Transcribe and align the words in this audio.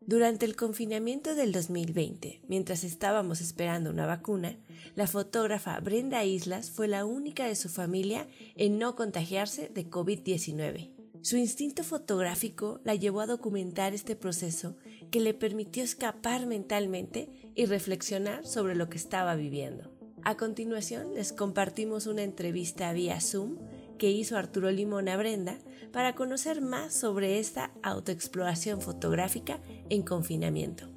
Durante 0.00 0.46
el 0.46 0.54
confinamiento 0.54 1.34
del 1.34 1.52
2020, 1.52 2.42
mientras 2.46 2.84
estábamos 2.84 3.40
esperando 3.40 3.90
una 3.90 4.06
vacuna, 4.06 4.56
la 4.94 5.06
fotógrafa 5.06 5.78
Brenda 5.80 6.24
Islas 6.24 6.70
fue 6.70 6.86
la 6.86 7.04
única 7.04 7.46
de 7.46 7.56
su 7.56 7.68
familia 7.68 8.28
en 8.54 8.78
no 8.78 8.94
contagiarse 8.94 9.68
de 9.68 9.90
COVID-19. 9.90 10.92
Su 11.22 11.36
instinto 11.36 11.82
fotográfico 11.82 12.80
la 12.84 12.94
llevó 12.94 13.20
a 13.20 13.26
documentar 13.26 13.94
este 13.94 14.14
proceso 14.14 14.76
que 15.10 15.18
le 15.18 15.34
permitió 15.34 15.82
escapar 15.82 16.46
mentalmente 16.46 17.50
y 17.56 17.66
reflexionar 17.66 18.46
sobre 18.46 18.76
lo 18.76 18.88
que 18.88 18.98
estaba 18.98 19.34
viviendo. 19.34 19.90
A 20.22 20.36
continuación 20.36 21.14
les 21.14 21.32
compartimos 21.32 22.06
una 22.06 22.22
entrevista 22.22 22.92
vía 22.92 23.20
Zoom 23.20 23.58
que 23.96 24.10
hizo 24.10 24.36
Arturo 24.36 24.70
Limón 24.70 25.08
a 25.08 25.16
Brenda 25.16 25.58
para 25.92 26.14
conocer 26.14 26.60
más 26.60 26.94
sobre 26.94 27.38
esta 27.38 27.72
autoexploración 27.82 28.80
fotográfica 28.80 29.60
en 29.88 30.02
confinamiento. 30.02 30.88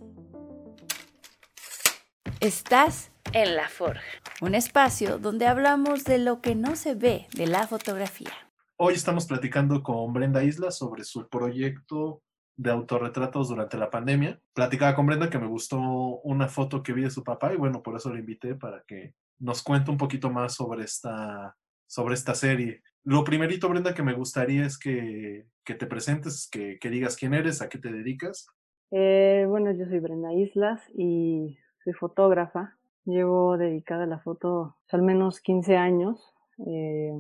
Estás 2.40 3.12
en 3.34 3.56
La 3.56 3.68
Forja, 3.68 4.02
un 4.42 4.56
espacio 4.56 5.20
donde 5.20 5.46
hablamos 5.46 6.04
de 6.04 6.20
lo 6.20 6.42
que 6.42 6.56
no 6.56 6.76
se 6.76 6.96
ve 6.96 7.28
de 7.34 7.48
la 7.48 7.68
fotografía. 7.68 8.32
Hoy 8.78 8.94
estamos 8.94 9.26
platicando 9.26 9.84
con 9.84 10.14
Brenda 10.14 10.44
Isla 10.44 10.72
sobre 10.72 11.04
su 11.04 11.28
proyecto 11.28 12.22
de 12.56 12.72
autorretratos 12.72 13.50
durante 13.50 13.78
la 13.78 13.90
pandemia. 13.90 14.40
Platicaba 14.54 14.96
con 14.96 15.06
Brenda 15.06 15.30
que 15.30 15.40
me 15.40 15.48
gustó 15.48 15.80
una 15.80 16.48
foto 16.48 16.82
que 16.82 16.94
vi 16.94 17.04
de 17.04 17.10
su 17.10 17.24
papá 17.24 17.54
y 17.54 17.58
bueno, 17.58 17.84
por 17.84 17.96
eso 17.96 18.14
la 18.14 18.20
invité 18.20 18.56
para 18.56 18.84
que 18.88 19.14
nos 19.38 19.64
cuente 19.64 19.92
un 19.92 19.98
poquito 19.98 20.30
más 20.30 20.56
sobre 20.56 20.84
esta, 20.84 21.56
sobre 21.90 22.14
esta 22.14 22.36
serie. 22.36 22.82
Lo 23.04 23.24
primerito, 23.24 23.68
Brenda, 23.68 23.96
que 23.96 24.04
me 24.04 24.14
gustaría 24.14 24.66
es 24.66 24.78
que, 24.78 25.48
que 25.66 25.74
te 25.74 25.88
presentes, 25.88 26.48
que, 26.50 26.78
que, 26.80 26.90
digas 26.90 27.18
quién 27.18 27.34
eres, 27.34 27.62
a 27.62 27.68
qué 27.68 27.80
te 27.80 27.92
dedicas. 27.92 28.48
Eh, 28.92 29.46
bueno, 29.48 29.72
yo 29.72 29.86
soy 29.86 30.00
Brenda 30.00 30.32
Islas 30.32 30.82
y 30.96 31.58
soy 31.84 31.94
fotógrafa. 31.94 32.78
Llevo 33.06 33.58
dedicada 33.58 34.04
a 34.04 34.08
la 34.08 34.20
foto 34.20 34.78
al 34.92 35.02
menos 35.02 35.42
15 35.42 35.78
años. 35.78 36.32
Eh, 36.68 37.14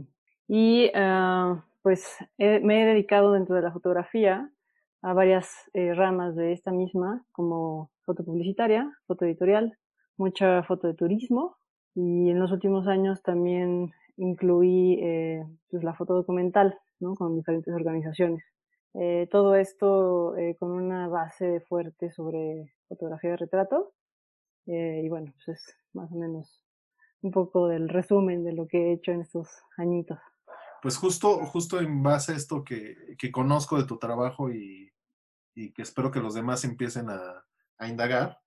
y 0.47 0.91
uh, 0.95 1.61
pues 1.81 2.17
me 2.37 2.81
he 2.81 2.85
dedicado 2.85 3.31
dentro 3.33 3.55
de 3.55 3.61
la 3.61 3.71
fotografía 3.71 4.51
a 5.01 5.13
varias 5.13 5.49
eh, 5.73 5.93
ramas 5.93 6.35
de 6.35 6.51
esta 6.51 6.71
misma, 6.71 7.25
como 7.31 7.89
foto 8.03 8.23
publicitaria, 8.23 8.91
foto 9.07 9.25
editorial, 9.25 9.77
mucha 10.17 10.61
foto 10.63 10.87
de 10.87 10.93
turismo 10.93 11.57
y 11.95 12.29
en 12.29 12.39
los 12.39 12.51
últimos 12.51 12.87
años 12.87 13.23
también 13.23 13.93
incluí 14.19 14.99
eh, 15.01 15.43
pues 15.69 15.83
la 15.83 15.95
foto 15.95 16.13
documental 16.13 16.77
¿no? 16.99 17.15
con 17.15 17.35
diferentes 17.35 17.73
organizaciones. 17.73 18.43
Eh, 18.93 19.27
todo 19.31 19.55
esto 19.55 20.35
eh, 20.35 20.55
con 20.59 20.71
una 20.71 21.07
base 21.07 21.61
fuerte 21.61 22.11
sobre 22.11 22.73
fotografía 22.87 23.31
de 23.31 23.37
retrato 23.37 23.93
eh, 24.65 25.01
y 25.03 25.09
bueno, 25.09 25.31
pues 25.33 25.59
es 25.59 25.75
más 25.93 26.11
o 26.11 26.15
menos 26.15 26.61
un 27.21 27.31
poco 27.31 27.67
del 27.67 27.87
resumen 27.87 28.43
de 28.43 28.53
lo 28.53 28.67
que 28.67 28.77
he 28.77 28.93
hecho 28.93 29.11
en 29.11 29.21
estos 29.21 29.47
añitos. 29.77 30.17
Pues 30.81 30.97
justo, 30.97 31.45
justo 31.45 31.79
en 31.79 32.01
base 32.01 32.31
a 32.31 32.35
esto 32.35 32.63
que, 32.63 32.95
que 33.17 33.31
conozco 33.31 33.77
de 33.77 33.85
tu 33.85 33.99
trabajo 33.99 34.51
y, 34.51 34.91
y, 35.53 35.71
que 35.71 35.81
espero 35.81 36.09
que 36.09 36.21
los 36.21 36.33
demás 36.33 36.63
empiecen 36.63 37.09
a, 37.09 37.45
a 37.77 37.87
indagar, 37.87 38.39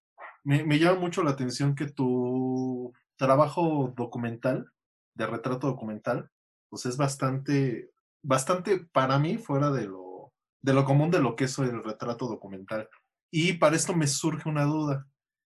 me, 0.42 0.64
me, 0.64 0.78
llama 0.78 0.98
mucho 0.98 1.22
la 1.22 1.32
atención 1.32 1.74
que 1.74 1.86
tu 1.86 2.92
trabajo 3.16 3.92
documental, 3.94 4.72
de 5.14 5.26
retrato 5.26 5.66
documental, 5.66 6.30
pues 6.68 6.86
es 6.86 6.96
bastante, 6.96 7.90
bastante 8.22 8.78
para 8.92 9.18
mí 9.18 9.38
fuera 9.38 9.70
de 9.70 9.86
lo, 9.86 10.32
de 10.60 10.72
lo 10.72 10.84
común 10.84 11.10
de 11.10 11.20
lo 11.20 11.36
que 11.36 11.44
es 11.44 11.58
el 11.58 11.82
retrato 11.82 12.26
documental. 12.26 12.88
Y 13.30 13.54
para 13.54 13.76
esto 13.76 13.94
me 13.94 14.06
surge 14.06 14.48
una 14.48 14.64
duda 14.64 15.06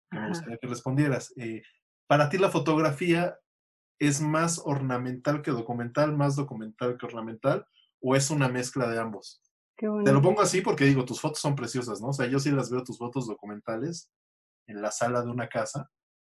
que 0.10 0.20
me 0.20 0.28
gustaría 0.30 0.58
que 0.58 0.68
respondieras. 0.68 1.34
Eh, 1.38 1.62
para 2.08 2.30
ti 2.30 2.38
la 2.38 2.50
fotografía 2.50 3.38
es 4.00 4.20
más 4.20 4.60
ornamental 4.66 5.42
que 5.42 5.52
documental, 5.52 6.18
más 6.18 6.36
documental 6.36 6.98
que 6.98 7.06
ornamental, 7.06 7.68
o 8.02 8.16
es 8.16 8.32
una 8.32 8.50
mezcla 8.50 8.90
de 8.90 9.00
ambos? 9.00 9.42
Te 9.78 10.12
lo 10.12 10.22
pongo 10.22 10.42
así 10.42 10.62
porque 10.62 10.86
digo, 10.86 11.06
tus 11.06 11.22
fotos 11.22 11.40
son 11.40 11.56
preciosas, 11.56 12.02
¿no? 12.02 12.10
O 12.10 12.14
sea, 12.14 12.28
yo 12.28 12.40
sí 12.40 12.52
las 12.52 12.70
veo 12.70 12.84
tus 12.84 12.98
fotos 12.98 13.28
documentales 13.28 14.12
en 14.68 14.82
la 14.82 14.92
sala 14.92 15.22
de 15.22 15.30
una 15.30 15.48
casa. 15.48 15.90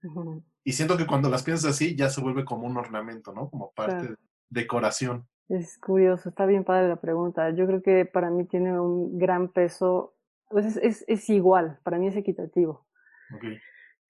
Uh 0.05 0.13
-huh. 0.13 0.43
Y 0.63 0.71
siento 0.73 0.97
que 0.97 1.05
cuando 1.05 1.29
las 1.29 1.43
piensas 1.43 1.71
así 1.71 1.95
ya 1.95 2.09
se 2.09 2.21
vuelve 2.21 2.43
como 2.43 2.66
un 2.67 2.77
ornamento, 2.77 3.33
¿no? 3.33 3.49
Como 3.49 3.71
parte 3.71 3.99
claro. 3.99 4.16
de 4.49 4.61
decoración. 4.61 5.27
Es 5.47 5.77
curioso, 5.77 6.29
está 6.29 6.45
bien 6.45 6.63
padre 6.63 6.88
la 6.88 6.95
pregunta. 6.95 7.51
Yo 7.51 7.67
creo 7.67 7.81
que 7.81 8.05
para 8.05 8.31
mí 8.31 8.45
tiene 8.45 8.79
un 8.79 9.17
gran 9.19 9.49
peso, 9.49 10.15
pues 10.49 10.65
es, 10.65 10.77
es, 10.77 11.05
es 11.07 11.29
igual, 11.29 11.79
para 11.83 11.99
mí 11.99 12.07
es 12.07 12.15
equitativo. 12.15 12.88
Okay. 13.35 13.59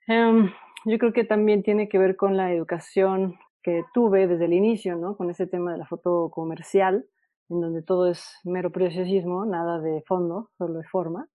Um, 0.08 0.50
yo 0.86 0.98
creo 0.98 1.12
que 1.12 1.26
también 1.26 1.64
tiene 1.64 1.90
que 1.90 1.98
ver 1.98 2.16
con 2.16 2.38
la 2.38 2.54
educación 2.54 3.38
que 3.62 3.84
tuve 3.94 4.28
desde 4.28 4.46
el 4.46 4.54
inicio, 4.54 4.96
¿no? 4.96 5.18
Con 5.18 5.30
ese 5.30 5.48
tema 5.48 5.74
de 5.74 5.80
la 5.80 5.88
foto 5.88 6.30
comercial, 6.30 7.06
en 7.50 7.62
donde 7.62 7.82
todo 7.82 8.10
es 8.10 8.40
mero 8.44 8.72
preciosismo, 8.72 9.46
nada 9.46 9.80
de 9.80 10.04
fondo, 10.08 10.52
solo 10.58 10.76
de 10.76 10.88
forma. 10.88 11.28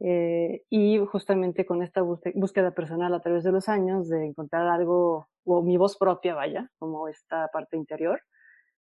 Eh, 0.00 0.62
y 0.68 0.98
justamente 1.06 1.64
con 1.64 1.82
esta 1.82 2.02
búsqueda 2.02 2.72
personal 2.72 3.14
a 3.14 3.20
través 3.20 3.44
de 3.44 3.52
los 3.52 3.68
años 3.68 4.08
de 4.08 4.26
encontrar 4.26 4.66
algo, 4.68 5.28
o 5.44 5.62
mi 5.62 5.76
voz 5.76 5.96
propia, 5.96 6.34
vaya, 6.34 6.70
como 6.78 7.08
esta 7.08 7.48
parte 7.48 7.76
interior, 7.76 8.20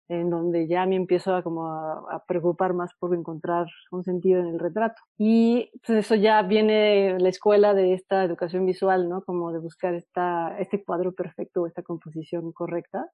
en 0.07 0.29
donde 0.29 0.67
ya 0.67 0.85
me 0.85 0.95
empiezo 0.95 1.35
a, 1.35 1.41
como 1.41 1.67
a, 1.67 2.15
a, 2.15 2.23
preocupar 2.27 2.73
más 2.73 2.91
por 2.99 3.15
encontrar 3.15 3.67
un 3.91 4.03
sentido 4.03 4.41
en 4.41 4.47
el 4.47 4.59
retrato. 4.59 5.01
Y 5.17 5.71
pues 5.85 5.99
eso 5.99 6.15
ya 6.15 6.41
viene 6.43 7.17
la 7.19 7.29
escuela 7.29 7.73
de 7.73 7.93
esta 7.93 8.23
educación 8.23 8.65
visual, 8.65 9.09
¿no? 9.09 9.23
Como 9.23 9.51
de 9.51 9.59
buscar 9.59 9.95
esta, 9.95 10.57
este 10.59 10.83
cuadro 10.83 11.13
perfecto, 11.13 11.65
esta 11.65 11.81
composición 11.81 12.51
correcta 12.51 13.09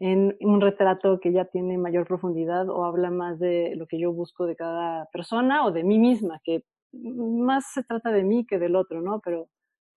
en 0.00 0.36
un 0.40 0.60
retrato 0.60 1.20
que 1.20 1.32
ya 1.32 1.44
tiene 1.46 1.78
mayor 1.78 2.06
profundidad 2.06 2.68
o 2.68 2.84
habla 2.84 3.10
más 3.10 3.38
de 3.38 3.74
lo 3.76 3.86
que 3.86 3.98
yo 3.98 4.12
busco 4.12 4.46
de 4.46 4.56
cada 4.56 5.06
persona 5.06 5.64
o 5.64 5.72
de 5.72 5.84
mí 5.84 5.98
misma, 5.98 6.40
que 6.44 6.64
más 7.02 7.66
se 7.72 7.82
trata 7.84 8.10
de 8.10 8.24
mí 8.24 8.46
que 8.46 8.58
del 8.58 8.76
otro, 8.76 9.02
¿no? 9.02 9.20
Pero 9.24 9.48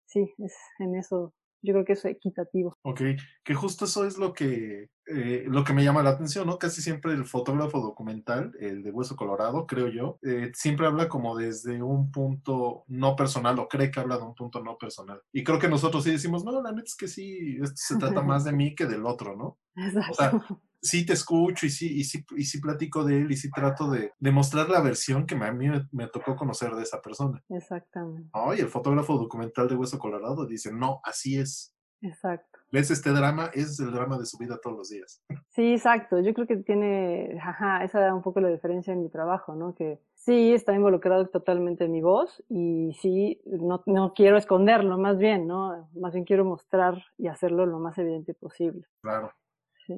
sí, 0.06 0.34
es 0.38 0.56
en 0.80 0.96
eso 0.96 1.34
yo 1.62 1.74
creo 1.74 1.86
que 1.86 1.94
es 1.94 2.06
equitativo. 2.06 2.78
Ok, 2.84 3.02
que 3.44 3.54
justo 3.54 3.86
eso 3.86 4.06
es 4.06 4.18
lo 4.18 4.34
que, 4.34 4.90
eh, 5.08 5.46
lo 5.48 5.64
que 5.64 5.74
me 5.74 5.84
llama 5.84 6.04
la 6.04 6.12
atención, 6.12 6.48
¿no? 6.48 6.58
Casi 6.58 6.82
siempre 6.82 7.14
el 7.14 7.26
fotógrafo 7.26 7.82
documental, 7.82 8.54
el 8.60 8.84
de 8.84 8.92
Hueso 8.92 9.16
Colorado, 9.16 9.66
creo 9.66 9.88
yo, 9.88 10.20
eh, 10.22 10.52
siempre 10.54 10.86
habla 10.86 11.10
como 11.10 11.36
desde 11.36 11.82
un 11.82 12.12
punto 12.12 12.84
no 12.88 13.16
personal 13.16 13.60
o 13.60 13.68
cree 13.68 13.92
que 13.92 14.00
habla 14.00 14.18
de 14.18 14.24
un 14.24 14.36
punto 14.36 14.64
no 14.64 14.78
personal. 14.78 15.22
Y 15.32 15.44
creo 15.44 15.60
que 15.60 15.68
nosotros 15.68 16.04
sí 16.04 16.12
decimos, 16.12 16.44
no, 16.46 16.62
la 16.62 16.72
neta 16.72 16.86
es 16.86 16.96
que 16.96 17.08
sí, 17.08 17.58
esto 17.62 17.76
se 17.76 17.98
trata 17.98 18.22
más 18.24 18.44
de 18.44 18.54
mí 18.54 18.76
que 18.76 18.86
del 18.86 19.06
otro, 19.06 19.36
¿no? 19.36 19.58
Exacto. 19.76 20.12
O 20.12 20.16
sea, 20.16 20.60
sí 20.82 21.06
te 21.06 21.14
escucho 21.14 21.66
y 21.66 21.70
sí, 21.70 22.00
y 22.00 22.04
sí, 22.04 22.26
y 22.36 22.44
sí 22.46 22.60
platico 22.60 23.04
de 23.04 23.18
él 23.18 23.32
y 23.32 23.38
sí 23.38 23.50
trato 23.50 23.90
de, 23.90 24.12
de 24.18 24.32
mostrar 24.32 24.70
la 24.70 24.82
versión 24.82 25.26
que 25.26 25.36
a 25.36 25.52
mí 25.52 25.70
me, 25.70 25.88
me, 25.92 26.08
tocó 26.08 26.36
conocer 26.36 26.74
de 26.76 26.84
esa 26.84 27.02
persona. 27.02 27.44
Exactamente. 27.50 28.30
Oh, 28.34 28.54
y 28.54 28.60
el 28.60 28.70
fotógrafo 28.70 29.18
documental 29.18 29.68
de 29.68 29.76
Hueso 29.76 30.00
Colorado 30.00 30.46
dice, 30.46 30.72
no, 30.72 31.00
así 31.04 31.38
es. 31.38 31.74
Exacto. 32.02 32.60
¿Ves 32.72 32.92
este 32.92 33.12
drama? 33.12 33.50
Es 33.54 33.80
el 33.80 33.92
drama 33.92 34.18
de 34.18 34.26
su 34.26 34.38
vida 34.38 34.60
todos 34.62 34.78
los 34.78 34.90
días. 34.90 35.24
Sí, 35.58 35.74
exacto. 35.74 36.20
Yo 36.20 36.36
creo 36.36 36.46
que 36.46 36.58
tiene, 36.58 37.36
ajá, 37.42 37.84
esa 37.84 38.00
da 38.00 38.14
un 38.14 38.22
poco 38.22 38.40
la 38.40 38.50
diferencia 38.50 38.94
en 38.94 39.02
mi 39.02 39.10
trabajo, 39.10 39.56
¿no? 39.56 39.74
Que 39.74 40.00
sí 40.14 40.54
está 40.54 40.76
involucrado 40.76 41.26
totalmente 41.30 41.86
en 41.86 41.94
mi 41.94 42.02
voz 42.02 42.44
y 42.48 42.96
sí, 43.02 43.42
no, 43.46 43.82
no 43.88 44.14
quiero 44.14 44.38
esconderlo, 44.38 45.00
más 45.00 45.18
bien, 45.18 45.48
¿no? 45.48 45.90
Más 45.96 46.14
bien 46.14 46.26
quiero 46.26 46.46
mostrar 46.46 47.04
y 47.18 47.26
hacerlo 47.26 47.66
lo 47.66 47.80
más 47.80 47.98
evidente 47.98 48.36
posible. 48.36 48.86
Claro. 49.02 49.32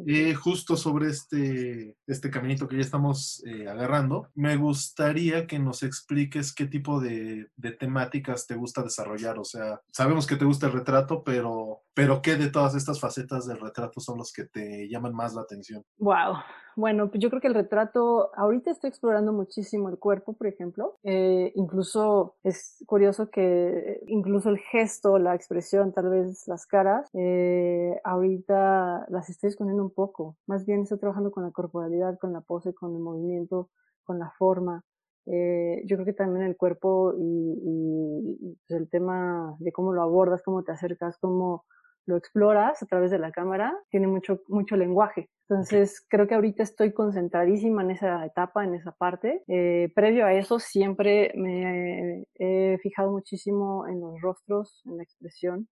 Eh, 0.06 0.34
justo 0.34 0.78
sobre 0.78 1.10
este, 1.10 1.96
este 2.06 2.30
caminito 2.30 2.68
que 2.68 2.76
ya 2.76 2.82
estamos 2.82 3.44
eh, 3.46 3.68
agarrando, 3.68 4.30
me 4.36 4.56
gustaría 4.56 5.48
que 5.48 5.60
nos 5.60 5.84
expliques 5.84 6.54
qué 6.54 6.66
tipo 6.66 7.00
de, 7.00 7.48
de, 7.56 7.72
temáticas 7.72 8.46
te 8.46 8.56
gusta 8.56 8.84
desarrollar. 8.84 9.40
O 9.40 9.44
sea, 9.44 9.82
sabemos 9.92 10.28
que 10.28 10.36
te 10.36 10.46
gusta 10.46 10.68
el 10.68 10.74
retrato, 10.74 11.24
pero, 11.24 11.82
pero 11.94 12.22
¿qué 12.22 12.36
de 12.36 12.50
todas 12.50 12.76
estas 12.76 13.00
facetas 13.00 13.48
del 13.48 13.60
retrato 13.60 14.00
son 14.00 14.18
los 14.18 14.32
que 14.32 14.46
te 14.46 14.88
llaman 14.90 15.14
más 15.14 15.34
la 15.34 15.42
atención? 15.42 15.84
Wow. 15.98 16.36
Bueno, 16.80 17.10
pues 17.10 17.22
yo 17.22 17.30
creo 17.30 17.42
que 17.42 17.50
el 17.50 17.56
retrato, 17.56 18.32
ahorita 18.38 18.72
estoy 18.72 18.88
explorando 18.88 19.34
muchísimo 19.34 19.90
el 19.90 20.00
cuerpo, 20.00 20.32
por 20.32 20.48
ejemplo. 20.48 20.98
Eh, 21.04 21.52
incluso 21.56 22.38
es 22.42 22.82
curioso 22.88 23.30
que 23.30 24.00
incluso 24.08 24.50
el 24.50 24.60
gesto, 24.60 25.20
la 25.20 25.36
expresión, 25.36 25.92
tal 25.92 26.10
vez 26.10 26.48
las 26.48 26.66
caras, 26.66 27.10
eh, 27.14 28.00
ahorita 28.06 29.08
las 29.10 29.30
estoy 29.30 29.50
escondiendo 29.50 29.84
un 29.84 29.92
poco. 29.94 30.38
Más 30.48 30.66
bien 30.66 30.84
estoy 30.84 31.00
trabajando 31.00 31.32
con 31.32 31.44
la 31.44 31.52
corporalidad, 31.52 32.18
con 32.18 32.32
la 32.32 32.40
pose, 32.40 32.74
con 32.74 32.96
el 32.96 33.02
movimiento, 33.02 33.70
con 34.06 34.18
la 34.18 34.32
forma. 34.38 34.86
Eh, 35.26 35.84
yo 35.86 35.98
creo 35.98 36.06
que 36.06 36.14
también 36.14 36.46
el 36.46 36.56
cuerpo 36.56 37.14
y, 37.18 37.60
y 37.62 38.58
pues 38.66 38.80
el 38.80 38.90
tema 38.90 39.54
de 39.60 39.74
cómo 39.74 39.92
lo 39.92 40.02
abordas, 40.02 40.44
cómo 40.44 40.64
te 40.64 40.72
acercas, 40.72 41.18
cómo 41.20 41.66
lo 42.06 42.18
exploras 42.18 42.82
a 42.82 42.86
través 42.86 43.12
de 43.12 43.20
la 43.20 43.32
cámara, 43.32 43.78
tiene 43.90 44.08
mucho, 44.08 44.42
mucho 44.48 44.76
lenguaje. 44.76 45.30
Entonces, 45.50 46.06
creo 46.10 46.28
que 46.28 46.36
ahorita 46.36 46.62
estoy 46.64 46.94
concentradísima 46.94 47.82
en 47.82 47.92
esa 47.92 48.26
etapa, 48.26 48.64
en 48.64 48.76
esa 48.76 48.92
parte. 48.92 49.44
Eh, 49.48 49.92
previo 49.96 50.26
a 50.26 50.34
eso, 50.34 50.60
siempre 50.60 51.32
me 51.36 52.26
he 52.36 52.78
fijado 52.80 53.12
muchísimo 53.12 53.88
en 53.88 54.00
los 54.00 54.22
rostros, 54.22 54.82
en 54.86 54.98
la 54.98 55.04
expresión, 55.04 55.68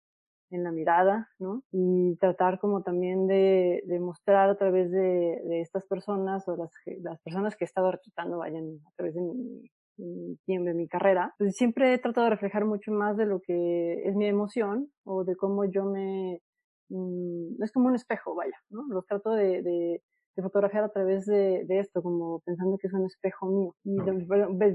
en 0.49 0.63
la 0.63 0.71
mirada, 0.71 1.29
¿no? 1.39 1.63
Y 1.71 2.15
tratar 2.17 2.59
como 2.59 2.81
también 2.81 3.27
de, 3.27 3.83
de 3.85 3.99
mostrar 3.99 4.49
a 4.49 4.57
través 4.57 4.91
de, 4.91 5.41
de, 5.43 5.61
estas 5.61 5.85
personas 5.85 6.47
o 6.47 6.55
las, 6.55 6.71
las 7.01 7.19
personas 7.21 7.55
que 7.55 7.65
he 7.65 7.67
estado 7.67 7.91
retratando, 7.91 8.39
vayan 8.39 8.79
a 8.87 8.91
través 8.95 9.15
de 9.15 9.21
mi, 9.21 9.69
de 9.97 10.73
mi 10.73 10.87
carrera, 10.87 11.33
pues 11.37 11.55
siempre 11.55 11.93
he 11.93 11.97
tratado 11.97 12.25
de 12.25 12.31
reflejar 12.31 12.65
mucho 12.65 12.91
más 12.91 13.17
de 13.17 13.25
lo 13.25 13.41
que 13.41 14.03
es 14.03 14.15
mi 14.15 14.27
emoción 14.27 14.89
o 15.03 15.23
de 15.23 15.35
cómo 15.35 15.65
yo 15.65 15.85
me... 15.85 16.41
Mm, 16.89 17.61
es 17.61 17.71
como 17.71 17.87
un 17.87 17.95
espejo, 17.95 18.35
vaya, 18.35 18.55
¿no? 18.69 18.85
Los 18.89 19.05
trato 19.05 19.31
de, 19.31 19.61
de, 19.61 20.01
de 20.35 20.43
fotografiar 20.43 20.83
a 20.85 20.89
través 20.89 21.25
de, 21.25 21.65
de, 21.65 21.79
esto, 21.79 22.01
como 22.01 22.39
pensando 22.45 22.77
que 22.77 22.87
es 22.87 22.93
un 22.93 23.05
espejo 23.05 23.47
mío. 23.47 23.75
Y 23.83 23.97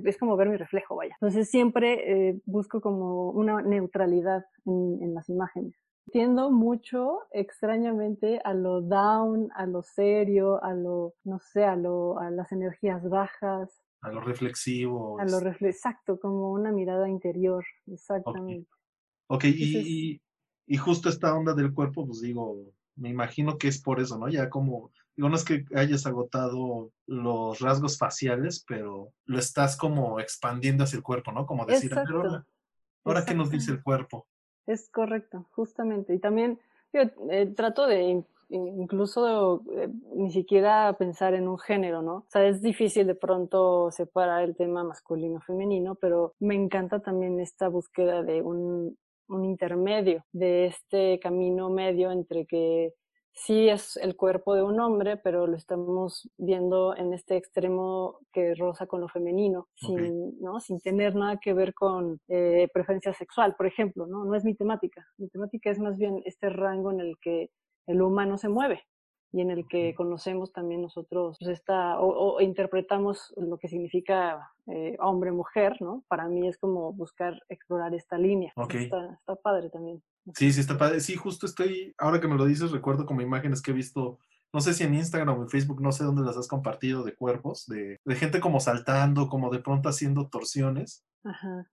es 0.09 0.19
como 0.19 0.37
ver 0.37 0.49
mi 0.49 0.57
reflejo, 0.57 0.97
vaya. 0.97 1.15
Entonces 1.21 1.49
siempre 1.49 2.29
eh, 2.29 2.41
busco 2.45 2.81
como 2.81 3.31
una 3.31 3.63
neutralidad 3.63 4.45
en, 4.67 4.99
en 5.03 5.15
las 5.15 5.29
imágenes. 5.29 5.75
Tiendo 6.11 6.51
mucho, 6.51 7.21
extrañamente, 7.31 8.41
a 8.45 8.55
lo 8.55 8.83
down, 8.83 9.49
a 9.55 9.67
lo 9.67 9.83
serio, 9.83 10.63
a 10.63 10.75
lo, 10.75 11.15
no 11.25 11.39
sé, 11.39 11.65
a, 11.65 11.77
lo, 11.77 12.19
a 12.19 12.31
las 12.31 12.51
energías 12.51 13.09
bajas, 13.09 13.82
a 14.03 14.11
lo 14.11 14.21
reflexivo. 14.21 15.19
A 15.19 15.25
lo 15.25 15.41
refle 15.41 15.71
exacto, 15.71 16.19
como 16.19 16.51
una 16.53 16.73
mirada 16.73 17.09
interior, 17.09 17.65
exactamente. 17.87 18.69
Ok, 19.29 19.45
y, 19.45 20.21
y, 20.67 20.77
justo 20.77 21.09
esta 21.09 21.35
onda 21.35 21.55
del 21.55 21.73
cuerpo, 21.73 22.05
pues 22.07 22.21
digo, 22.21 22.75
me 22.97 23.09
imagino 23.09 23.57
que 23.57 23.69
es 23.69 23.81
por 23.81 24.01
eso, 24.01 24.19
¿no? 24.19 24.29
Ya 24.29 24.51
como, 24.51 24.91
digo, 25.17 25.29
no 25.29 25.37
es 25.37 25.45
que 25.45 25.65
hayas 25.75 26.05
agotado 26.05 26.91
los 27.07 27.61
rasgos 27.61 27.97
faciales, 27.97 28.65
pero 28.67 29.13
lo 29.25 29.39
estás 29.39 29.77
como 29.77 30.21
expandiendo 30.21 30.85
hacia 30.85 30.97
el 30.97 31.03
cuerpo, 31.03 31.33
¿no? 31.33 31.47
Como 31.47 31.65
decir, 31.65 31.95
ahora, 31.95 32.45
ahora 33.05 33.25
qué 33.25 33.35
nos 33.35 33.51
dice 33.51 33.71
el 33.71 33.83
cuerpo. 33.83 34.27
Es 34.67 34.91
correcto, 34.91 35.49
justamente. 35.53 36.13
Y 36.13 36.19
también 36.19 36.61
yo, 36.93 37.03
eh, 37.31 37.47
trato 37.57 37.87
de 37.87 38.25
incluso 38.53 39.63
eh, 39.77 39.89
ni 40.15 40.31
siquiera 40.31 40.95
pensar 40.99 41.35
en 41.35 41.49
un 41.49 41.59
género, 41.59 42.03
¿no? 42.03 42.17
O 42.17 42.27
sea, 42.29 42.47
es 42.47 42.63
difícil 42.63 43.07
de 43.07 43.15
pronto 43.15 43.91
separar 43.91 44.43
el 44.43 44.57
tema 44.57 44.85
masculino-femenino, 44.85 45.95
pero 45.97 46.35
me 46.41 46.55
encanta 46.55 47.01
también 47.01 47.41
esta 47.41 47.69
búsqueda 47.69 48.23
de 48.23 48.43
un, 48.43 48.97
un 49.29 49.45
intermedio, 49.45 50.25
de 50.33 50.67
este 50.67 51.19
camino 51.21 51.71
medio 51.71 52.11
entre 52.11 52.47
que 52.47 52.93
sí 53.35 53.69
es 53.69 53.97
el 53.97 54.15
cuerpo 54.17 54.55
de 54.55 54.63
un 54.63 54.79
hombre, 54.81 55.17
pero 55.17 55.47
lo 55.47 55.57
estamos 55.57 56.29
viendo 56.37 56.95
en 56.97 57.13
este 57.13 57.37
extremo 57.37 58.19
que 58.33 58.55
roza 58.55 58.87
con 58.87 59.01
lo 59.01 59.09
femenino, 59.09 59.69
sin, 59.75 60.39
¿no? 60.41 60.61
sin 60.61 60.81
tener 60.81 61.15
nada 61.15 61.39
que 61.41 61.55
ver 61.55 61.73
con 61.75 62.21
eh, 62.29 62.69
preferencia 62.73 63.13
sexual, 63.15 63.55
por 63.57 63.67
ejemplo, 63.67 64.07
¿no? 64.07 64.25
No 64.25 64.35
es 64.35 64.45
mi 64.45 64.55
temática. 64.55 65.07
Mi 65.17 65.29
temática 65.29 65.71
es 65.71 65.79
más 65.79 65.97
bien 65.97 66.21
este 66.25 66.51
rango 66.51 66.91
en 66.91 67.01
el 67.01 67.17
que 67.21 67.51
el 67.87 68.03
humano 68.03 68.39
se 68.39 68.49
mueve 68.49 68.85
y 69.33 69.41
en 69.41 69.51
el 69.51 69.67
que 69.67 69.95
conocemos 69.95 70.53
también 70.53 70.83
nosotros 70.83 71.39
pues 71.41 71.51
esta, 71.51 71.99
o, 71.99 72.41
interpretamos 72.41 73.33
lo 73.37 73.57
que 73.59 73.69
significa 73.69 74.53
eh, 74.67 74.97
hombre-mujer, 75.01 75.81
¿no? 75.81 76.05
Para 76.07 76.29
mí 76.29 76.47
es 76.47 76.59
como 76.59 76.93
buscar 76.93 77.43
explorar 77.49 77.95
esta 77.95 78.19
línea. 78.19 78.53
Está, 78.55 79.19
está, 79.19 79.37
padre 79.37 79.71
también. 79.71 80.03
Sí, 80.35 80.53
sí, 80.53 80.61
está 80.61 80.77
padre. 80.77 81.01
Sí, 81.01 81.17
justo 81.17 81.47
estoy, 81.47 81.95
ahora 81.97 82.21
que 82.21 82.29
me 82.29 82.37
lo 82.37 82.45
dices, 82.45 82.71
recuerdo 82.71 83.07
como 83.07 83.23
imágenes 83.23 83.63
que 83.63 83.71
he 83.71 83.75
visto, 83.75 84.19
no 84.53 84.61
sé 84.61 84.75
si 84.75 84.85
en 84.85 84.95
Instagram 84.95 85.39
o 85.39 85.43
en 85.43 85.49
Facebook, 85.49 85.81
no 85.81 85.93
sé 85.93 86.05
dónde 86.05 86.23
las 86.23 86.37
has 86.37 86.49
compartido, 86.49 87.03
de 87.05 87.15
cuerpos, 87.15 87.67
de, 87.67 87.99
de 88.05 88.15
gente 88.15 88.41
como 88.41 88.61
saltando, 88.61 89.29
como 89.29 89.51
de 89.51 89.61
pronto 89.61 89.89
haciendo 89.89 90.29
torsiones. 90.29 91.05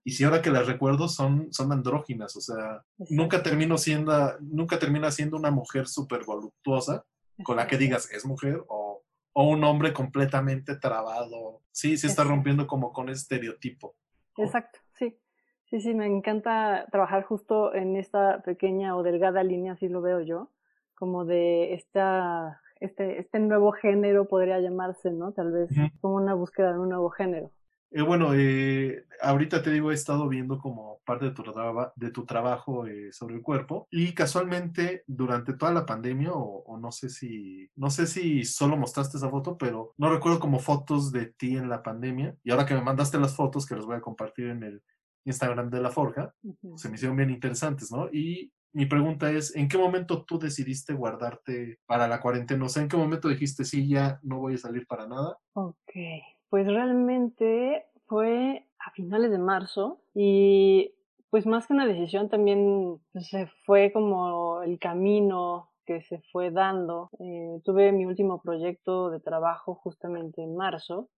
Y 0.04 0.12
si 0.12 0.24
ahora 0.24 0.42
que 0.42 0.50
las 0.50 0.66
recuerdo 0.66 1.08
son, 1.08 1.52
son 1.52 1.72
andróginas, 1.72 2.36
o 2.36 2.40
sea, 2.40 2.84
nunca 3.10 3.42
termino 3.42 3.78
siendo, 3.78 4.38
nunca 4.40 4.78
termina 4.78 5.10
siendo 5.10 5.36
una 5.36 5.50
mujer 5.50 5.88
súper 5.88 6.24
voluptuosa, 6.24 7.04
con 7.42 7.56
la 7.56 7.66
que 7.66 7.76
digas 7.76 8.10
es 8.12 8.24
mujer, 8.24 8.62
o, 8.68 9.02
o, 9.32 9.48
un 9.48 9.64
hombre 9.64 9.92
completamente 9.92 10.76
trabado. 10.76 11.62
Sí, 11.72 11.96
sí 11.96 12.06
está 12.06 12.22
rompiendo 12.22 12.66
como 12.66 12.92
con 12.92 13.08
ese 13.08 13.22
estereotipo. 13.22 13.96
Exacto, 14.36 14.78
sí. 14.94 15.18
Sí, 15.68 15.80
sí, 15.80 15.94
me 15.94 16.06
encanta 16.06 16.86
trabajar 16.90 17.24
justo 17.24 17.74
en 17.74 17.96
esta 17.96 18.42
pequeña 18.42 18.96
o 18.96 19.02
delgada 19.02 19.42
línea, 19.44 19.72
así 19.72 19.88
lo 19.88 20.00
veo 20.00 20.20
yo, 20.20 20.50
como 20.94 21.24
de 21.24 21.74
esta, 21.74 22.60
este, 22.80 23.20
este 23.20 23.38
nuevo 23.38 23.72
género 23.72 24.26
podría 24.26 24.58
llamarse, 24.60 25.12
¿no? 25.12 25.32
Tal 25.32 25.52
vez 25.52 25.70
como 26.00 26.16
una 26.16 26.34
búsqueda 26.34 26.72
de 26.72 26.78
un 26.78 26.88
nuevo 26.88 27.10
género. 27.10 27.52
Eh, 27.92 28.02
bueno, 28.02 28.34
eh, 28.34 29.04
ahorita 29.20 29.62
te 29.62 29.72
digo, 29.72 29.90
he 29.90 29.94
estado 29.94 30.28
viendo 30.28 30.58
como 30.58 31.00
parte 31.04 31.24
de 31.24 31.30
tu, 31.32 31.42
de 31.96 32.10
tu 32.12 32.24
trabajo 32.24 32.86
eh, 32.86 33.12
sobre 33.12 33.34
el 33.34 33.42
cuerpo 33.42 33.88
y 33.90 34.14
casualmente 34.14 35.02
durante 35.08 35.54
toda 35.54 35.72
la 35.72 35.86
pandemia, 35.86 36.30
o, 36.32 36.78
no 36.78 36.92
sé 36.92 37.08
si, 37.08 37.68
no 37.74 37.90
sé 37.90 38.06
si 38.06 38.44
solo 38.44 38.76
mostraste 38.76 39.16
esa 39.16 39.28
foto, 39.28 39.58
pero 39.58 39.92
no 39.98 40.08
recuerdo 40.08 40.38
como 40.38 40.60
fotos 40.60 41.10
de 41.10 41.26
ti 41.26 41.56
en 41.56 41.68
la 41.68 41.82
pandemia 41.82 42.36
y 42.44 42.52
ahora 42.52 42.64
que 42.64 42.74
me 42.74 42.82
mandaste 42.82 43.18
las 43.18 43.34
fotos 43.34 43.66
que 43.66 43.74
las 43.74 43.86
voy 43.86 43.96
a 43.96 44.00
compartir 44.00 44.46
en 44.46 44.62
el 44.62 44.82
Instagram 45.24 45.68
de 45.68 45.80
la 45.80 45.90
Forja, 45.90 46.32
se 46.76 46.88
me 46.88 46.94
hicieron 46.94 47.16
bien 47.16 47.30
interesantes, 47.30 47.90
¿no? 47.90 48.08
Y 48.12 48.52
mi 48.72 48.86
pregunta 48.86 49.30
es, 49.30 49.54
¿en 49.56 49.68
qué 49.68 49.78
momento 49.78 50.24
tú 50.24 50.38
decidiste 50.38 50.94
guardarte 50.94 51.78
para 51.86 52.06
la 52.08 52.20
cuarentena? 52.20 52.64
O 52.64 52.68
sea, 52.68 52.82
¿en 52.82 52.88
qué 52.88 52.96
momento 52.96 53.28
dijiste, 53.28 53.64
sí, 53.64 53.88
ya 53.88 54.20
no 54.22 54.38
voy 54.38 54.54
a 54.54 54.58
salir 54.58 54.86
para 54.86 55.06
nada? 55.06 55.38
Ok. 55.54 55.92
Pues 56.48 56.66
realmente 56.66 57.86
fue 58.06 58.66
a 58.78 58.90
finales 58.92 59.30
de 59.30 59.38
marzo 59.38 60.02
y 60.14 60.94
pues 61.30 61.46
más 61.46 61.66
que 61.66 61.74
una 61.74 61.86
decisión 61.86 62.28
también 62.28 62.98
pues, 63.12 63.28
se 63.28 63.46
fue 63.64 63.92
como 63.92 64.62
el 64.62 64.78
camino 64.78 65.70
que 65.86 66.02
se 66.02 66.20
fue 66.32 66.50
dando. 66.50 67.10
Eh, 67.20 67.60
tuve 67.64 67.92
mi 67.92 68.04
último 68.04 68.40
proyecto 68.42 69.10
de 69.10 69.20
trabajo 69.20 69.76
justamente 69.76 70.42
en 70.42 70.56
marzo. 70.56 71.08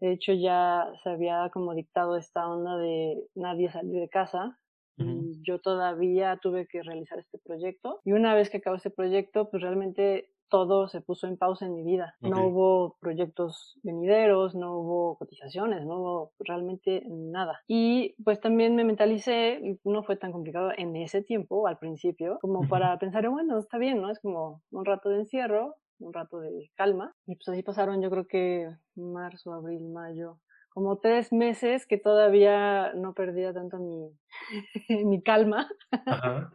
De 0.00 0.12
hecho 0.12 0.32
ya 0.32 0.86
se 1.02 1.10
había 1.10 1.50
como 1.52 1.74
dictado 1.74 2.16
esta 2.16 2.48
onda 2.48 2.76
de 2.76 3.24
nadie 3.34 3.70
salir 3.70 4.00
de 4.00 4.08
casa, 4.08 4.58
yo 4.98 5.60
todavía 5.60 6.38
tuve 6.42 6.66
que 6.66 6.82
realizar 6.82 7.18
este 7.18 7.38
proyecto. 7.38 8.00
Y 8.04 8.12
una 8.12 8.34
vez 8.34 8.50
que 8.50 8.58
acabó 8.58 8.76
este 8.76 8.90
proyecto, 8.90 9.50
pues 9.50 9.62
realmente 9.62 10.30
todo 10.48 10.88
se 10.88 11.00
puso 11.00 11.26
en 11.26 11.36
pausa 11.36 11.66
en 11.66 11.74
mi 11.74 11.82
vida. 11.82 12.14
No 12.20 12.46
hubo 12.46 12.96
proyectos 13.00 13.78
venideros, 13.82 14.54
no 14.54 14.78
hubo 14.78 15.16
cotizaciones, 15.18 15.84
no 15.84 16.00
hubo 16.00 16.32
realmente 16.38 17.02
nada. 17.08 17.60
Y 17.66 18.14
pues 18.22 18.40
también 18.40 18.74
me 18.76 18.84
mentalicé, 18.84 19.78
no 19.84 20.02
fue 20.02 20.16
tan 20.16 20.32
complicado 20.32 20.70
en 20.76 20.96
ese 20.96 21.22
tiempo, 21.22 21.66
al 21.66 21.78
principio, 21.78 22.38
como 22.40 22.68
para 22.68 22.96
pensar, 22.98 23.28
bueno, 23.28 23.58
está 23.58 23.78
bien, 23.78 24.00
¿no? 24.00 24.10
Es 24.10 24.20
como 24.20 24.62
un 24.70 24.84
rato 24.84 25.08
de 25.08 25.18
encierro, 25.18 25.74
un 25.98 26.12
rato 26.12 26.40
de 26.40 26.70
calma. 26.76 27.14
Y 27.26 27.36
pues 27.36 27.48
así 27.48 27.62
pasaron, 27.62 28.02
yo 28.02 28.10
creo 28.10 28.26
que 28.26 28.68
marzo, 28.94 29.52
abril, 29.52 29.88
mayo, 29.88 30.38
como 30.76 30.98
tres 30.98 31.32
meses 31.32 31.86
que 31.86 31.96
todavía 31.96 32.92
no 32.92 33.14
perdía 33.14 33.54
tanto 33.54 33.78
mi, 33.78 34.10
mi 35.06 35.22
calma. 35.22 35.70
Ajá. 35.90 36.52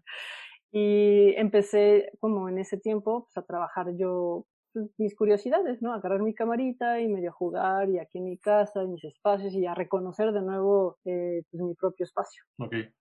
Y 0.71 1.33
empecé 1.37 2.11
como 2.19 2.47
en 2.47 2.59
ese 2.59 2.77
tiempo 2.77 3.23
pues, 3.23 3.35
a 3.37 3.41
trabajar 3.47 3.87
yo 3.97 4.45
pues, 4.73 4.91
mis 4.99 5.15
curiosidades, 5.15 5.81
¿no? 5.81 5.91
Agarrar 5.91 6.21
mi 6.21 6.35
camarita 6.35 7.01
y 7.01 7.07
medio 7.07 7.31
jugar 7.31 7.89
y 7.89 7.97
aquí 7.97 8.19
en 8.19 8.25
mi 8.25 8.37
casa, 8.37 8.83
en 8.83 8.91
mis 8.91 9.03
espacios 9.05 9.55
y 9.55 9.65
a 9.65 9.73
reconocer 9.73 10.31
de 10.31 10.43
nuevo 10.43 10.99
eh, 11.03 11.41
pues, 11.49 11.63
mi 11.63 11.73
propio 11.73 12.03
espacio. 12.03 12.43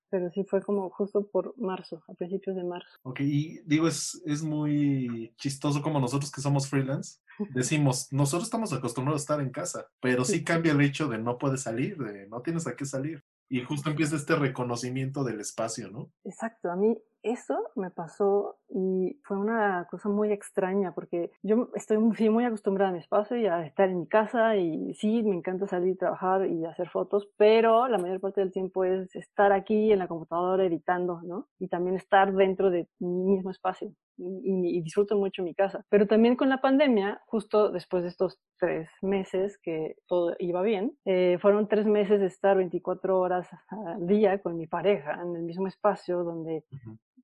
Pero 0.09 0.31
sí 0.31 0.45
fue 0.45 0.63
como 0.63 0.89
justo 0.89 1.29
por 1.31 1.53
marzo, 1.59 2.03
a 2.09 2.15
principios 2.15 2.57
de 2.57 2.65
marzo. 2.65 2.97
Ok, 3.03 3.21
y 3.21 3.61
digo, 3.67 3.89
es, 3.89 4.23
es 4.25 4.43
muy 4.43 5.35
chistoso 5.37 5.83
como 5.83 6.01
nosotros 6.01 6.33
que 6.33 6.41
somos 6.41 6.67
freelance, 6.67 7.21
decimos, 7.51 8.13
nosotros 8.13 8.45
estamos 8.45 8.73
acostumbrados 8.73 9.23
a 9.23 9.25
estar 9.25 9.41
en 9.41 9.51
casa, 9.51 9.87
pero 10.01 10.25
sí 10.25 10.45
cambia 10.45 10.73
el 10.73 10.81
hecho 10.81 11.09
de 11.09 11.19
no 11.19 11.39
puedes 11.39 11.63
salir, 11.63 11.97
de 11.99 12.27
no 12.29 12.43
tienes 12.43 12.67
a 12.67 12.77
qué 12.77 12.85
salir. 12.85 13.25
Y 13.49 13.63
justo 13.63 13.91
empieza 13.91 14.15
este 14.15 14.37
reconocimiento 14.37 15.25
del 15.25 15.41
espacio, 15.41 15.91
¿no? 15.91 16.13
Exacto, 16.25 16.71
a 16.71 16.77
mí 16.77 16.97
eso 17.23 17.59
me 17.75 17.91
pasó 17.91 18.59
y 18.69 19.19
fue 19.25 19.37
una 19.37 19.87
cosa 19.91 20.09
muy 20.09 20.33
extraña 20.33 20.93
porque 20.95 21.31
yo 21.43 21.69
estoy 21.75 21.99
muy, 21.99 22.45
acostumbrada 22.45 22.91
a 22.91 22.93
mi 22.93 23.01
espacio 23.01 23.37
y 23.37 23.47
a 23.47 23.65
estar 23.67 23.89
en 23.89 24.01
mi 24.01 24.07
casa 24.09 24.57
y 24.57 24.95
sí, 24.95 25.23
me 25.23 25.37
encanta 25.37 25.67
salir, 25.67 25.99
trabajar 25.99 26.47
y 26.47 26.65
hacer 26.65 26.89
fotos, 26.89 27.29
pero 27.37 27.89
la 27.89 27.99
mayor 27.99 28.21
parte 28.21 28.41
del 28.41 28.53
tiempo 28.53 28.85
es 28.85 29.15
estar 29.15 29.53
aquí 29.53 29.93
en 29.93 29.99
la 29.99 30.09
computadora 30.09 30.65
editando, 30.65 31.21
¿no? 31.23 31.49
Y 31.59 31.69
también 31.69 31.97
estar 31.97 32.33
dentro 32.33 32.71
de 32.71 32.89
mi 32.99 33.09
mismo 33.09 33.51
espacio 33.51 33.93
y, 34.21 34.81
disfruto 34.83 35.17
mucho 35.17 35.43
mi 35.43 35.55
casa. 35.55 35.85
Pero 35.89 36.07
también 36.07 36.37
con 36.37 36.49
la 36.49 36.61
pandemia, 36.61 37.21
justo 37.27 37.71
después 37.71 38.03
de 38.03 38.11
estos 38.11 38.39
tres 38.59 38.89
meses 39.03 39.59
que 39.63 39.97
todo 40.07 40.35
iba 40.39 40.63
bien, 40.63 40.97
eh, 41.05 41.39
fueron 41.41 41.69
tres 41.69 41.87
meses 41.87 42.21
de 42.21 42.27
estar 42.27 42.57
24 42.57 43.19
horas 43.19 43.49
al 43.69 44.07
día 44.07 44.41
con 44.41 44.57
mi 44.57 44.67
pareja 44.67 45.21
en 45.23 45.37
el 45.37 45.43
mismo 45.43 45.67
espacio 45.67 46.23
donde 46.25 46.65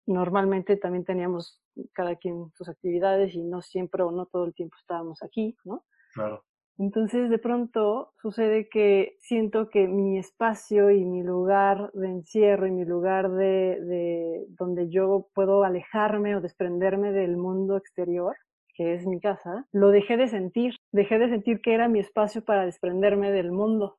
normalmente 0.06 0.76
también 0.76 1.04
teníamos 1.04 1.60
cada 1.92 2.16
quien 2.16 2.50
sus 2.54 2.68
actividades 2.68 3.34
y 3.34 3.42
no 3.42 3.62
siempre 3.62 4.02
o 4.02 4.10
no 4.10 4.26
todo 4.26 4.44
el 4.44 4.54
tiempo 4.54 4.76
estábamos 4.78 5.22
aquí, 5.22 5.56
¿no? 5.64 5.84
Claro. 6.14 6.44
Entonces 6.78 7.30
de 7.30 7.38
pronto 7.38 8.12
sucede 8.20 8.68
que 8.68 9.16
siento 9.18 9.70
que 9.70 9.88
mi 9.88 10.18
espacio 10.18 10.90
y 10.90 11.04
mi 11.04 11.22
lugar 11.22 11.90
de 11.92 12.08
encierro 12.08 12.66
y 12.66 12.70
mi 12.70 12.84
lugar 12.84 13.30
de, 13.30 13.80
de 13.80 14.46
donde 14.50 14.90
yo 14.90 15.28
puedo 15.34 15.64
alejarme 15.64 16.36
o 16.36 16.40
desprenderme 16.42 17.12
del 17.12 17.38
mundo 17.38 17.78
exterior, 17.78 18.36
que 18.74 18.94
es 18.94 19.06
mi 19.06 19.20
casa, 19.20 19.66
lo 19.72 19.88
dejé 19.88 20.18
de 20.18 20.28
sentir, 20.28 20.74
dejé 20.92 21.18
de 21.18 21.30
sentir 21.30 21.62
que 21.62 21.72
era 21.72 21.88
mi 21.88 21.98
espacio 21.98 22.44
para 22.44 22.66
desprenderme 22.66 23.32
del 23.32 23.50
mundo 23.50 23.98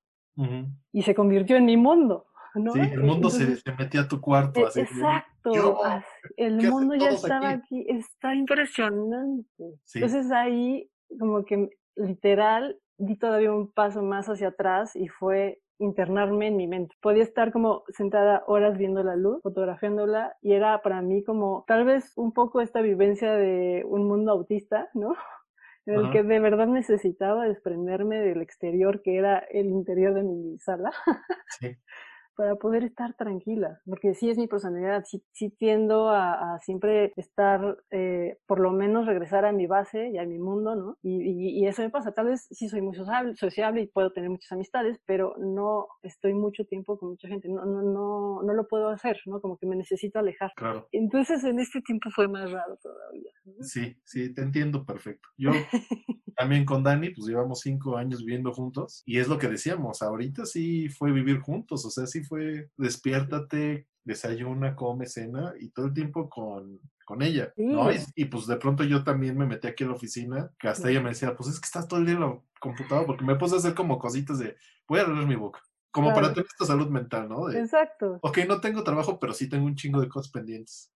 y 0.91 1.01
se 1.01 1.15
convirtió 1.15 1.55
en 1.57 1.65
mi 1.65 1.77
mundo. 1.77 2.27
¿No? 2.57 2.73
Sí, 2.73 2.79
el 2.79 3.03
mundo 3.03 3.29
se, 3.29 3.55
se, 3.55 3.71
metía 3.73 4.01
a 4.01 4.07
tu 4.07 4.21
cuarto. 4.21 4.67
Así, 4.67 4.81
exacto, 4.81 5.77
el 6.35 6.69
mundo 6.69 6.95
ya 6.95 7.09
estaba 7.09 7.49
aquí? 7.49 7.85
está 7.87 8.35
impresionante. 8.35 9.63
Entonces 9.93 10.31
ahí 10.31 10.89
como 11.19 11.45
que 11.45 11.69
literal 11.95 12.77
di 12.97 13.17
todavía 13.17 13.51
un 13.51 13.71
paso 13.71 14.01
más 14.01 14.27
hacia 14.27 14.49
atrás 14.49 14.95
y 14.95 15.07
fue 15.07 15.61
internarme 15.79 16.47
en 16.47 16.57
mi 16.57 16.67
mente. 16.67 16.95
Podía 17.01 17.23
estar 17.23 17.51
como 17.51 17.83
sentada 17.89 18.43
horas 18.47 18.77
viendo 18.77 19.03
la 19.03 19.15
luz, 19.15 19.41
fotografiándola 19.43 20.35
y 20.41 20.53
era 20.53 20.81
para 20.81 21.01
mí 21.01 21.23
como 21.23 21.65
tal 21.67 21.85
vez 21.85 22.13
un 22.15 22.33
poco 22.33 22.61
esta 22.61 22.81
vivencia 22.81 23.31
de 23.33 23.83
un 23.85 24.07
mundo 24.07 24.31
autista, 24.31 24.89
¿no? 24.93 25.15
En 25.85 25.93
el 25.93 26.11
que 26.11 26.21
de 26.21 26.41
verdad 26.41 26.67
necesitaba 26.67 27.45
desprenderme 27.45 28.19
del 28.19 28.41
exterior 28.41 29.01
que 29.01 29.15
era 29.15 29.37
el 29.37 29.67
interior 29.67 30.13
de 30.13 30.23
mi 30.23 30.57
sala. 30.59 30.91
Sí 31.61 31.77
para 32.37 32.55
poder 32.55 32.83
estar 32.83 33.15
tranquila, 33.15 33.81
porque 33.85 34.13
sí 34.13 34.29
es 34.29 34.37
mi 34.37 34.47
personalidad, 34.47 35.03
sí, 35.05 35.23
sí 35.33 35.49
tiendo 35.49 36.09
a, 36.09 36.59
siempre 36.61 37.11
estar, 37.17 37.77
eh, 37.89 38.37
por 38.45 38.59
lo 38.59 38.71
menos 38.71 39.07
regresar 39.07 39.43
a 39.43 39.51
mi 39.51 39.65
base 39.65 40.11
y 40.11 40.19
a 40.19 40.25
mi 40.25 40.37
mundo, 40.37 40.75
¿no? 40.75 40.97
Y, 41.01 41.59
y, 41.59 41.67
eso 41.67 41.81
me 41.81 41.89
pasa, 41.89 42.11
tal 42.11 42.27
vez 42.27 42.47
sí 42.51 42.69
soy 42.69 42.81
muy 42.81 42.95
sociable, 42.95 43.35
sociable 43.35 43.81
y 43.81 43.87
puedo 43.87 44.11
tener 44.11 44.29
muchas 44.29 44.51
amistades, 44.51 44.99
pero 45.07 45.35
no 45.39 45.87
estoy 46.03 46.35
mucho 46.35 46.63
tiempo 46.65 46.99
con 46.99 47.09
mucha 47.09 47.27
gente, 47.27 47.49
no, 47.49 47.65
no, 47.65 47.81
no, 47.81 48.43
no 48.43 48.53
lo 48.53 48.67
puedo 48.67 48.89
hacer, 48.89 49.17
¿no? 49.25 49.41
Como 49.41 49.57
que 49.57 49.65
me 49.65 49.75
necesito 49.75 50.19
alejar. 50.19 50.51
Claro. 50.55 50.87
Entonces 50.91 51.43
en 51.43 51.59
este 51.59 51.81
tiempo 51.81 52.11
fue 52.11 52.27
más 52.27 52.51
raro 52.51 52.77
todavía. 52.77 53.31
Sí, 53.61 53.97
sí, 54.03 54.31
te 54.33 54.43
entiendo 54.43 54.85
perfecto. 54.85 55.27
Yo 55.37 55.51
también 56.37 56.65
con 56.65 56.83
Dani, 56.83 57.09
pues 57.09 57.27
llevamos 57.27 57.61
cinco 57.61 57.97
años 57.97 58.19
viviendo 58.19 58.53
juntos 58.53 59.01
y 59.07 59.17
es 59.17 59.27
lo 59.27 59.39
que 59.39 59.47
decíamos, 59.47 60.03
ahorita 60.03 60.45
sí 60.45 60.87
fue 60.87 61.11
vivir 61.11 61.39
juntos, 61.39 61.83
o 61.83 61.89
sea, 61.89 62.05
sí 62.05 62.23
fue 62.27 62.69
despiértate, 62.77 63.87
desayuna, 64.03 64.75
come, 64.75 65.05
cena 65.05 65.53
y 65.59 65.69
todo 65.69 65.87
el 65.87 65.93
tiempo 65.93 66.29
con, 66.29 66.79
con 67.05 67.21
ella, 67.21 67.53
¿no? 67.57 67.89
Y, 68.15 68.25
pues 68.25 68.47
de 68.47 68.57
pronto 68.57 68.83
yo 68.83 69.03
también 69.03 69.37
me 69.37 69.45
metí 69.45 69.67
aquí 69.67 69.83
a 69.83 69.87
la 69.87 69.93
oficina, 69.93 70.51
que 70.59 70.67
hasta 70.67 70.89
ella 70.89 71.01
me 71.01 71.09
decía, 71.09 71.35
pues 71.35 71.49
es 71.49 71.59
que 71.59 71.65
estás 71.65 71.87
todo 71.87 71.99
el 71.99 72.05
día 72.05 72.15
en 72.15 72.21
la 72.21 72.39
computadora, 72.59 73.05
porque 73.05 73.25
me 73.25 73.35
puse 73.35 73.55
a 73.55 73.57
hacer 73.59 73.73
como 73.73 73.99
cositas 73.99 74.39
de, 74.39 74.55
voy 74.87 74.99
a 74.99 75.07
leer 75.07 75.27
mi 75.27 75.35
boca. 75.35 75.61
Como 75.91 76.13
para 76.13 76.31
tener 76.31 76.45
esta 76.47 76.65
salud 76.65 76.89
mental, 76.89 77.27
¿no? 77.27 77.49
Exacto. 77.49 78.19
Ok, 78.21 78.39
no 78.47 78.61
tengo 78.61 78.83
trabajo, 78.83 79.19
pero 79.19 79.33
sí 79.33 79.49
tengo 79.49 79.65
un 79.65 79.75
chingo 79.75 79.99
de 79.99 80.07
cosas 80.07 80.31
pendientes. 80.31 80.91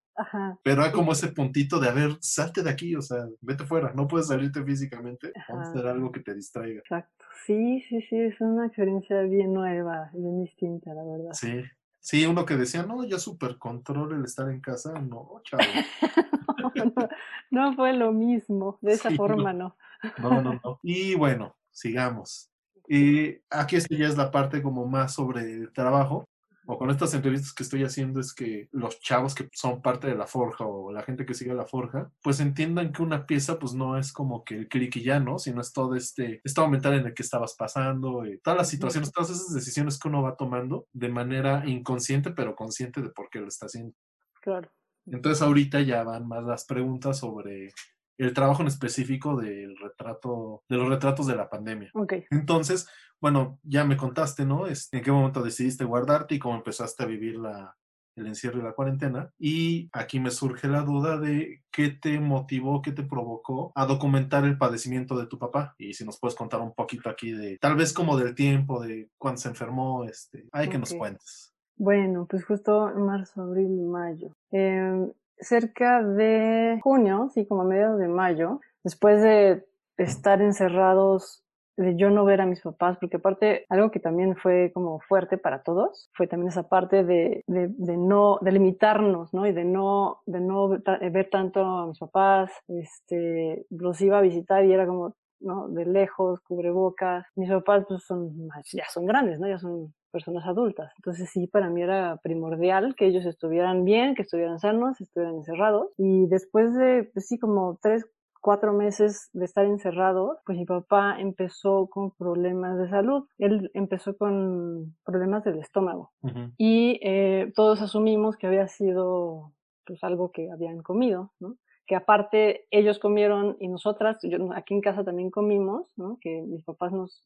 Pero 0.64 0.84
hay 0.84 0.92
como 0.92 1.14
ese 1.14 1.30
puntito 1.30 1.80
de, 1.80 1.90
a 1.90 1.94
ver, 1.94 2.18
salte 2.20 2.62
de 2.62 2.70
aquí, 2.70 2.96
o 2.96 3.02
sea, 3.02 3.26
vete 3.42 3.66
fuera, 3.66 3.94
no 3.94 4.08
puedes 4.08 4.28
salirte 4.28 4.64
físicamente, 4.64 5.32
vamos 5.50 5.68
a 5.68 5.72
hacer 5.72 5.88
algo 5.88 6.12
que 6.12 6.20
te 6.20 6.36
distraiga. 6.36 6.80
Exacto, 6.80 7.21
sí, 7.46 7.82
sí, 7.90 8.02
sí, 8.02 8.18
es 8.18 8.40
una 8.42 8.68
experiencia 8.68 9.22
bien 9.24 9.54
nueva, 9.54 10.10
bien 10.14 10.44
distinta, 10.44 10.94
la 10.94 11.04
verdad. 11.04 11.34
Sí, 11.34 11.64
sí, 12.00 12.26
uno 12.26 12.46
que 12.46 12.56
decía, 12.56 12.84
no, 12.84 13.04
yo 13.04 13.20
super 13.20 13.58
control 13.58 14.14
el 14.14 14.26
estar 14.26 14.50
en 14.50 14.62
casa, 14.62 14.94
no, 15.00 15.42
chavo. 15.44 15.64
no, 17.52 17.76
fue 17.76 17.94
lo 17.94 18.12
mismo, 18.12 18.78
de 18.82 18.94
esa 18.94 19.12
forma 19.12 19.54
no. 19.54 19.76
no. 20.20 20.42
No, 20.42 20.60
no, 20.64 20.80
Y 20.84 21.16
bueno, 21.16 21.56
sigamos. 21.72 22.50
Y 22.88 23.38
aquí 23.50 23.76
esta 23.78 23.96
ya 23.96 24.08
es 24.08 24.18
la 24.18 24.32
parte 24.32 24.62
como 24.62 24.86
más 24.86 25.14
sobre 25.14 25.54
el 25.54 25.72
trabajo 25.72 26.26
o 26.72 26.78
con 26.78 26.90
estas 26.90 27.14
entrevistas 27.14 27.54
que 27.54 27.64
estoy 27.64 27.84
haciendo 27.84 28.22
es 28.22 28.34
que 28.34 28.70
los 28.72 29.02
chavos 29.02 29.36
que 29.36 29.50
son 29.52 29.82
parte 29.82 30.08
de 30.08 30.16
la 30.16 30.26
forja 30.26 30.66
o 30.66 30.92
la 30.94 31.04
gente 31.04 31.26
que 31.26 31.34
sigue 31.34 31.54
la 31.54 31.66
forja, 31.66 32.10
pues 32.24 32.40
entiendan 32.40 32.94
que 32.94 33.02
una 33.02 33.26
pieza 33.26 33.60
pues 33.60 33.74
no 33.74 33.98
es 33.98 34.14
como 34.14 34.46
que 34.46 34.56
el 34.56 34.70
clic 34.70 34.96
y 34.96 35.04
ya, 35.04 35.20
¿no? 35.20 35.38
Sino 35.38 35.60
es 35.60 35.74
todo 35.74 35.96
este 35.96 36.40
estado 36.46 36.70
mental 36.70 36.94
en 36.94 37.08
el 37.08 37.14
que 37.14 37.24
estabas 37.24 37.56
pasando, 37.56 38.26
y 38.26 38.38
todas 38.40 38.58
las 38.58 38.70
situaciones, 38.70 39.12
todas 39.12 39.32
esas 39.32 39.54
decisiones 39.54 40.00
que 40.00 40.08
uno 40.08 40.24
va 40.24 40.38
tomando 40.38 40.88
de 40.94 41.10
manera 41.10 41.64
inconsciente, 41.68 42.32
pero 42.32 42.56
consciente 42.56 43.02
de 43.02 43.10
por 43.10 43.30
qué 43.30 43.40
lo 43.40 43.50
está 43.50 43.66
haciendo. 43.66 43.94
Claro. 44.42 44.72
Entonces 45.06 45.42
ahorita 45.42 45.82
ya 45.82 46.04
van 46.04 46.26
más 46.26 46.46
las 46.46 46.64
preguntas 46.64 47.20
sobre 47.20 47.74
el 48.18 48.34
trabajo 48.34 48.62
en 48.62 48.68
específico 48.68 49.36
del 49.36 49.76
retrato, 49.78 50.64
de 50.70 50.78
los 50.78 50.88
retratos 50.88 51.28
de 51.28 51.36
la 51.36 51.50
pandemia. 51.50 51.90
Okay. 51.94 52.26
Entonces, 52.30 52.88
bueno, 53.22 53.60
ya 53.64 53.86
me 53.86 53.98
contaste, 53.98 54.46
¿no? 54.46 54.66
Este, 54.66 54.98
¿En 54.98 55.04
qué 55.04 55.12
momento 55.12 55.44
decidiste 55.44 55.86
guardarte 55.86 56.36
y 56.36 56.40
cómo 56.40 56.56
empezaste 56.56 57.04
a 57.04 57.06
vivir 57.06 57.38
la, 57.38 57.78
el 58.16 58.26
encierro 58.26 58.60
y 58.60 58.64
la 58.64 58.74
cuarentena? 58.74 59.32
Y 59.38 59.90
aquí 59.94 60.20
me 60.20 60.32
surge 60.32 60.68
la 60.68 60.82
duda 60.82 61.20
de 61.20 61.62
qué 61.72 61.90
te 61.90 62.20
motivó, 62.20 62.82
qué 62.82 62.92
te 62.92 63.04
provocó 63.04 63.72
a 63.76 63.86
documentar 63.86 64.44
el 64.46 64.58
padecimiento 64.58 65.18
de 65.18 65.28
tu 65.28 65.38
papá. 65.38 65.76
Y 65.78 65.94
si 65.94 66.04
nos 66.04 66.20
puedes 66.20 66.36
contar 66.36 66.62
un 66.62 66.74
poquito 66.74 67.10
aquí 67.10 67.32
de, 67.32 67.60
tal 67.60 67.76
vez 67.76 67.94
como 67.94 68.18
del 68.18 68.34
tiempo, 68.34 68.82
de 68.82 69.10
cuándo 69.20 69.40
se 69.40 69.50
enfermó, 69.50 70.04
este, 70.04 70.48
hay 70.52 70.68
que 70.68 70.80
nos 70.80 70.94
cuentes. 70.94 71.54
Bueno, 71.76 72.26
pues 72.28 72.44
justo 72.44 72.90
en 72.90 73.06
marzo, 73.06 73.44
abril, 73.44 73.82
mayo. 73.82 74.36
Eh, 74.52 75.12
cerca 75.38 76.04
de 76.04 76.80
junio, 76.84 77.30
sí, 77.34 77.46
como 77.46 77.62
a 77.62 77.66
mediados 77.66 78.00
de 78.00 78.08
mayo, 78.08 78.62
después 78.84 79.22
de 79.22 79.66
estar 79.98 80.42
encerrados, 80.42 81.44
de 81.82 81.96
yo 81.96 82.10
no 82.10 82.26
ver 82.26 82.42
a 82.42 82.46
mis 82.46 82.62
papás, 82.62 82.98
porque 83.00 83.18
aparte, 83.18 83.66
algo 83.70 83.92
que 83.92 84.00
también 84.00 84.36
fue 84.36 84.72
como 84.74 85.00
fuerte 85.02 85.38
para 85.38 85.64
todos, 85.64 86.10
fue 86.14 86.28
también 86.28 86.50
esa 86.50 86.70
parte 86.70 87.04
de, 87.04 87.44
de, 87.48 87.68
de 87.70 87.98
no, 87.98 88.38
de 88.42 88.52
limitarnos, 88.52 89.34
¿no? 89.34 89.46
Y 89.46 89.52
de 89.52 89.66
no, 89.66 90.22
de 90.26 90.40
no 90.40 90.70
ver 90.70 91.30
tanto 91.30 91.64
a 91.64 91.88
mis 91.88 92.00
papás, 92.00 92.52
este, 92.68 93.66
los 93.70 94.00
iba 94.02 94.20
a 94.20 94.22
visitar 94.22 94.66
y 94.66 94.74
era 94.74 94.86
como, 94.86 95.16
¿no? 95.40 95.68
De 95.70 95.86
lejos, 95.86 96.40
cubrebocas. 96.42 97.26
Mis 97.36 97.50
papás 97.50 97.86
pues 97.88 98.04
son, 98.04 98.50
ya 98.74 98.86
son 98.90 99.06
grandes, 99.06 99.40
¿no? 99.40 99.48
Ya 99.48 99.58
son 99.58 99.94
personas 100.12 100.46
adultas. 100.46 100.92
Entonces 100.98 101.30
sí, 101.30 101.48
para 101.48 101.70
mí 101.70 101.82
era 101.82 102.18
primordial 102.24 102.96
que 102.96 103.08
ellos 103.08 103.26
estuvieran 103.26 103.84
bien, 103.86 104.16
que 104.16 104.22
estuvieran 104.24 104.60
sanos, 104.60 105.00
estuvieran 105.02 105.36
encerrados. 105.36 105.88
Y 105.98 106.28
después 106.28 106.74
de, 106.76 107.10
pues 107.14 107.28
sí, 107.28 107.40
como 107.40 107.80
tres, 107.82 108.06
cuatro 108.42 108.74
meses 108.74 109.30
de 109.34 109.46
estar 109.46 109.66
encerrado, 109.66 110.40
pues 110.46 110.58
mi 110.58 110.66
papá 110.66 111.20
empezó 111.20 111.88
con 111.88 112.12
problemas 112.12 112.78
de 112.78 112.90
salud. 112.90 113.28
Él 113.38 113.72
empezó 113.74 114.18
con 114.18 114.96
problemas 115.06 115.44
del 115.44 115.60
estómago. 115.60 116.12
Y 116.58 117.00
eh, 117.04 117.54
todos 117.56 117.82
asumimos 117.82 118.36
que 118.36 118.48
había 118.48 118.68
sido 118.68 119.54
pues 119.86 120.04
algo 120.04 120.32
que 120.32 120.52
habían 120.52 120.82
comido, 120.82 121.32
¿no? 121.40 121.56
Que 121.92 121.96
aparte 121.98 122.68
ellos 122.72 123.00
comieron 123.00 123.58
y 123.60 123.68
nosotras, 123.68 124.18
yo, 124.24 124.38
aquí 124.56 124.74
en 124.74 124.80
casa 124.80 125.04
también 125.04 125.30
comimos, 125.30 125.92
¿no? 125.98 126.20
que 126.22 126.42
mis 126.42 126.64
papás 126.64 126.94
nos, 126.94 127.22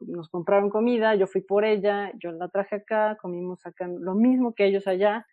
nos, 0.00 0.28
compraron 0.30 0.68
comida, 0.68 1.14
yo 1.14 1.28
fui 1.28 1.42
por 1.42 1.64
ella, 1.64 2.10
yo 2.20 2.32
la 2.32 2.48
traje 2.48 2.74
acá, 2.74 3.16
comimos 3.22 3.64
acá 3.64 3.86
lo 3.86 4.16
mismo 4.16 4.52
que 4.52 4.66
ellos 4.66 4.88
allá, 4.88 5.26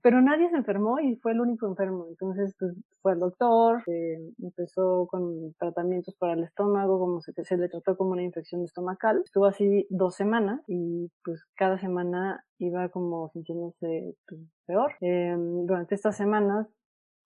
pero 0.00 0.22
nadie 0.22 0.48
se 0.48 0.56
enfermó 0.56 0.98
y 0.98 1.16
fue 1.16 1.32
el 1.32 1.42
único 1.42 1.66
enfermo. 1.66 2.06
Entonces 2.08 2.56
pues, 2.58 2.74
fue 3.02 3.12
al 3.12 3.18
doctor, 3.18 3.82
eh, 3.86 4.16
empezó 4.42 5.06
con 5.10 5.52
tratamientos 5.58 6.14
para 6.14 6.32
el 6.32 6.44
estómago, 6.44 6.98
como 6.98 7.20
se, 7.20 7.34
se 7.44 7.58
le 7.58 7.68
trató 7.68 7.98
como 7.98 8.12
una 8.12 8.22
infección 8.22 8.64
estomacal. 8.64 9.20
Estuvo 9.26 9.44
así 9.44 9.86
dos 9.90 10.14
semanas 10.14 10.62
y 10.68 11.10
pues 11.22 11.44
cada 11.54 11.76
semana 11.78 12.42
iba 12.60 12.88
como 12.88 13.28
sintiéndose 13.34 14.14
pues, 14.26 14.40
peor. 14.64 14.92
Eh, 15.02 15.36
durante 15.36 15.94
estas 15.94 16.16
semanas 16.16 16.66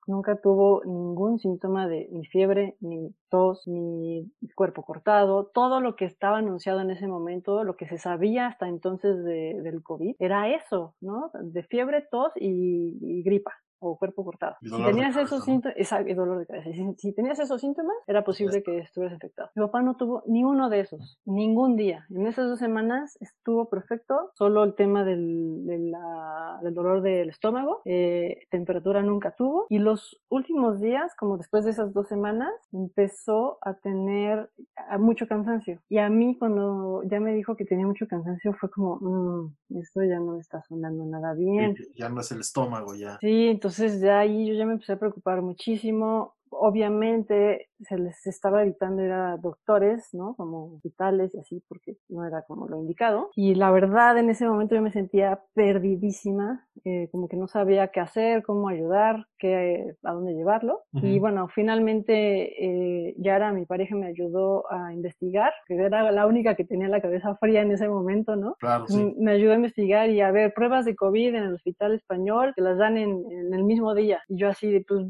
Nunca 0.06 0.36
tuvo 0.40 0.82
ningún 0.84 1.38
síntoma 1.38 1.86
de 1.86 2.08
ni 2.10 2.24
fiebre, 2.26 2.76
ni 2.80 3.14
tos, 3.28 3.66
ni 3.66 4.30
cuerpo 4.54 4.82
cortado. 4.82 5.46
Todo 5.46 5.80
lo 5.80 5.96
que 5.96 6.04
estaba 6.04 6.38
anunciado 6.38 6.80
en 6.80 6.90
ese 6.90 7.06
momento, 7.06 7.64
lo 7.64 7.76
que 7.76 7.86
se 7.86 7.98
sabía 7.98 8.46
hasta 8.46 8.68
entonces 8.68 9.24
de, 9.24 9.60
del 9.62 9.82
COVID, 9.82 10.16
era 10.18 10.48
eso, 10.48 10.94
¿no? 11.00 11.30
De 11.42 11.62
fiebre, 11.62 12.06
tos 12.10 12.32
y 12.36 13.22
gripa 13.22 13.52
o 13.80 13.96
cuerpo 13.96 14.24
cortado. 14.24 14.56
Si 14.60 14.70
tenías 14.70 15.16
esos 15.16 15.44
síntomas, 15.44 15.76
dolor 16.14 16.38
de 16.38 16.46
cabeza. 16.46 16.70
Si, 16.98 17.12
tenías 17.12 17.38
esos 17.38 17.60
síntomas, 17.60 17.96
era 18.06 18.22
posible 18.22 18.62
que 18.62 18.78
estuvieras 18.78 19.16
afectado. 19.16 19.50
Mi 19.54 19.64
papá 19.64 19.82
no 19.82 19.96
tuvo 19.96 20.22
ni 20.26 20.44
uno 20.44 20.68
de 20.68 20.80
esos, 20.80 21.18
ningún 21.24 21.76
día. 21.76 22.06
En 22.10 22.26
esas 22.26 22.48
dos 22.48 22.58
semanas 22.58 23.16
estuvo 23.20 23.68
perfecto, 23.68 24.30
solo 24.34 24.64
el 24.64 24.74
tema 24.74 25.04
del, 25.04 25.66
del 25.66 26.74
dolor 26.74 27.02
del 27.02 27.30
estómago, 27.30 27.80
eh, 27.84 28.46
temperatura 28.50 29.02
nunca 29.02 29.34
tuvo. 29.34 29.66
Y 29.68 29.78
los 29.78 30.20
últimos 30.28 30.80
días, 30.80 31.14
como 31.16 31.38
después 31.38 31.64
de 31.64 31.70
esas 31.70 31.92
dos 31.94 32.08
semanas, 32.08 32.52
empezó 32.72 33.58
a 33.62 33.74
tener 33.74 34.50
mucho 34.98 35.26
cansancio. 35.26 35.80
Y 35.88 35.98
a 35.98 36.08
mí 36.08 36.36
cuando 36.38 37.02
ya 37.04 37.20
me 37.20 37.32
dijo 37.32 37.56
que 37.56 37.64
tenía 37.64 37.86
mucho 37.86 38.06
cansancio, 38.06 38.52
fue 38.54 38.70
como, 38.70 38.96
mmm, 39.00 39.78
esto 39.78 40.02
ya 40.02 40.18
no 40.18 40.38
está 40.38 40.62
sonando 40.62 41.04
nada 41.06 41.32
bien. 41.34 41.74
Ya 41.94 42.08
no 42.08 42.20
es 42.20 42.30
el 42.32 42.40
estómago, 42.40 42.94
ya. 42.94 43.18
Sí, 43.20 43.48
entonces 43.48 43.69
entonces 43.70 44.00
de 44.00 44.10
ahí 44.10 44.48
yo 44.48 44.54
ya 44.54 44.66
me 44.66 44.72
empecé 44.72 44.92
a 44.92 44.98
preocupar 44.98 45.42
muchísimo 45.42 46.34
obviamente 46.50 47.68
se 47.80 47.98
les 47.98 48.26
estaba 48.26 48.62
evitando 48.62 49.02
ir 49.02 49.12
a 49.12 49.36
doctores, 49.36 50.08
¿no? 50.12 50.34
Como 50.34 50.74
hospitales 50.74 51.34
y 51.34 51.38
así, 51.38 51.62
porque 51.68 51.96
no 52.08 52.26
era 52.26 52.42
como 52.42 52.68
lo 52.68 52.78
indicado. 52.78 53.30
Y 53.34 53.54
la 53.54 53.70
verdad, 53.70 54.18
en 54.18 54.28
ese 54.30 54.46
momento 54.46 54.74
yo 54.74 54.82
me 54.82 54.92
sentía 54.92 55.40
perdidísima, 55.54 56.66
eh, 56.84 57.08
como 57.10 57.28
que 57.28 57.36
no 57.36 57.46
sabía 57.46 57.88
qué 57.88 58.00
hacer, 58.00 58.42
cómo 58.42 58.68
ayudar, 58.68 59.26
qué, 59.38 59.94
a 60.02 60.12
dónde 60.12 60.34
llevarlo. 60.34 60.82
Y 60.92 61.18
bueno, 61.18 61.48
finalmente 61.48 63.08
eh, 63.08 63.14
Yara, 63.18 63.52
mi 63.52 63.64
pareja, 63.64 63.94
me 63.96 64.06
ayudó 64.06 64.70
a 64.70 64.92
investigar, 64.92 65.52
que 65.66 65.76
era 65.76 66.10
la 66.10 66.26
única 66.26 66.54
que 66.54 66.64
tenía 66.64 66.88
la 66.88 67.00
cabeza 67.00 67.36
fría 67.36 67.62
en 67.62 67.72
ese 67.72 67.88
momento, 67.88 68.36
¿no? 68.36 68.56
Claro, 68.60 68.86
sí. 68.88 69.14
Me 69.18 69.32
ayudó 69.32 69.52
a 69.52 69.56
investigar 69.56 70.10
y 70.10 70.20
a 70.20 70.30
ver 70.30 70.52
pruebas 70.52 70.84
de 70.84 70.94
COVID 70.94 71.34
en 71.34 71.44
el 71.44 71.54
hospital 71.54 71.94
español, 71.94 72.52
que 72.54 72.62
las 72.62 72.78
dan 72.78 72.96
en, 72.98 73.24
en 73.30 73.54
el 73.54 73.64
mismo 73.64 73.94
día. 73.94 74.20
Y 74.28 74.38
yo 74.38 74.48
así, 74.48 74.84
pues, 74.86 75.06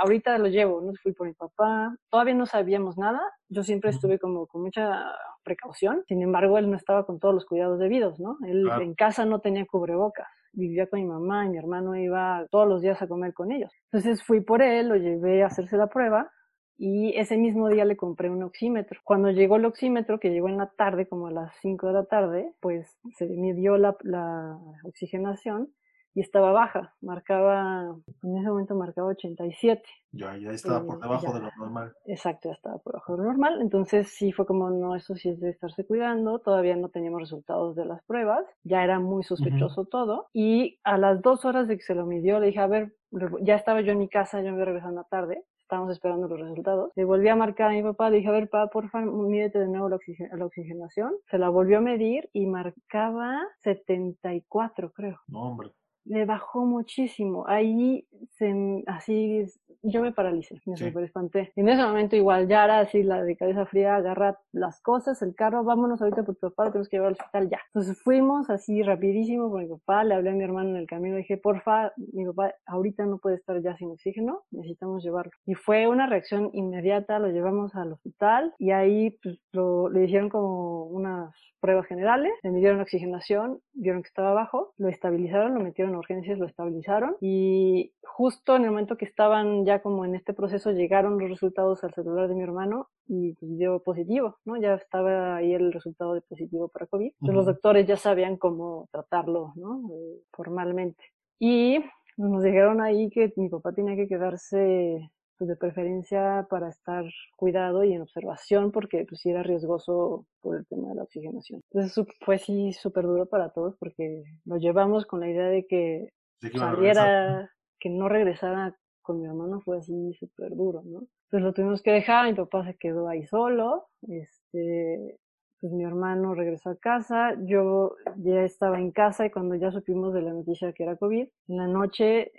ahorita 0.00 0.38
lo 0.38 0.48
llevo 0.48 0.71
¿no? 0.80 0.92
Fui 1.02 1.12
por 1.12 1.26
mi 1.26 1.34
papá, 1.34 1.94
todavía 2.10 2.34
no 2.34 2.46
sabíamos 2.46 2.96
nada, 2.96 3.20
yo 3.48 3.62
siempre 3.62 3.90
estuve 3.90 4.18
como 4.18 4.46
con 4.46 4.62
mucha 4.62 5.04
precaución, 5.44 6.02
sin 6.06 6.22
embargo 6.22 6.58
él 6.58 6.70
no 6.70 6.76
estaba 6.76 7.04
con 7.04 7.18
todos 7.18 7.34
los 7.34 7.46
cuidados 7.46 7.78
debidos, 7.78 8.18
¿no? 8.20 8.38
Él 8.46 8.68
en 8.80 8.94
casa 8.94 9.24
no 9.24 9.40
tenía 9.40 9.66
cubrebocas, 9.66 10.28
vivía 10.52 10.86
con 10.86 11.00
mi 11.00 11.06
mamá 11.06 11.46
y 11.46 11.50
mi 11.50 11.58
hermano 11.58 11.96
iba 11.96 12.46
todos 12.50 12.68
los 12.68 12.80
días 12.80 13.00
a 13.02 13.08
comer 13.08 13.34
con 13.34 13.52
ellos. 13.52 13.72
Entonces 13.90 14.22
fui 14.22 14.40
por 14.40 14.62
él, 14.62 14.88
lo 14.88 14.96
llevé 14.96 15.42
a 15.42 15.46
hacerse 15.46 15.76
la 15.76 15.88
prueba 15.88 16.30
y 16.78 17.16
ese 17.16 17.36
mismo 17.36 17.68
día 17.68 17.84
le 17.84 17.96
compré 17.96 18.30
un 18.30 18.42
oxímetro. 18.42 19.00
Cuando 19.04 19.30
llegó 19.30 19.56
el 19.56 19.66
oxímetro, 19.66 20.18
que 20.18 20.30
llegó 20.30 20.48
en 20.48 20.58
la 20.58 20.70
tarde, 20.76 21.06
como 21.06 21.28
a 21.28 21.30
las 21.30 21.54
5 21.60 21.86
de 21.86 21.92
la 21.92 22.04
tarde, 22.06 22.54
pues 22.60 22.98
se 23.16 23.26
midió 23.26 23.76
la, 23.76 23.96
la 24.02 24.58
oxigenación 24.84 25.72
y 26.14 26.20
estaba 26.20 26.52
baja, 26.52 26.94
marcaba, 27.00 27.96
en 28.22 28.36
ese 28.36 28.48
momento 28.48 28.74
marcaba 28.74 29.08
87. 29.08 29.82
Ya, 30.12 30.36
ya 30.36 30.50
estaba 30.50 30.84
por 30.84 31.00
debajo 31.00 31.32
de 31.32 31.40
lo 31.40 31.50
normal. 31.56 31.92
Exacto, 32.06 32.50
ya 32.50 32.54
estaba 32.54 32.78
por 32.78 32.92
debajo 32.92 33.12
de 33.12 33.18
lo 33.18 33.24
normal, 33.24 33.60
entonces 33.62 34.08
sí 34.08 34.32
fue 34.32 34.44
como, 34.44 34.70
no, 34.70 34.94
eso 34.94 35.14
sí 35.14 35.30
es 35.30 35.40
de 35.40 35.50
estarse 35.50 35.86
cuidando, 35.86 36.38
todavía 36.38 36.76
no 36.76 36.90
teníamos 36.90 37.22
resultados 37.22 37.74
de 37.76 37.86
las 37.86 38.02
pruebas, 38.04 38.44
ya 38.62 38.84
era 38.84 39.00
muy 39.00 39.22
sospechoso 39.22 39.86
todo, 39.86 40.26
y 40.34 40.78
a 40.84 40.98
las 40.98 41.22
dos 41.22 41.44
horas 41.44 41.66
de 41.66 41.76
que 41.76 41.82
se 41.82 41.94
lo 41.94 42.04
midió, 42.04 42.40
le 42.40 42.48
dije, 42.48 42.60
a 42.60 42.66
ver, 42.66 42.94
ya 43.40 43.56
estaba 43.56 43.80
yo 43.80 43.92
en 43.92 43.98
mi 43.98 44.08
casa, 44.08 44.40
yo 44.42 44.50
me 44.50 44.56
voy 44.56 44.64
regresando 44.64 45.00
a 45.00 45.04
tarde, 45.04 45.44
estábamos 45.60 45.92
esperando 45.92 46.28
los 46.28 46.38
resultados. 46.38 46.92
Le 46.96 47.04
volví 47.04 47.28
a 47.28 47.36
marcar 47.36 47.70
a 47.70 47.74
mi 47.74 47.82
papá, 47.82 48.10
le 48.10 48.18
dije, 48.18 48.28
a 48.28 48.32
ver, 48.32 48.50
papá, 48.50 48.70
por 48.70 48.90
favor, 48.90 49.10
mídete 49.10 49.58
de 49.58 49.68
nuevo 49.68 49.88
la, 49.88 49.98
la, 50.32 50.44
oxigenación. 50.44 51.14
Se 51.30 51.38
la 51.38 51.48
volvió 51.48 51.78
a 51.78 51.80
medir 51.80 52.28
y 52.34 52.44
marcaba 52.44 53.40
74, 53.62 54.92
creo. 54.92 55.18
No, 55.28 55.40
hombre 55.42 55.70
le 56.04 56.24
bajó 56.24 56.64
muchísimo. 56.64 57.44
Ahí 57.46 58.06
se, 58.30 58.82
así 58.86 59.46
yo 59.82 60.00
me 60.00 60.12
paralicé, 60.12 60.60
me 60.66 60.76
super 60.76 61.02
espanté. 61.02 61.52
En 61.56 61.68
ese 61.68 61.82
momento 61.82 62.14
igual 62.14 62.48
ya 62.48 62.64
era 62.64 62.80
así 62.80 63.02
la 63.02 63.22
de 63.22 63.36
cabeza 63.36 63.66
fría, 63.66 63.96
agarra 63.96 64.38
las 64.52 64.80
cosas, 64.80 65.20
el 65.22 65.34
carro, 65.34 65.64
vámonos 65.64 66.00
ahorita 66.00 66.22
por 66.22 66.36
tu 66.36 66.50
papá, 66.50 66.70
tenemos 66.70 66.88
que 66.88 66.96
llevar 66.96 67.08
al 67.08 67.14
hospital 67.14 67.50
ya. 67.50 67.60
Entonces 67.66 68.00
fuimos 68.02 68.48
así 68.48 68.82
rapidísimo 68.82 69.50
con 69.50 69.62
mi 69.62 69.68
papá, 69.68 70.04
le 70.04 70.14
hablé 70.14 70.30
a 70.30 70.34
mi 70.34 70.44
hermano 70.44 70.70
en 70.70 70.76
el 70.76 70.86
camino, 70.86 71.16
dije, 71.16 71.36
porfa, 71.36 71.92
mi 72.12 72.24
papá 72.26 72.54
ahorita 72.66 73.06
no 73.06 73.18
puede 73.18 73.36
estar 73.36 73.60
ya 73.60 73.76
sin 73.76 73.90
oxígeno, 73.90 74.42
necesitamos 74.52 75.02
llevarlo. 75.02 75.32
Y 75.46 75.54
fue 75.54 75.88
una 75.88 76.06
reacción 76.06 76.50
inmediata, 76.52 77.18
lo 77.18 77.28
llevamos 77.28 77.74
al 77.74 77.92
hospital 77.92 78.54
y 78.58 78.70
ahí 78.70 79.18
pues, 79.22 79.40
lo, 79.52 79.88
le 79.88 80.04
hicieron 80.04 80.28
como 80.28 80.84
unas 80.84 81.34
pruebas 81.60 81.86
generales, 81.86 82.32
le 82.42 82.50
midieron 82.50 82.80
oxigenación, 82.80 83.60
vieron 83.72 84.02
que 84.02 84.08
estaba 84.08 84.32
bajo, 84.32 84.74
lo 84.78 84.88
estabilizaron, 84.88 85.54
lo 85.54 85.60
metieron 85.60 85.91
a 85.94 85.98
urgencias, 85.98 86.38
lo 86.38 86.46
estabilizaron 86.46 87.16
y 87.20 87.92
justo 88.02 88.56
en 88.56 88.64
el 88.64 88.70
momento 88.70 88.96
que 88.96 89.04
estaban 89.04 89.64
ya 89.64 89.82
como 89.82 90.04
en 90.04 90.14
este 90.14 90.34
proceso 90.34 90.70
llegaron 90.70 91.18
los 91.18 91.30
resultados 91.30 91.82
al 91.84 91.94
celular 91.94 92.28
de 92.28 92.34
mi 92.34 92.42
hermano 92.42 92.88
y 93.06 93.34
pues, 93.34 93.58
dio 93.58 93.82
positivo, 93.82 94.38
¿no? 94.44 94.56
Ya 94.60 94.74
estaba 94.74 95.36
ahí 95.36 95.54
el 95.54 95.72
resultado 95.72 96.14
de 96.14 96.20
positivo 96.22 96.68
para 96.68 96.86
COVID. 96.86 97.12
Entonces 97.12 97.34
los 97.34 97.46
doctores 97.46 97.86
ya 97.86 97.96
sabían 97.96 98.36
cómo 98.36 98.88
tratarlo, 98.90 99.52
¿no? 99.56 99.82
Eh, 99.92 100.22
formalmente. 100.32 101.02
Y 101.38 101.78
nos 102.16 102.42
dijeron 102.42 102.80
ahí 102.80 103.10
que 103.10 103.32
mi 103.36 103.48
papá 103.48 103.72
tenía 103.72 103.96
que 103.96 104.08
quedarse 104.08 105.10
pues, 105.42 105.48
de 105.48 105.56
preferencia 105.56 106.46
para 106.48 106.68
estar 106.68 107.04
cuidado 107.36 107.82
y 107.82 107.92
en 107.92 108.02
observación 108.02 108.70
porque 108.70 109.04
pues 109.08 109.20
sí 109.20 109.30
era 109.30 109.42
riesgoso 109.42 110.24
por 110.40 110.56
el 110.56 110.66
tema 110.66 110.90
de 110.90 110.94
la 110.94 111.02
oxigenación. 111.02 111.62
Entonces 111.72 112.06
fue 112.20 112.38
sí 112.38 112.72
súper 112.72 113.04
duro 113.06 113.26
para 113.26 113.50
todos 113.50 113.74
porque 113.78 114.22
lo 114.44 114.56
llevamos 114.58 115.04
con 115.04 115.18
la 115.18 115.28
idea 115.28 115.48
de 115.48 115.66
que 115.66 116.10
saliera, 116.56 117.50
que 117.80 117.90
no 117.90 118.08
regresara 118.08 118.76
con 119.00 119.20
mi 119.20 119.26
hermano 119.26 119.60
fue 119.62 119.78
así 119.78 120.14
súper 120.14 120.54
duro, 120.54 120.82
¿no? 120.84 121.00
Entonces 121.24 121.42
lo 121.42 121.52
tuvimos 121.52 121.82
que 121.82 121.90
dejar, 121.90 122.28
mi 122.28 122.34
papá 122.34 122.64
se 122.64 122.76
quedó 122.76 123.08
ahí 123.08 123.26
solo, 123.26 123.88
este, 124.02 125.18
pues 125.62 125.72
mi 125.72 125.84
hermano 125.84 126.34
regresó 126.34 126.70
a 126.70 126.76
casa, 126.76 127.36
yo 127.44 127.94
ya 128.16 128.42
estaba 128.42 128.80
en 128.80 128.90
casa 128.90 129.24
y 129.24 129.30
cuando 129.30 129.54
ya 129.54 129.70
supimos 129.70 130.12
de 130.12 130.20
la 130.20 130.32
noticia 130.32 130.72
que 130.72 130.82
era 130.82 130.96
COVID, 130.96 131.28
en 131.48 131.56
la 131.56 131.68
noche 131.68 132.32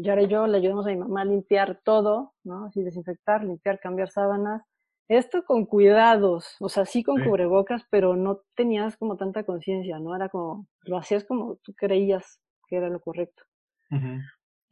Yara 0.00 0.22
y 0.22 0.26
yo 0.26 0.48
le 0.48 0.58
ayudamos 0.58 0.86
a 0.86 0.90
mi 0.90 0.96
mamá 0.96 1.20
a 1.20 1.24
limpiar 1.24 1.80
todo, 1.84 2.34
¿no? 2.42 2.64
Así 2.64 2.82
desinfectar, 2.82 3.44
limpiar, 3.44 3.78
cambiar 3.78 4.10
sábanas. 4.10 4.62
Esto 5.06 5.44
con 5.44 5.66
cuidados, 5.66 6.56
o 6.58 6.68
sea, 6.68 6.84
sí 6.84 7.04
con 7.04 7.22
cubrebocas, 7.22 7.84
pero 7.90 8.16
no 8.16 8.40
tenías 8.56 8.96
como 8.96 9.16
tanta 9.16 9.44
conciencia, 9.44 10.00
¿no? 10.00 10.16
Era 10.16 10.28
como, 10.28 10.66
lo 10.82 10.98
hacías 10.98 11.24
como 11.24 11.58
tú 11.62 11.74
creías 11.74 12.40
que 12.66 12.76
era 12.76 12.88
lo 12.88 13.00
correcto 13.00 13.44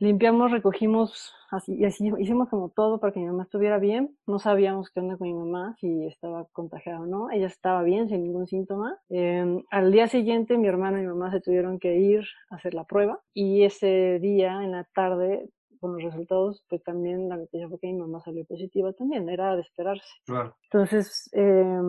limpiamos, 0.04 0.50
recogimos, 0.50 1.32
así, 1.50 1.74
y 1.74 1.84
así 1.84 2.10
hicimos 2.18 2.48
como 2.48 2.68
todo 2.68 3.00
para 3.00 3.12
que 3.12 3.20
mi 3.20 3.26
mamá 3.26 3.44
estuviera 3.44 3.78
bien. 3.78 4.16
No 4.26 4.38
sabíamos 4.38 4.90
qué 4.90 5.00
onda 5.00 5.16
con 5.16 5.26
mi 5.26 5.34
mamá, 5.34 5.74
si 5.80 6.06
estaba 6.06 6.46
contagiada 6.52 7.00
o 7.00 7.06
no. 7.06 7.30
Ella 7.30 7.46
estaba 7.46 7.82
bien, 7.82 8.08
sin 8.08 8.22
ningún 8.22 8.46
síntoma. 8.46 8.98
Em, 9.08 9.62
al 9.70 9.90
día 9.90 10.06
siguiente, 10.06 10.56
mi 10.58 10.68
hermano 10.68 10.98
y 10.98 11.02
mi 11.02 11.08
mamá 11.08 11.30
se 11.30 11.40
tuvieron 11.40 11.78
que 11.78 11.96
ir 11.96 12.24
a 12.50 12.56
hacer 12.56 12.74
la 12.74 12.84
prueba. 12.84 13.20
Y 13.32 13.64
ese 13.64 14.18
día, 14.20 14.62
en 14.62 14.72
la 14.72 14.84
tarde, 14.94 15.48
con 15.80 15.94
los 15.94 16.02
resultados, 16.02 16.64
pues 16.68 16.82
también 16.82 17.28
la 17.28 17.36
noticia 17.36 17.68
fue 17.68 17.78
que 17.78 17.88
mi 17.88 17.98
mamá 17.98 18.20
salió 18.20 18.44
positiva 18.44 18.92
también. 18.92 19.28
Era 19.28 19.56
de 19.56 19.62
esperarse. 19.62 20.06
Claro. 20.24 20.56
Entonces, 20.70 21.28
eh, 21.32 21.80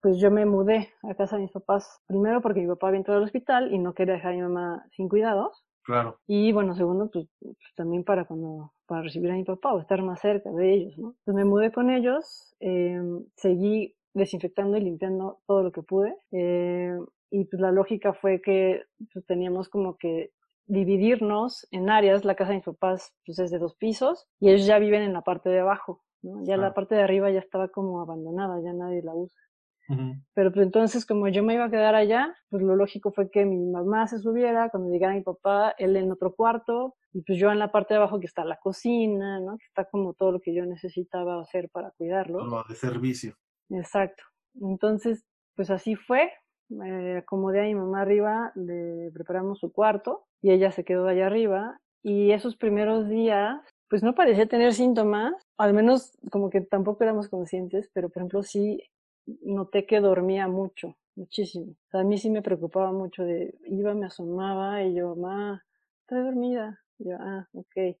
pues 0.00 0.18
yo 0.20 0.30
me 0.30 0.46
mudé 0.46 0.90
a 1.02 1.14
casa 1.14 1.36
de 1.36 1.42
mis 1.42 1.52
papás, 1.52 2.00
primero 2.06 2.40
porque 2.40 2.60
mi 2.60 2.68
papá 2.68 2.88
había 2.88 2.98
entrado 2.98 3.18
al 3.18 3.24
hospital 3.24 3.72
y 3.72 3.78
no 3.78 3.94
quería 3.94 4.14
dejar 4.14 4.32
a 4.32 4.36
mi 4.36 4.42
mamá 4.42 4.84
sin 4.96 5.08
cuidados. 5.08 5.64
Claro. 5.88 6.18
Y 6.26 6.52
bueno, 6.52 6.74
segundo, 6.74 7.08
pues, 7.10 7.26
pues, 7.40 7.56
también 7.74 8.04
para 8.04 8.26
cuando, 8.26 8.74
para 8.86 9.00
recibir 9.00 9.30
a 9.30 9.34
mi 9.36 9.44
papá 9.44 9.72
o 9.72 9.80
estar 9.80 10.02
más 10.02 10.20
cerca 10.20 10.50
de 10.50 10.74
ellos, 10.74 10.98
¿no? 10.98 11.14
Entonces 11.20 11.34
me 11.34 11.46
mudé 11.46 11.72
con 11.72 11.88
ellos, 11.88 12.54
eh, 12.60 13.00
seguí 13.36 13.96
desinfectando 14.12 14.76
y 14.76 14.82
limpiando 14.82 15.38
todo 15.46 15.62
lo 15.62 15.72
que 15.72 15.82
pude. 15.82 16.14
Eh, 16.30 16.94
y 17.30 17.46
pues 17.46 17.58
la 17.62 17.72
lógica 17.72 18.12
fue 18.12 18.42
que 18.42 18.82
pues, 19.14 19.24
teníamos 19.24 19.70
como 19.70 19.96
que 19.96 20.30
dividirnos 20.66 21.66
en 21.70 21.88
áreas. 21.88 22.26
La 22.26 22.34
casa 22.34 22.50
de 22.50 22.56
mis 22.56 22.66
papás 22.66 23.14
pues, 23.24 23.38
es 23.38 23.50
de 23.50 23.58
dos 23.58 23.74
pisos 23.74 24.26
y 24.40 24.50
ellos 24.50 24.66
ya 24.66 24.78
viven 24.78 25.00
en 25.00 25.14
la 25.14 25.22
parte 25.22 25.48
de 25.48 25.60
abajo. 25.60 26.02
¿no? 26.20 26.44
Ya 26.44 26.58
la 26.58 26.74
parte 26.74 26.96
de 26.96 27.02
arriba 27.02 27.30
ya 27.30 27.38
estaba 27.38 27.68
como 27.68 28.02
abandonada, 28.02 28.60
ya 28.62 28.74
nadie 28.74 29.02
la 29.02 29.14
usa. 29.14 29.40
Pero 30.34 30.52
pues 30.52 30.66
entonces 30.66 31.06
como 31.06 31.28
yo 31.28 31.42
me 31.42 31.54
iba 31.54 31.64
a 31.64 31.70
quedar 31.70 31.94
allá, 31.94 32.34
pues 32.50 32.62
lo 32.62 32.76
lógico 32.76 33.10
fue 33.10 33.30
que 33.30 33.46
mi 33.46 33.58
mamá 33.58 34.06
se 34.06 34.18
subiera, 34.18 34.68
cuando 34.68 34.90
llegara 34.90 35.14
mi 35.14 35.22
papá, 35.22 35.74
él 35.78 35.96
en 35.96 36.12
otro 36.12 36.34
cuarto, 36.34 36.94
y 37.12 37.22
pues 37.22 37.38
yo 37.38 37.50
en 37.50 37.58
la 37.58 37.72
parte 37.72 37.94
de 37.94 37.98
abajo 37.98 38.20
que 38.20 38.26
está 38.26 38.44
la 38.44 38.58
cocina, 38.58 39.40
¿no? 39.40 39.56
Que 39.56 39.64
está 39.64 39.86
como 39.86 40.12
todo 40.12 40.32
lo 40.32 40.40
que 40.40 40.54
yo 40.54 40.66
necesitaba 40.66 41.40
hacer 41.40 41.70
para 41.70 41.90
cuidarlo. 41.92 42.44
Lo 42.44 42.62
de 42.68 42.74
servicio. 42.74 43.34
Exacto. 43.70 44.24
Entonces, 44.60 45.24
pues 45.56 45.70
así 45.70 45.94
fue. 45.94 46.30
Me 46.68 47.16
acomodé 47.16 47.60
a 47.60 47.64
mi 47.64 47.74
mamá 47.74 48.02
arriba, 48.02 48.52
le 48.54 49.10
preparamos 49.12 49.58
su 49.58 49.72
cuarto 49.72 50.26
y 50.42 50.50
ella 50.50 50.70
se 50.70 50.84
quedó 50.84 51.06
allá 51.06 51.26
arriba. 51.26 51.80
Y 52.02 52.32
esos 52.32 52.56
primeros 52.56 53.08
días, 53.08 53.58
pues 53.88 54.02
no 54.02 54.14
parecía 54.14 54.46
tener 54.46 54.74
síntomas, 54.74 55.32
al 55.56 55.72
menos 55.72 56.16
como 56.30 56.50
que 56.50 56.60
tampoco 56.60 57.04
éramos 57.04 57.28
conscientes, 57.28 57.90
pero 57.94 58.10
por 58.10 58.18
ejemplo 58.20 58.42
sí 58.42 58.82
noté 59.42 59.86
que 59.86 60.00
dormía 60.00 60.48
mucho, 60.48 60.96
muchísimo. 61.16 61.74
a 61.92 62.04
mí 62.04 62.18
sí 62.18 62.30
me 62.30 62.42
preocupaba 62.42 62.92
mucho 62.92 63.24
de, 63.24 63.54
iba, 63.66 63.94
me 63.94 64.06
asomaba 64.06 64.82
y 64.84 64.94
yo, 64.94 65.14
mamá, 65.16 65.64
estoy 66.00 66.24
dormida. 66.24 66.80
Y 66.98 67.10
yo, 67.10 67.16
ah, 67.18 67.48
ok. 67.52 67.96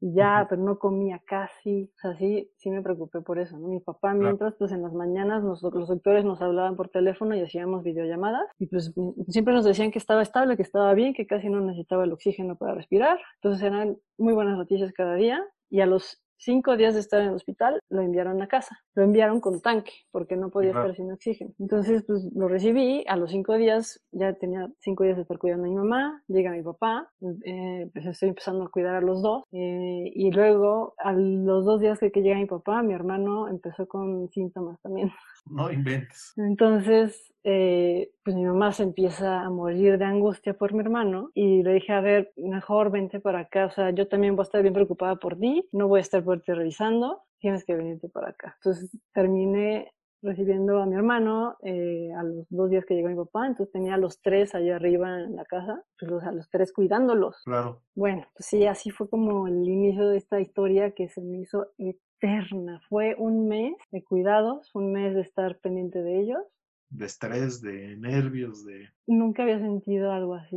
Y 0.00 0.14
ya, 0.14 0.46
pero 0.48 0.62
no 0.62 0.78
comía 0.78 1.20
casi. 1.26 1.90
O 1.96 2.00
sea, 2.00 2.16
sí, 2.16 2.52
sí 2.56 2.70
me 2.70 2.82
preocupé 2.82 3.20
por 3.20 3.40
eso, 3.40 3.58
¿no? 3.58 3.66
Mi 3.66 3.80
papá, 3.80 4.14
mientras, 4.14 4.54
pues 4.54 4.70
en 4.70 4.82
las 4.82 4.92
mañanas 4.92 5.42
los 5.42 5.60
doctores 5.60 6.24
nos 6.24 6.40
hablaban 6.40 6.76
por 6.76 6.88
teléfono 6.88 7.34
y 7.34 7.40
hacíamos 7.40 7.82
videollamadas. 7.82 8.46
Y 8.60 8.66
pues 8.68 8.94
siempre 9.28 9.54
nos 9.54 9.64
decían 9.64 9.90
que 9.90 9.98
estaba 9.98 10.22
estable, 10.22 10.56
que 10.56 10.62
estaba 10.62 10.94
bien, 10.94 11.14
que 11.14 11.26
casi 11.26 11.48
no 11.48 11.60
necesitaba 11.60 12.04
el 12.04 12.12
oxígeno 12.12 12.56
para 12.56 12.74
respirar. 12.74 13.18
Entonces 13.42 13.62
eran 13.62 13.98
muy 14.16 14.34
buenas 14.34 14.56
noticias 14.56 14.92
cada 14.92 15.14
día. 15.16 15.44
Y 15.68 15.80
a 15.80 15.86
los 15.86 16.22
cinco 16.38 16.76
días 16.76 16.94
de 16.94 17.00
estar 17.00 17.20
en 17.20 17.28
el 17.28 17.34
hospital, 17.34 17.80
lo 17.90 18.00
enviaron 18.00 18.40
a 18.40 18.48
casa. 18.48 18.78
Lo 18.94 19.02
enviaron 19.02 19.40
con 19.40 19.60
tanque, 19.60 19.92
porque 20.10 20.36
no 20.36 20.50
podía 20.50 20.70
estar 20.70 20.94
sin 20.94 21.12
oxígeno. 21.12 21.52
Entonces, 21.58 22.04
pues 22.06 22.26
lo 22.34 22.48
recibí. 22.48 23.04
A 23.08 23.16
los 23.16 23.30
cinco 23.30 23.54
días, 23.54 24.02
ya 24.12 24.32
tenía 24.34 24.68
cinco 24.78 25.04
días 25.04 25.16
de 25.16 25.22
estar 25.22 25.38
cuidando 25.38 25.64
a 25.64 25.68
mi 25.68 25.74
mamá. 25.74 26.22
Llega 26.28 26.52
mi 26.52 26.62
papá. 26.62 27.10
Eh, 27.44 27.90
pues 27.92 28.06
estoy 28.06 28.30
empezando 28.30 28.64
a 28.64 28.70
cuidar 28.70 28.94
a 28.94 29.00
los 29.00 29.22
dos. 29.22 29.44
Eh, 29.52 30.10
y 30.14 30.30
luego, 30.30 30.94
a 30.98 31.12
los 31.12 31.64
dos 31.64 31.80
días 31.80 31.98
que, 31.98 32.10
que 32.10 32.22
llega 32.22 32.36
mi 32.36 32.46
papá, 32.46 32.82
mi 32.82 32.94
hermano 32.94 33.48
empezó 33.48 33.86
con 33.86 34.28
síntomas 34.30 34.80
también. 34.80 35.10
No 35.46 35.70
inventes. 35.70 36.34
Entonces, 36.36 37.32
eh, 37.50 38.10
pues 38.22 38.36
mi 38.36 38.44
mamá 38.44 38.72
se 38.72 38.82
empieza 38.82 39.40
a 39.40 39.48
morir 39.48 39.96
de 39.96 40.04
angustia 40.04 40.52
por 40.52 40.74
mi 40.74 40.80
hermano 40.80 41.30
y 41.32 41.62
le 41.62 41.72
dije, 41.72 41.94
a 41.94 42.02
ver, 42.02 42.30
mejor 42.36 42.90
vente 42.90 43.20
para 43.20 43.40
acá, 43.40 43.64
o 43.64 43.70
sea, 43.70 43.88
yo 43.88 44.06
también 44.06 44.36
voy 44.36 44.42
a 44.42 44.48
estar 44.48 44.60
bien 44.60 44.74
preocupada 44.74 45.16
por 45.16 45.38
ti, 45.38 45.66
no 45.72 45.88
voy 45.88 46.00
a 46.00 46.02
estar 46.02 46.22
por 46.22 46.42
ti 46.42 46.52
revisando, 46.52 47.22
tienes 47.38 47.64
que 47.64 47.74
venirte 47.74 48.10
para 48.10 48.28
acá. 48.28 48.54
Entonces 48.58 48.94
terminé 49.14 49.94
recibiendo 50.20 50.78
a 50.78 50.84
mi 50.84 50.96
hermano 50.96 51.56
eh, 51.62 52.10
a 52.18 52.22
los 52.22 52.44
dos 52.50 52.68
días 52.68 52.84
que 52.84 52.94
llegó 52.94 53.08
mi 53.08 53.16
papá, 53.16 53.46
entonces 53.46 53.72
tenía 53.72 53.94
a 53.94 53.98
los 53.98 54.20
tres 54.20 54.54
allá 54.54 54.76
arriba 54.76 55.18
en 55.18 55.34
la 55.34 55.46
casa, 55.46 55.82
pues 55.98 56.22
a 56.24 56.32
los 56.32 56.50
tres 56.50 56.70
cuidándolos. 56.74 57.40
Claro. 57.46 57.80
Bueno, 57.94 58.26
pues 58.34 58.44
sí, 58.44 58.66
así 58.66 58.90
fue 58.90 59.08
como 59.08 59.48
el 59.48 59.66
inicio 59.66 60.06
de 60.06 60.18
esta 60.18 60.38
historia 60.38 60.90
que 60.90 61.08
se 61.08 61.22
me 61.22 61.38
hizo 61.38 61.68
eterna. 61.78 62.82
Fue 62.90 63.14
un 63.16 63.48
mes 63.48 63.74
de 63.90 64.04
cuidados, 64.04 64.74
un 64.74 64.92
mes 64.92 65.14
de 65.14 65.22
estar 65.22 65.58
pendiente 65.60 66.02
de 66.02 66.20
ellos. 66.20 66.42
De 66.90 67.06
estrés, 67.06 67.60
de 67.60 67.96
nervios, 67.96 68.64
de... 68.64 68.88
Nunca 69.06 69.42
había 69.42 69.58
sentido 69.58 70.12
algo 70.12 70.34
así. 70.34 70.56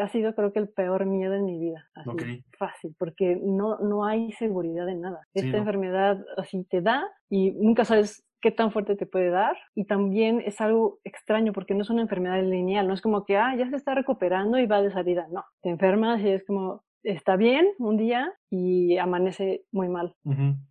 Ha 0.00 0.08
sido 0.08 0.34
creo 0.34 0.52
que 0.52 0.58
el 0.58 0.68
peor 0.68 1.06
miedo 1.06 1.34
en 1.34 1.44
mi 1.44 1.58
vida. 1.58 1.88
Así, 1.94 2.44
Fácil, 2.58 2.94
porque 2.98 3.38
no, 3.42 3.78
no 3.78 4.04
hay 4.04 4.32
seguridad 4.32 4.88
en 4.88 5.00
nada. 5.00 5.26
Esta 5.34 5.56
enfermedad 5.56 6.22
así 6.36 6.64
te 6.64 6.80
da 6.80 7.04
y 7.28 7.52
nunca 7.52 7.84
sabes 7.84 8.26
qué 8.40 8.50
tan 8.50 8.70
fuerte 8.70 8.96
te 8.96 9.06
puede 9.06 9.30
dar 9.30 9.56
y 9.74 9.86
también 9.86 10.42
es 10.44 10.60
algo 10.60 11.00
extraño 11.04 11.52
porque 11.52 11.74
no 11.74 11.82
es 11.82 11.90
una 11.90 12.02
enfermedad 12.02 12.42
lineal, 12.42 12.86
no 12.86 12.94
es 12.94 13.00
como 13.00 13.24
que, 13.24 13.36
ah, 13.36 13.56
ya 13.56 13.68
se 13.68 13.76
está 13.76 13.94
recuperando 13.94 14.58
y 14.58 14.66
va 14.66 14.82
de 14.82 14.92
salida, 14.92 15.26
no, 15.30 15.44
te 15.62 15.70
enfermas 15.70 16.20
y 16.20 16.28
es 16.28 16.44
como, 16.44 16.84
está 17.02 17.36
bien 17.36 17.66
un 17.78 17.96
día 17.96 18.32
y 18.50 18.96
amanece 18.98 19.64
muy 19.72 19.88
mal. 19.88 20.14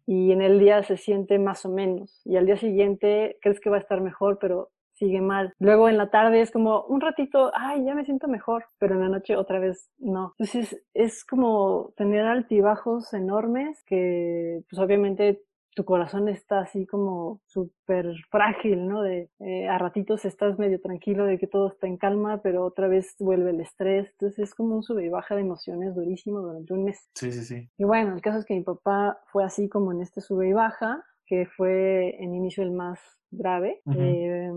Y 0.06 0.32
en 0.32 0.42
el 0.42 0.60
día 0.60 0.84
se 0.84 0.98
siente 0.98 1.40
más 1.40 1.66
o 1.66 1.70
menos. 1.70 2.22
Y 2.26 2.36
al 2.36 2.46
día 2.46 2.58
siguiente 2.58 3.38
crees 3.42 3.60
que 3.60 3.70
va 3.70 3.78
a 3.78 3.80
estar 3.80 4.02
mejor, 4.02 4.38
pero 4.40 4.70
sigue 4.96 5.22
mal. 5.22 5.54
Luego 5.60 5.90
en 5.90 5.98
la 5.98 6.10
tarde 6.10 6.42
es 6.42 6.52
como 6.52 6.84
un 6.86 7.02
ratito, 7.02 7.52
ay, 7.54 7.86
ya 7.86 7.96
me 7.96 8.06
siento 8.06 8.28
mejor, 8.28 8.66
pero 8.80 8.96
en 8.96 9.02
la 9.02 9.10
noche 9.10 9.36
otra 9.36 9.60
vez 9.60 9.90
no. 9.98 10.34
Entonces 10.38 10.82
es 10.94 11.24
como 11.26 11.94
tener 11.98 12.26
altibajos 12.26 13.14
enormes 13.14 13.84
que 13.86 14.62
pues 14.70 14.80
obviamente 14.80 15.42
tu 15.76 15.84
corazón 15.84 16.30
está 16.30 16.62
así 16.62 16.88
como 16.88 17.42
súper 17.46 18.14
frágil, 18.32 18.88
¿no? 18.88 19.02
De 19.02 19.30
eh, 19.40 19.68
a 19.68 19.78
ratitos 19.78 20.24
estás 20.24 20.58
medio 20.58 20.80
tranquilo 20.80 21.26
de 21.26 21.38
que 21.38 21.48
todo 21.48 21.68
está 21.68 21.86
en 21.86 21.98
calma, 21.98 22.42
pero 22.42 22.64
otra 22.64 22.88
vez 22.88 23.14
vuelve 23.20 23.52
el 23.52 23.60
estrés. 23.60 24.10
Entonces 24.12 24.40
es 24.40 24.56
como 24.56 24.76
un 24.76 24.84
sube 24.84 25.06
y 25.06 25.10
baja 25.10 25.36
de 25.36 25.42
emociones 25.42 25.94
durísimo 25.94 26.40
durante 26.40 26.74
un 26.74 26.86
mes. 26.86 27.10
Sí, 27.14 27.32
sí, 27.32 27.44
sí. 27.44 27.70
Y 27.78 27.84
bueno, 27.84 28.16
el 28.16 28.22
caso 28.22 28.40
es 28.40 28.46
que 28.46 28.56
mi 28.56 28.64
papá 28.64 29.20
fue 29.32 29.44
así 29.44 29.68
como 29.68 29.92
en 29.92 30.02
este 30.02 30.22
sube 30.22 30.48
y 30.48 30.54
baja, 30.54 31.04
que 31.26 31.46
fue 31.46 32.16
en 32.24 32.34
inicio 32.34 32.64
el 32.64 32.72
más 32.72 33.00
grave. 33.32 33.82
eh, 33.98 34.52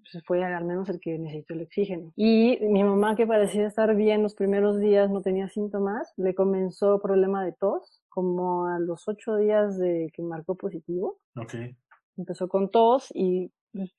pues 0.00 0.24
fue 0.24 0.44
al 0.44 0.64
menos 0.64 0.88
el 0.88 1.00
que 1.00 1.18
necesitó 1.18 1.54
el 1.54 1.62
oxígeno. 1.62 2.12
Y 2.16 2.58
mi 2.62 2.84
mamá, 2.84 3.16
que 3.16 3.26
parecía 3.26 3.66
estar 3.66 3.94
bien 3.94 4.22
los 4.22 4.34
primeros 4.34 4.78
días, 4.80 5.10
no 5.10 5.22
tenía 5.22 5.48
síntomas, 5.48 6.12
le 6.16 6.34
comenzó 6.34 7.00
problema 7.00 7.44
de 7.44 7.52
tos 7.52 8.02
como 8.08 8.66
a 8.66 8.78
los 8.78 9.08
ocho 9.08 9.36
días 9.36 9.78
de 9.78 10.10
que 10.14 10.22
marcó 10.22 10.56
positivo. 10.56 11.18
Okay. 11.36 11.76
Empezó 12.16 12.48
con 12.48 12.70
tos 12.70 13.08
y 13.14 13.50
pues, 13.72 13.92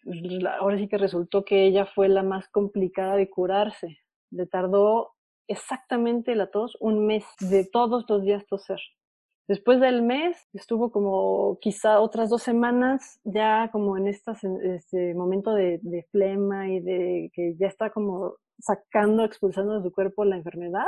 ahora 0.60 0.78
sí 0.78 0.88
que 0.88 0.98
resultó 0.98 1.44
que 1.44 1.66
ella 1.66 1.86
fue 1.86 2.08
la 2.08 2.24
más 2.24 2.48
complicada 2.50 3.16
de 3.16 3.30
curarse. 3.30 3.98
Le 4.32 4.46
tardó 4.46 5.12
exactamente 5.48 6.36
la 6.36 6.50
tos 6.50 6.78
un 6.80 7.06
mes 7.06 7.26
de 7.40 7.66
todos 7.66 8.06
los 8.08 8.24
días 8.24 8.46
toser. 8.48 8.80
Después 9.48 9.80
del 9.80 10.02
mes 10.02 10.38
estuvo 10.54 10.92
como 10.92 11.60
quizá 11.62 12.00
otras 12.00 12.30
dos 12.30 12.42
semanas 12.42 13.20
ya 13.24 13.70
como 13.72 13.98
en 13.98 14.08
este 14.08 15.14
momento 15.14 15.54
de, 15.54 15.80
de, 15.84 16.04
flema 16.12 16.68
y 16.70 16.80
de 16.80 17.32
que 17.34 17.56
ya 17.60 17.68
está 17.68 17.92
como 17.92 18.36
sacando, 18.60 19.24
expulsando 19.24 19.76
de 19.76 19.84
su 19.84 19.92
cuerpo 19.92 20.26
la 20.26 20.38
enfermedad. 20.38 20.88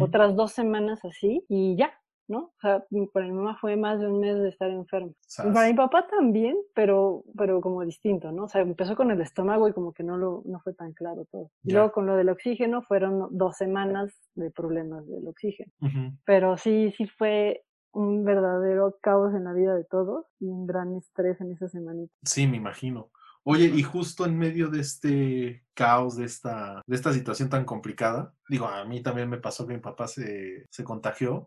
Otras 0.00 0.34
dos 0.34 0.52
semanas 0.52 1.04
así 1.04 1.44
y 1.48 1.76
ya, 1.76 1.92
¿no? 2.26 2.38
O 2.38 2.54
sea, 2.60 2.84
para 3.12 3.26
mi 3.26 3.32
mamá 3.32 3.58
fue 3.60 3.76
más 3.76 4.00
de 4.00 4.06
un 4.06 4.20
mes 4.20 4.38
de 4.38 4.48
estar 4.48 4.70
enferma. 4.70 5.12
Para 5.52 5.68
mi 5.68 5.74
papá 5.74 6.06
también, 6.06 6.56
pero, 6.74 7.24
pero 7.36 7.60
como 7.60 7.84
distinto, 7.84 8.32
¿no? 8.32 8.44
O 8.44 8.48
sea, 8.48 8.62
empezó 8.62 8.96
con 8.96 9.10
el 9.10 9.20
estómago 9.20 9.68
y 9.68 9.72
como 9.72 9.92
que 9.92 10.02
no, 10.02 10.16
lo, 10.16 10.42
no 10.46 10.60
fue 10.60 10.74
tan 10.74 10.92
claro 10.92 11.26
todo. 11.30 11.50
Y 11.64 11.72
luego 11.72 11.92
con 11.92 12.06
lo 12.06 12.16
del 12.16 12.30
oxígeno 12.30 12.82
fueron 12.82 13.28
dos 13.30 13.56
semanas 13.56 14.16
de 14.34 14.50
problemas 14.50 15.06
del 15.06 15.26
oxígeno. 15.28 15.72
Pero 16.24 16.56
sí, 16.56 16.92
sí 16.96 17.06
fue 17.06 17.62
un 17.94 18.24
verdadero 18.24 18.98
caos 19.00 19.34
en 19.34 19.44
la 19.44 19.52
vida 19.52 19.74
de 19.74 19.84
todos 19.84 20.26
y 20.40 20.46
un 20.46 20.66
gran 20.66 20.94
estrés 20.96 21.40
en 21.40 21.52
esa 21.52 21.68
semanita. 21.68 22.12
Sí, 22.24 22.46
me 22.46 22.56
imagino. 22.56 23.10
Oye, 23.44 23.66
y 23.66 23.82
justo 23.82 24.24
en 24.26 24.38
medio 24.38 24.68
de 24.68 24.80
este 24.80 25.63
caos, 25.74 26.16
de 26.16 26.24
esta, 26.24 26.82
de 26.86 26.96
esta 26.96 27.12
situación 27.12 27.48
tan 27.48 27.64
complicada, 27.64 28.32
digo, 28.48 28.66
a 28.66 28.84
mí 28.84 29.02
también 29.02 29.28
me 29.28 29.38
pasó 29.38 29.66
que 29.66 29.74
mi 29.74 29.80
papá 29.80 30.06
se, 30.06 30.66
se 30.70 30.84
contagió 30.84 31.46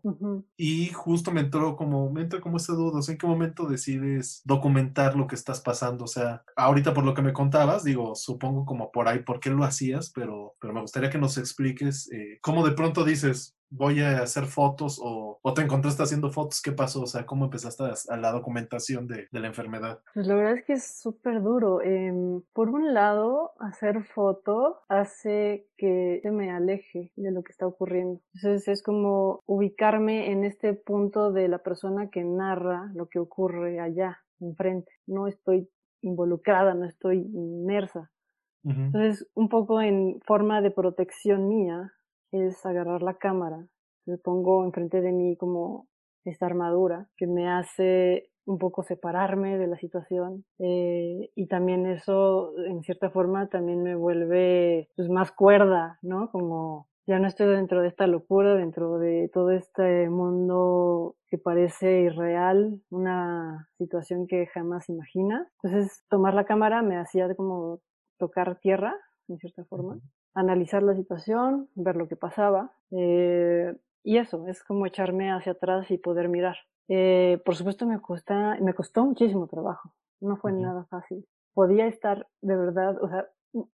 y 0.56 0.88
justo 0.88 1.30
me 1.30 1.40
entró 1.40 1.76
como, 1.76 2.10
me 2.10 2.22
entró 2.22 2.40
como 2.40 2.56
ese 2.56 2.72
duda, 2.72 3.00
¿en 3.06 3.18
qué 3.18 3.26
momento 3.26 3.66
decides 3.66 4.42
documentar 4.44 5.16
lo 5.16 5.26
que 5.26 5.34
estás 5.34 5.60
pasando? 5.60 6.04
O 6.04 6.08
sea, 6.08 6.42
ahorita 6.56 6.94
por 6.94 7.04
lo 7.04 7.14
que 7.14 7.22
me 7.22 7.32
contabas, 7.32 7.84
digo, 7.84 8.14
supongo 8.14 8.64
como 8.64 8.90
por 8.90 9.08
ahí, 9.08 9.20
¿por 9.20 9.40
qué 9.40 9.50
lo 9.50 9.64
hacías? 9.64 10.10
Pero, 10.14 10.54
pero 10.60 10.72
me 10.72 10.80
gustaría 10.80 11.10
que 11.10 11.18
nos 11.18 11.38
expliques 11.38 12.10
eh, 12.12 12.38
cómo 12.42 12.66
de 12.66 12.72
pronto 12.72 13.04
dices, 13.04 13.58
voy 13.70 14.00
a 14.00 14.22
hacer 14.22 14.46
fotos 14.46 14.98
o, 15.02 15.38
o, 15.42 15.54
te 15.54 15.62
encontraste 15.62 16.02
haciendo 16.02 16.30
fotos, 16.30 16.62
¿qué 16.62 16.72
pasó? 16.72 17.02
O 17.02 17.06
sea, 17.06 17.26
¿cómo 17.26 17.44
empezaste 17.44 17.84
a, 18.08 18.16
la 18.16 18.32
documentación 18.32 19.06
de, 19.06 19.28
de, 19.30 19.40
la 19.40 19.48
enfermedad? 19.48 20.00
Pues 20.14 20.26
la 20.26 20.34
verdad 20.34 20.58
es 20.58 20.64
que 20.64 20.72
es 20.74 21.00
súper 21.00 21.42
duro. 21.42 21.82
Eh, 21.82 22.12
por 22.52 22.70
un 22.70 22.94
lado, 22.94 23.52
hacer 23.58 24.04
fotos 24.18 24.74
hace 24.88 25.68
que 25.76 26.20
me 26.32 26.50
aleje 26.50 27.12
de 27.14 27.30
lo 27.30 27.44
que 27.44 27.52
está 27.52 27.68
ocurriendo. 27.68 28.20
Entonces 28.34 28.66
es 28.66 28.82
como 28.82 29.44
ubicarme 29.46 30.32
en 30.32 30.42
este 30.42 30.74
punto 30.74 31.30
de 31.30 31.46
la 31.46 31.58
persona 31.58 32.10
que 32.10 32.24
narra 32.24 32.90
lo 32.94 33.06
que 33.06 33.20
ocurre 33.20 33.78
allá, 33.78 34.18
enfrente. 34.40 34.90
No 35.06 35.28
estoy 35.28 35.70
involucrada, 36.02 36.74
no 36.74 36.84
estoy 36.84 37.18
inmersa. 37.32 38.10
Entonces, 38.64 39.24
un 39.34 39.48
poco 39.48 39.80
en 39.80 40.20
forma 40.26 40.62
de 40.62 40.72
protección 40.72 41.46
mía, 41.46 41.92
es 42.32 42.66
agarrar 42.66 43.02
la 43.02 43.14
cámara. 43.14 43.68
Le 44.04 44.18
pongo 44.18 44.64
enfrente 44.64 45.00
de 45.00 45.12
mí 45.12 45.36
como 45.36 45.86
esta 46.24 46.46
armadura 46.46 47.08
que 47.16 47.28
me 47.28 47.48
hace 47.48 48.32
un 48.48 48.58
poco 48.58 48.82
separarme 48.82 49.58
de 49.58 49.66
la 49.66 49.76
situación 49.76 50.44
eh, 50.58 51.30
y 51.34 51.46
también 51.48 51.86
eso 51.86 52.54
en 52.66 52.82
cierta 52.82 53.10
forma 53.10 53.48
también 53.48 53.82
me 53.82 53.94
vuelve 53.94 54.88
pues 54.96 55.10
más 55.10 55.30
cuerda, 55.32 55.98
¿no? 56.00 56.30
Como 56.30 56.88
ya 57.06 57.18
no 57.18 57.28
estoy 57.28 57.46
dentro 57.46 57.82
de 57.82 57.88
esta 57.88 58.06
locura, 58.06 58.54
dentro 58.54 58.98
de 58.98 59.30
todo 59.32 59.50
este 59.50 60.08
mundo 60.08 61.16
que 61.28 61.36
parece 61.36 62.00
irreal, 62.00 62.80
una 62.90 63.68
situación 63.76 64.26
que 64.26 64.46
jamás 64.46 64.88
imagina. 64.88 65.46
Entonces 65.62 66.04
tomar 66.08 66.32
la 66.32 66.44
cámara 66.44 66.82
me 66.82 66.96
hacía 66.96 67.34
como 67.34 67.80
tocar 68.18 68.58
tierra, 68.60 68.94
en 69.28 69.38
cierta 69.38 69.64
forma, 69.64 69.98
analizar 70.34 70.82
la 70.82 70.94
situación, 70.94 71.68
ver 71.74 71.96
lo 71.96 72.08
que 72.08 72.16
pasaba. 72.16 72.72
Eh, 72.92 73.74
y 74.04 74.16
eso, 74.16 74.46
es 74.46 74.62
como 74.64 74.86
echarme 74.86 75.30
hacia 75.32 75.52
atrás 75.52 75.90
y 75.90 75.98
poder 75.98 76.28
mirar. 76.30 76.56
Eh, 76.88 77.40
por 77.44 77.54
supuesto 77.54 77.86
me, 77.86 78.00
costó 78.00 79.04
muchísimo 79.04 79.46
trabajo, 79.46 79.92
no 80.20 80.36
fue 80.36 80.52
nada 80.52 80.86
fácil. 80.86 81.26
Podía 81.54 81.86
estar 81.86 82.26
de 82.40 82.56
verdad, 82.56 83.02
o 83.02 83.08
sea, 83.08 83.26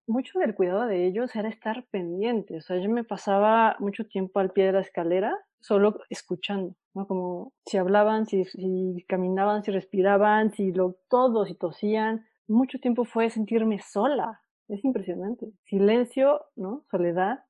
mucho 0.07 0.39
del 0.39 0.55
cuidado 0.55 0.87
de 0.87 1.07
ellos 1.07 1.35
era 1.37 1.49
estar 1.49 1.85
pendiente, 1.91 2.57
o 2.57 2.61
sea, 2.61 2.79
yo 2.79 2.89
me 2.91 3.05
pasaba 3.05 3.77
mucho 3.79 4.07
tiempo 4.07 4.41
al 4.41 4.51
pie 4.51 4.67
de 4.67 4.73
la 4.73 4.81
escalera 4.81 5.37
solo 5.61 5.99
escuchando, 6.11 6.75
¿no? 6.93 7.07
Como 7.07 7.53
si 7.65 7.79
hablaban, 7.79 8.27
si, 8.27 8.45
si 8.45 9.05
caminaban, 9.09 9.65
si 9.65 9.71
respiraban, 9.71 10.53
si 10.53 10.73
lo, 10.73 10.97
todo, 11.09 11.47
si 11.47 11.55
tosían. 11.55 12.27
Mucho 12.47 12.79
tiempo 12.79 13.07
fue 13.07 13.31
sentirme 13.31 13.81
sola, 13.81 14.43
es 14.69 14.85
impresionante. 14.85 15.53
Silencio, 15.65 16.43
¿no? 16.55 16.85
Soledad 16.91 17.45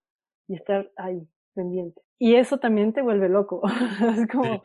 y 0.47 0.55
estar 0.55 0.93
ahí, 0.97 1.27
pendiente. 1.55 2.03
Y 2.19 2.37
eso 2.37 2.59
también 2.59 2.93
te 2.93 3.03
vuelve 3.03 3.29
loco. 3.29 3.63
es 4.17 4.29
como, 4.29 4.63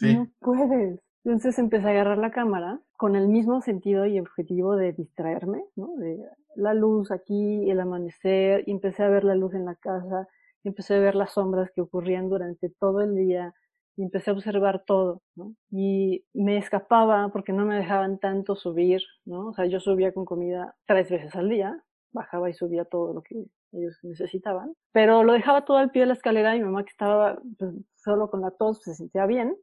no 0.00 0.28
puedes. 0.40 1.00
Entonces 1.24 1.58
empecé 1.58 1.88
a 1.88 1.90
agarrar 1.90 2.18
la 2.18 2.30
cámara 2.30 2.80
con 2.96 3.16
el 3.16 3.28
mismo 3.28 3.60
sentido 3.60 4.06
y 4.06 4.20
objetivo 4.20 4.76
de 4.76 4.92
distraerme, 4.92 5.64
¿no? 5.74 5.96
De 5.96 6.18
la 6.54 6.72
luz 6.72 7.10
aquí, 7.10 7.68
el 7.68 7.80
amanecer, 7.80 8.62
y 8.66 8.70
empecé 8.70 9.02
a 9.02 9.08
ver 9.08 9.24
la 9.24 9.34
luz 9.34 9.54
en 9.54 9.64
la 9.64 9.74
casa, 9.74 10.28
empecé 10.62 10.94
a 10.94 11.00
ver 11.00 11.14
las 11.14 11.32
sombras 11.32 11.70
que 11.74 11.80
ocurrían 11.80 12.28
durante 12.28 12.70
todo 12.70 13.00
el 13.00 13.16
día 13.16 13.54
y 13.96 14.02
empecé 14.02 14.30
a 14.30 14.34
observar 14.34 14.84
todo, 14.86 15.22
¿no? 15.34 15.54
Y 15.70 16.24
me 16.34 16.58
escapaba 16.58 17.28
porque 17.32 17.52
no 17.52 17.64
me 17.64 17.76
dejaban 17.76 18.18
tanto 18.18 18.54
subir, 18.54 19.00
¿no? 19.24 19.48
O 19.48 19.52
sea, 19.54 19.66
yo 19.66 19.80
subía 19.80 20.12
con 20.12 20.24
comida 20.24 20.76
tres 20.86 21.10
veces 21.10 21.34
al 21.34 21.48
día, 21.48 21.82
bajaba 22.12 22.50
y 22.50 22.54
subía 22.54 22.84
todo 22.84 23.14
lo 23.14 23.22
que 23.22 23.46
ellos 23.72 23.98
necesitaban, 24.02 24.74
pero 24.92 25.22
lo 25.22 25.32
dejaba 25.32 25.64
todo 25.64 25.78
al 25.78 25.90
pie 25.90 26.02
de 26.02 26.06
la 26.06 26.12
escalera 26.14 26.54
y 26.54 26.60
mi 26.60 26.66
mamá 26.66 26.84
que 26.84 26.90
estaba 26.90 27.40
pues, 27.58 27.74
solo 27.96 28.30
con 28.30 28.42
la 28.42 28.50
tos 28.50 28.82
se 28.82 28.94
sentía 28.94 29.26
bien, 29.26 29.56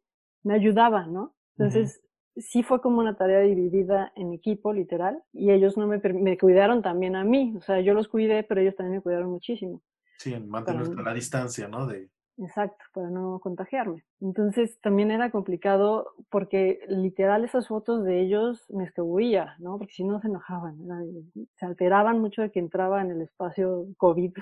me 0.43 0.53
ayudaba, 0.53 1.07
¿no? 1.07 1.33
Entonces, 1.57 2.01
sí 2.35 2.63
fue 2.63 2.81
como 2.81 2.99
una 2.99 3.15
tarea 3.15 3.39
dividida 3.39 4.11
en 4.15 4.33
equipo, 4.33 4.73
literal, 4.73 5.21
y 5.31 5.51
ellos 5.51 5.77
no 5.77 5.87
me, 5.87 5.99
me 5.99 6.37
cuidaron 6.37 6.81
también 6.81 7.15
a 7.15 7.23
mí, 7.23 7.53
o 7.57 7.61
sea, 7.61 7.79
yo 7.81 7.93
los 7.93 8.07
cuidé, 8.07 8.43
pero 8.43 8.61
ellos 8.61 8.75
también 8.75 8.97
me 8.97 9.01
cuidaron 9.01 9.29
muchísimo. 9.29 9.81
Sí, 10.17 10.33
en 10.33 10.49
mantener 10.49 10.87
la 10.87 11.13
distancia, 11.13 11.67
¿no? 11.67 11.85
De... 11.87 12.09
Exacto, 12.37 12.83
para 12.93 13.09
no 13.09 13.39
contagiarme. 13.39 14.03
Entonces 14.19 14.79
también 14.81 15.11
era 15.11 15.29
complicado 15.29 16.13
porque 16.29 16.79
literal 16.87 17.43
esas 17.43 17.67
fotos 17.67 18.03
de 18.03 18.21
ellos 18.21 18.65
me 18.69 18.85
escabullía, 18.85 19.55
¿no? 19.59 19.77
Porque 19.77 19.93
si 19.93 20.03
no 20.03 20.19
se 20.19 20.27
enojaban, 20.27 20.77
se 21.55 21.65
alteraban 21.65 22.19
mucho 22.19 22.41
de 22.41 22.51
que 22.51 22.59
entraba 22.59 23.01
en 23.01 23.11
el 23.11 23.21
espacio 23.21 23.85
COVID. 23.97 24.33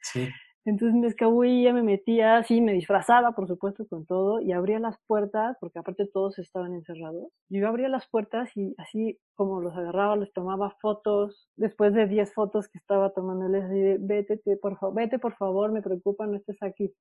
Sí. 0.00 0.28
Entonces 0.66 1.00
me 1.00 1.06
escabullía, 1.06 1.72
me 1.72 1.84
metía 1.84 2.38
así, 2.38 2.60
me 2.60 2.72
disfrazaba, 2.72 3.32
por 3.36 3.46
supuesto, 3.46 3.86
con 3.86 4.04
todo, 4.04 4.40
y 4.40 4.50
abría 4.50 4.80
las 4.80 4.98
puertas, 5.06 5.56
porque 5.60 5.78
aparte 5.78 6.08
todos 6.12 6.40
estaban 6.40 6.74
encerrados. 6.74 7.28
Yo 7.48 7.68
abría 7.68 7.88
las 7.88 8.08
puertas 8.08 8.50
y 8.56 8.74
así 8.76 9.16
como 9.36 9.60
los 9.60 9.76
agarraba, 9.76 10.16
les 10.16 10.32
tomaba 10.32 10.76
fotos. 10.80 11.48
Después 11.54 11.94
de 11.94 12.08
10 12.08 12.34
fotos 12.34 12.66
que 12.68 12.78
estaba 12.78 13.12
tomándoles, 13.12 13.62
así 13.62 13.96
vete, 14.00 14.40
por 14.60 14.76
favor, 14.76 14.96
vete, 14.96 15.20
por 15.20 15.36
favor, 15.36 15.70
me 15.70 15.82
preocupa, 15.82 16.26
no 16.26 16.36
estés 16.36 16.60
aquí. 16.62 16.92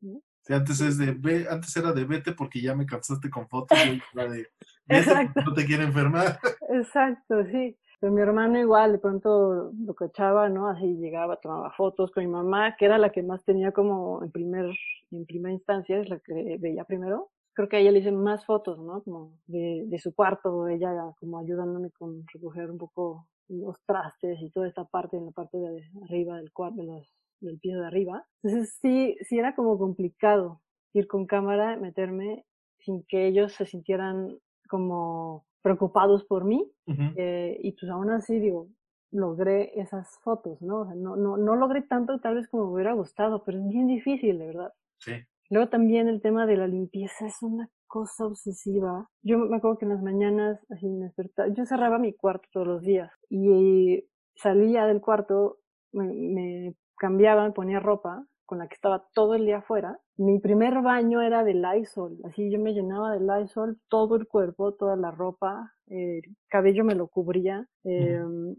Sí, 0.44 0.54
antes, 0.54 0.80
es 0.82 1.00
de, 1.00 1.48
antes 1.50 1.76
era 1.76 1.92
de 1.92 2.06
vete 2.06 2.34
porque 2.34 2.62
ya 2.62 2.76
me 2.76 2.86
cansaste 2.86 3.32
con 3.32 3.50
fotos, 3.50 3.80
y 3.84 4.00
de 4.16 4.48
vete 4.86 5.32
no 5.44 5.54
te 5.56 5.66
quiere 5.66 5.86
enfermar. 5.86 6.38
Exacto, 6.70 7.44
sí. 7.46 7.76
Pero 8.00 8.14
mi 8.14 8.22
hermano 8.22 8.60
igual, 8.60 8.94
de 8.94 9.00
pronto 9.00 9.72
lo 9.78 9.94
cachaba, 9.94 10.50
¿no? 10.50 10.68
Así 10.68 10.96
llegaba, 10.98 11.38
tomaba 11.38 11.72
fotos 11.72 12.12
con 12.12 12.24
mi 12.24 12.30
mamá, 12.30 12.76
que 12.78 12.86
era 12.86 12.98
la 12.98 13.12
que 13.12 13.24
más 13.24 13.44
tenía 13.44 13.72
como 13.72 14.24
en 14.24 14.32
primer, 14.32 14.66
en 15.12 15.26
primera 15.26 15.54
instancia, 15.54 16.00
es 16.00 16.10
la 16.10 16.20
que 16.20 16.58
veía 16.60 16.84
primero. 16.86 17.30
Creo 17.54 17.70
que 17.70 17.78
a 17.78 17.80
ella 17.80 17.92
le 17.92 18.00
hice 18.00 18.12
más 18.12 18.46
fotos, 18.46 18.80
¿no? 18.80 19.02
Como 19.04 19.32
de, 19.48 19.86
de 19.88 20.00
su 20.00 20.14
cuarto, 20.14 20.68
ella 20.68 20.92
como 21.20 21.40
ayudándome 21.40 21.90
con 21.92 22.26
recoger 22.34 22.70
un 22.70 22.78
poco 22.78 23.28
los 23.48 23.80
trastes 23.86 24.42
y 24.42 24.50
toda 24.50 24.68
esta 24.68 24.86
parte, 24.86 25.18
en 25.18 25.26
la 25.26 25.32
parte 25.32 25.58
de 25.58 25.84
arriba 26.04 26.38
del 26.38 26.52
cuarto, 26.52 26.82
de 26.82 26.88
los, 26.88 27.14
del 27.40 27.60
piso 27.60 27.80
de 27.80 27.88
arriba. 27.88 28.26
Entonces 28.44 28.78
sí, 28.82 29.18
sí 29.22 29.40
era 29.40 29.56
como 29.56 29.78
complicado 29.78 30.62
ir 30.94 31.08
con 31.08 31.26
cámara, 31.26 31.78
meterme 31.78 32.46
sin 32.80 33.04
que 33.04 33.28
ellos 33.28 33.54
se 33.54 33.66
sintieran 33.66 34.38
como 34.70 35.46
preocupados 35.66 36.24
por 36.26 36.46
mí 36.46 36.72
eh, 37.18 37.58
y 37.60 37.72
pues 37.72 37.92
aún 37.92 38.12
así 38.12 38.40
digo, 38.40 38.68
logré 39.10 39.72
esas 39.82 40.08
fotos, 40.22 40.62
¿no? 40.62 40.82
O 40.82 40.86
sea, 40.86 40.94
no, 40.94 41.16
no, 41.16 41.38
no 41.38 41.56
logré 41.56 41.82
tanto 41.82 42.20
tal 42.20 42.36
vez 42.36 42.48
como 42.48 42.68
me 42.68 42.74
hubiera 42.74 42.94
gustado, 42.94 43.44
pero 43.44 43.58
es 43.58 43.68
bien 43.68 43.88
difícil, 43.88 44.38
de 44.38 44.46
verdad. 44.46 44.74
Sí. 45.00 45.14
Luego 45.50 45.68
también 45.70 46.08
el 46.08 46.22
tema 46.22 46.46
de 46.46 46.58
la 46.58 46.68
limpieza 46.68 47.26
es 47.26 47.42
una 47.42 47.68
cosa 47.88 48.28
obsesiva. 48.28 49.10
Yo 49.24 49.40
me 49.40 49.58
acuerdo 49.58 49.80
que 49.80 49.86
en 49.86 49.94
las 49.94 50.04
mañanas, 50.04 50.60
así 50.70 50.88
me 50.88 51.06
despertaba, 51.06 51.50
yo 51.50 51.66
cerraba 51.66 51.98
mi 51.98 52.14
cuarto 52.14 52.48
todos 52.52 52.68
los 52.68 52.84
días 52.84 53.12
y 53.28 54.06
salía 54.36 54.86
del 54.86 55.02
cuarto, 55.02 55.58
me, 55.94 56.14
me 56.14 56.76
cambiaba, 56.96 57.44
me 57.44 57.54
ponía 57.54 57.80
ropa 57.80 58.24
con 58.46 58.60
la 58.60 58.68
que 58.68 58.76
estaba 58.76 59.06
todo 59.14 59.36
el 59.36 59.46
día 59.46 59.58
afuera. 59.58 60.00
Mi 60.18 60.40
primer 60.40 60.82
baño 60.82 61.22
era 61.22 61.44
de 61.44 61.54
Lysol, 61.54 62.18
así 62.24 62.52
yo 62.52 62.60
me 62.60 62.74
llenaba 62.74 63.18
de 63.18 63.20
Lysol 63.20 63.80
todo 63.90 64.16
el 64.16 64.28
cuerpo, 64.28 64.74
toda 64.74 64.96
la 64.96 65.12
ropa, 65.12 65.74
el 65.88 66.22
cabello 66.48 66.84
me 66.84 66.96
lo 66.96 67.08
cubría. 67.08 67.68
Em, 67.84 68.56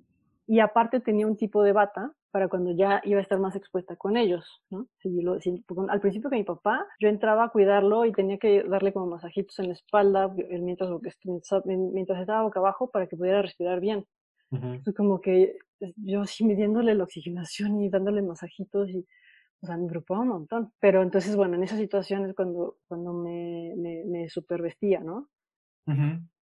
y 0.47 0.61
aparte 0.61 1.01
tenía 1.01 1.27
un 1.27 1.37
tipo 1.37 1.63
de 1.63 1.73
bata 1.73 2.13
para 2.31 2.49
cuando 2.49 2.71
ya 2.71 3.01
iba 3.05 3.19
a 3.19 3.23
estar 3.23 3.39
más 3.39 3.57
expuesta 3.57 3.97
con 3.97 4.17
ellos, 4.17 4.63
¿no? 4.71 4.87
Si 4.99 5.23
lo, 5.23 5.39
al 5.89 6.01
principio 6.01 6.31
que 6.31 6.37
mi 6.37 6.45
papá, 6.45 6.87
yo 7.01 7.09
entraba 7.09 7.45
a 7.45 7.49
cuidarlo 7.49 8.05
y 8.05 8.13
tenía 8.13 8.39
que 8.39 8.63
darle 8.63 8.93
como 8.93 9.07
masajitos 9.07 9.59
en 9.59 9.69
la 9.69 9.73
espalda 9.73 10.31
mientras, 10.61 10.91
mientras 11.65 12.21
estaba 12.21 12.43
boca 12.43 12.61
abajo 12.61 12.91
para 12.91 13.07
que 13.07 13.17
pudiera 13.17 13.43
respirar 13.43 13.81
bien. 13.81 14.05
como 14.97 15.21
que 15.21 15.57
yo 15.97 16.21
así 16.21 16.45
midiéndole 16.45 16.95
la 16.95 17.05
oxigenación 17.05 17.81
y 17.81 17.89
dándole 17.89 18.23
masajitos 18.23 18.91
y 18.91 19.07
o 19.63 19.67
sea, 19.67 19.77
me 19.77 19.89
preocupaba 19.89 20.21
un 20.21 20.29
montón. 20.29 20.73
Pero 20.81 21.03
entonces, 21.03 21.37
bueno, 21.37 21.57
en 21.57 21.63
esas 21.63 21.79
situaciones 21.79 22.35
cuando, 22.35 22.77
cuando 22.89 23.13
me, 23.13 23.75
me, 23.77 24.05
me 24.05 24.29
supervestía, 24.29 25.01
¿no? 25.01 25.29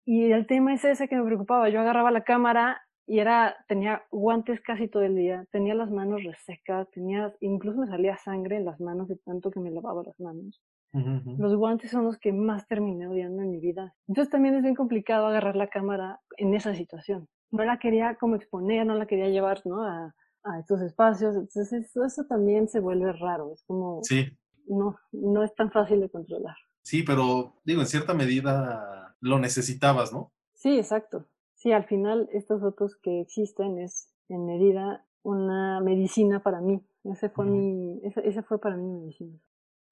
Y 0.06 0.32
el 0.32 0.48
tema 0.48 0.74
es 0.74 0.86
ese 0.86 1.08
que 1.08 1.16
me 1.16 1.26
preocupaba. 1.26 1.70
Yo 1.70 1.80
agarraba 1.82 2.12
la 2.12 2.24
cámara 2.24 2.82
y 3.06 3.20
era, 3.20 3.56
tenía 3.68 4.04
guantes 4.12 4.60
casi 4.62 4.88
todo 4.88 5.04
el 5.04 5.16
día, 5.16 5.46
tenía 5.52 5.74
las 5.76 5.90
manos 5.92 6.24
resecas, 6.24 6.90
tenía, 6.92 7.34
incluso 7.40 7.80
me 7.80 7.88
salía 7.88 8.18
sangre 8.18 8.58
en 8.58 8.66
las 8.66 8.80
manos 8.82 9.08
de 9.08 9.16
tanto 9.18 9.50
que 9.50 9.62
me 9.62 9.72
lavaba 9.72 10.04
las 10.04 10.20
manos. 10.20 10.62
Los 10.94 11.56
guantes 11.56 11.92
son 11.92 12.06
los 12.06 12.18
que 12.18 12.34
más 12.34 12.68
terminé 12.68 13.08
odiando 13.08 13.44
en 13.44 13.52
mi 13.52 13.60
vida. 13.60 13.94
Entonces 14.08 14.32
también 14.32 14.56
es 14.56 14.64
bien 14.64 14.74
complicado 14.74 15.28
agarrar 15.28 15.56
la 15.56 15.68
cámara 15.68 16.20
en 16.38 16.56
esa 16.56 16.74
situación. 16.74 17.28
No 17.52 17.64
la 17.64 17.78
quería 17.78 18.16
como 18.16 18.36
exponer, 18.36 18.86
no 18.86 18.96
la 18.96 19.06
quería 19.06 19.30
llevar, 19.30 19.62
¿no? 19.66 19.84
A, 19.84 20.16
a 20.50 20.60
estos 20.60 20.82
espacios. 20.82 21.36
Entonces 21.36 21.92
eso, 21.96 22.26
también 22.26 22.68
se 22.68 22.80
vuelve 22.80 23.14
raro. 23.14 23.54
Es 23.54 23.64
como... 23.64 24.02
Sí. 24.04 24.28
No, 24.68 24.98
no 25.12 25.44
es 25.44 25.56
tan 25.56 25.72
fácil 25.72 26.02
de 26.02 26.10
controlar. 26.10 26.56
Sí, 26.82 27.04
pero 27.04 27.56
digo, 27.64 27.82
en 27.82 27.88
cierta 27.88 28.14
medida 28.14 29.16
lo 29.22 29.40
necesitabas, 29.40 30.12
¿no? 30.12 30.34
Sí, 30.54 30.78
exacto. 30.78 31.26
Sí, 31.56 31.72
al 31.72 31.86
final 31.86 32.30
estos 32.34 32.62
fotos 32.62 32.98
que 33.02 33.22
existen 33.22 33.80
es 33.80 34.14
en 34.30 34.46
medida 34.46 35.06
una 35.24 35.82
medicina 35.82 36.44
para 36.44 36.62
mí. 36.62 36.86
Ese 37.04 37.30
fue 37.30 37.46
mi, 37.46 38.02
ese, 38.04 38.44
fue 38.44 38.60
para 38.60 38.76
mí 38.76 38.84
mi 38.84 39.00
medicina. 39.02 39.38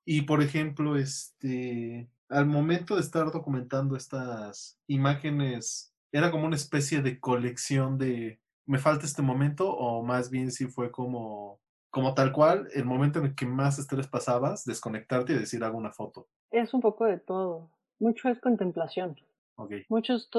Y 0.05 0.21
por 0.23 0.41
ejemplo, 0.41 0.97
este, 0.97 2.09
al 2.29 2.45
momento 2.45 2.95
de 2.95 3.01
estar 3.01 3.31
documentando 3.31 3.95
estas 3.95 4.79
imágenes, 4.87 5.93
era 6.11 6.31
como 6.31 6.45
una 6.45 6.55
especie 6.55 7.01
de 7.01 7.19
colección 7.19 7.97
de 7.97 8.39
me 8.65 8.77
falta 8.79 9.05
este 9.05 9.21
momento 9.21 9.71
o 9.71 10.03
más 10.03 10.29
bien 10.29 10.51
si 10.51 10.67
fue 10.67 10.91
como, 10.91 11.59
como 11.89 12.13
tal 12.13 12.31
cual, 12.31 12.67
el 12.73 12.85
momento 12.85 13.19
en 13.19 13.25
el 13.25 13.35
que 13.35 13.45
más 13.45 13.79
estrés 13.79 14.07
pasabas, 14.07 14.65
desconectarte 14.65 15.33
y 15.33 15.37
decir 15.37 15.63
hago 15.63 15.77
una 15.77 15.91
foto? 15.91 16.27
Es 16.51 16.73
un 16.73 16.81
poco 16.81 17.05
de 17.05 17.19
todo. 17.19 17.69
Mucho 17.99 18.29
es 18.29 18.39
contemplación. 18.39 19.15
Okay. 19.57 19.83
Muchos 19.87 20.29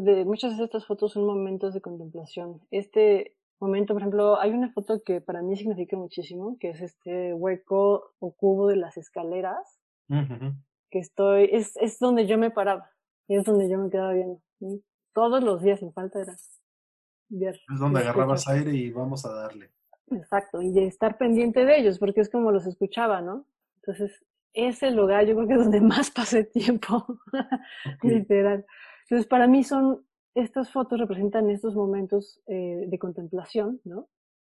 de, 0.00 0.24
muchas 0.24 0.58
de 0.58 0.64
estas 0.64 0.86
fotos 0.86 1.12
son 1.12 1.26
momentos 1.26 1.74
de 1.74 1.80
contemplación. 1.80 2.60
Este 2.70 3.36
momento, 3.60 3.94
por 3.94 4.02
ejemplo, 4.02 4.40
hay 4.40 4.50
una 4.50 4.72
foto 4.72 5.02
que 5.04 5.20
para 5.20 5.42
mí 5.42 5.56
significa 5.56 5.96
muchísimo, 5.96 6.56
que 6.58 6.70
es 6.70 6.80
este 6.80 7.32
hueco 7.34 8.12
o 8.18 8.32
cubo 8.32 8.66
de 8.66 8.76
las 8.76 8.96
escaleras, 8.96 9.80
que 10.90 10.98
estoy, 10.98 11.48
es, 11.52 11.76
es 11.76 11.98
donde 11.98 12.26
yo 12.26 12.36
me 12.36 12.50
paraba, 12.50 12.90
es 13.28 13.44
donde 13.44 13.70
yo 13.70 13.78
me 13.78 13.90
quedaba 13.90 14.12
viendo. 14.12 14.40
Todos 15.14 15.42
los 15.42 15.62
días 15.62 15.78
sin 15.78 15.92
falta 15.92 16.20
era 16.20 16.34
es 17.42 17.78
donde 17.78 18.00
agarrabas 18.00 18.48
aire 18.48 18.72
y 18.74 18.90
vamos 18.90 19.24
a 19.24 19.32
darle. 19.32 19.70
Exacto, 20.10 20.60
y 20.60 20.72
de 20.72 20.86
estar 20.86 21.16
pendiente 21.16 21.64
de 21.64 21.78
ellos, 21.78 21.98
porque 21.98 22.20
es 22.20 22.30
como 22.30 22.52
los 22.52 22.66
escuchaba, 22.66 23.20
¿no? 23.22 23.46
Entonces, 23.76 24.24
ese 24.52 24.90
lugar 24.90 25.26
yo 25.26 25.34
creo 25.34 25.48
que 25.48 25.54
es 25.54 25.62
donde 25.62 25.80
más 25.80 26.10
pasé 26.10 26.44
tiempo, 26.44 27.06
literal. 28.02 28.64
Entonces, 29.02 29.26
para 29.26 29.46
mí 29.46 29.64
son, 29.64 30.04
estas 30.34 30.70
fotos 30.70 30.98
representan 30.98 31.50
estos 31.50 31.74
momentos 31.74 32.40
eh, 32.46 32.84
de 32.86 32.98
contemplación, 32.98 33.80
¿no? 33.84 34.08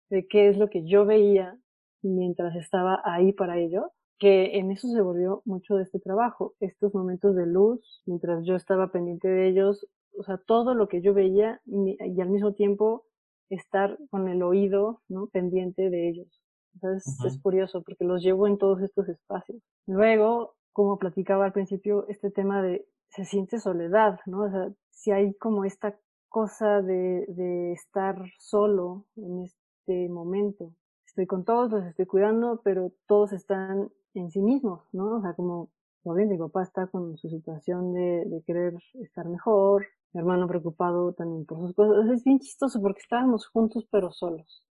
De 0.09 0.27
qué 0.27 0.49
es 0.49 0.57
lo 0.57 0.69
que 0.69 0.85
yo 0.85 1.05
veía 1.05 1.57
mientras 2.01 2.55
estaba 2.55 3.01
ahí 3.03 3.33
para 3.33 3.57
ello, 3.57 3.93
que 4.21 4.59
en 4.59 4.69
eso 4.69 4.87
se 4.87 5.01
volvió 5.01 5.41
mucho 5.45 5.77
de 5.77 5.83
este 5.83 5.99
trabajo, 5.99 6.53
estos 6.59 6.93
momentos 6.93 7.35
de 7.35 7.47
luz, 7.47 8.03
mientras 8.05 8.45
yo 8.45 8.55
estaba 8.55 8.91
pendiente 8.91 9.27
de 9.27 9.49
ellos, 9.49 9.87
o 10.15 10.23
sea, 10.23 10.37
todo 10.37 10.75
lo 10.75 10.87
que 10.87 11.01
yo 11.01 11.15
veía 11.15 11.59
y, 11.65 11.97
al 12.21 12.29
mismo 12.29 12.53
tiempo 12.53 13.07
estar 13.49 13.97
con 14.11 14.29
el 14.29 14.43
oído, 14.43 15.01
¿no? 15.09 15.25
Pendiente 15.25 15.89
de 15.89 16.09
ellos. 16.09 16.27
Entonces 16.75 17.17
es 17.25 17.41
curioso 17.41 17.81
porque 17.81 18.05
los 18.05 18.21
llevo 18.21 18.45
en 18.45 18.59
todos 18.59 18.83
estos 18.83 19.09
espacios. 19.09 19.59
Luego, 19.87 20.53
como 20.71 20.99
platicaba 20.99 21.45
al 21.45 21.51
principio, 21.51 22.05
este 22.07 22.29
tema 22.29 22.61
de 22.61 22.85
se 23.09 23.25
siente 23.25 23.59
soledad, 23.59 24.19
¿no? 24.27 24.43
O 24.43 24.51
sea, 24.51 24.69
si 24.91 25.09
hay 25.09 25.33
como 25.33 25.65
esta 25.65 25.97
cosa 26.29 26.83
de, 26.83 27.25
de 27.27 27.71
estar 27.71 28.21
solo 28.37 29.07
en 29.15 29.45
este 29.45 30.09
momento. 30.09 30.73
Estoy 31.07 31.25
con 31.25 31.43
todos, 31.43 31.71
los 31.71 31.85
estoy 31.85 32.05
cuidando, 32.05 32.61
pero 32.63 32.91
todos 33.07 33.33
están 33.33 33.89
en 34.13 34.31
sí 34.31 34.41
mismos, 34.41 34.81
¿no? 34.93 35.17
O 35.17 35.21
sea, 35.21 35.33
como, 35.33 35.69
como 36.03 36.15
bien, 36.15 36.29
mi 36.29 36.37
papá 36.37 36.63
está 36.63 36.87
con 36.87 37.17
su 37.17 37.29
situación 37.29 37.93
de, 37.93 38.25
de 38.25 38.43
querer 38.45 38.73
estar 38.95 39.27
mejor, 39.27 39.85
mi 40.13 40.19
hermano 40.19 40.47
preocupado 40.47 41.13
también 41.13 41.45
por 41.45 41.59
sus 41.59 41.73
cosas. 41.73 42.09
Es 42.09 42.23
bien 42.23 42.39
chistoso 42.39 42.81
porque 42.81 43.01
estábamos 43.01 43.47
juntos 43.47 43.87
pero 43.91 44.11
solos. 44.11 44.63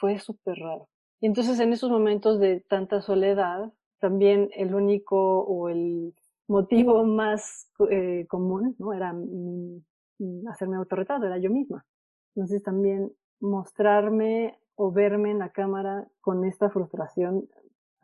fue 0.00 0.18
súper 0.18 0.56
raro. 0.58 0.88
Y 1.20 1.26
entonces 1.26 1.60
en 1.60 1.72
esos 1.72 1.90
momentos 1.90 2.40
de 2.40 2.60
tanta 2.60 3.00
soledad, 3.00 3.72
también 4.00 4.50
el 4.54 4.74
único 4.74 5.44
o 5.44 5.68
el, 5.68 6.14
motivo 6.46 7.04
más 7.04 7.70
eh, 7.90 8.26
común, 8.28 8.74
¿no? 8.78 8.92
Era 8.92 9.14
hacerme 10.50 10.76
autorretrato, 10.76 11.26
era 11.26 11.38
yo 11.38 11.50
misma. 11.50 11.84
Entonces 12.34 12.62
también 12.62 13.12
mostrarme 13.40 14.58
o 14.76 14.90
verme 14.90 15.30
en 15.30 15.38
la 15.38 15.50
cámara 15.50 16.08
con 16.20 16.44
esta 16.44 16.70
frustración, 16.70 17.48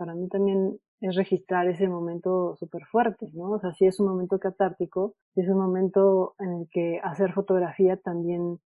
para 0.01 0.15
mí 0.15 0.29
también 0.29 0.81
es 1.03 1.15
registrar 1.15 1.69
ese 1.69 1.87
momento 1.87 2.57
súper 2.57 2.87
fuerte, 2.87 3.29
¿no? 3.35 3.51
O 3.51 3.61
sea, 3.61 3.75
sí 3.75 3.85
es 3.85 4.01
un 4.01 4.09
momento 4.09 4.39
catártico, 4.39 5.15
es 5.35 5.47
un 5.47 5.59
momento 5.59 6.35
en 6.39 6.53
el 6.55 6.69
que 6.71 7.01
hacer 7.05 7.35
fotografía 7.35 7.99
también 7.99 8.59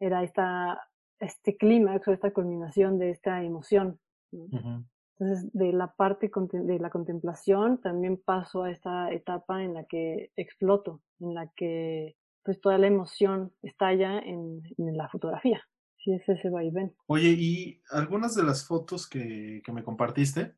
era 0.00 0.24
esta, 0.24 0.80
este 1.20 1.56
clímax 1.56 2.08
o 2.08 2.12
esta 2.12 2.32
culminación 2.32 2.98
de 2.98 3.10
esta 3.10 3.44
emoción. 3.44 4.00
Entonces, 4.32 5.52
de 5.52 5.72
la 5.72 5.94
parte 5.94 6.32
de 6.52 6.78
la 6.80 6.90
contemplación 6.90 7.80
también 7.80 8.20
paso 8.20 8.64
a 8.64 8.72
esta 8.72 9.12
etapa 9.12 9.62
en 9.62 9.74
la 9.74 9.84
que 9.84 10.32
exploto, 10.34 11.00
en 11.20 11.34
la 11.34 11.48
que 11.54 12.16
pues 12.42 12.60
toda 12.60 12.76
la 12.76 12.88
emoción 12.88 13.52
estalla 13.62 14.18
en, 14.18 14.62
en 14.78 14.96
la 14.96 15.08
fotografía. 15.08 15.62
Sí, 15.98 16.12
es 16.12 16.28
ese 16.28 16.50
vaivén. 16.50 16.92
Oye, 17.06 17.36
y 17.38 17.80
algunas 17.92 18.34
de 18.34 18.42
las 18.42 18.66
fotos 18.66 19.08
que, 19.08 19.62
que 19.64 19.70
me 19.70 19.84
compartiste, 19.84 20.56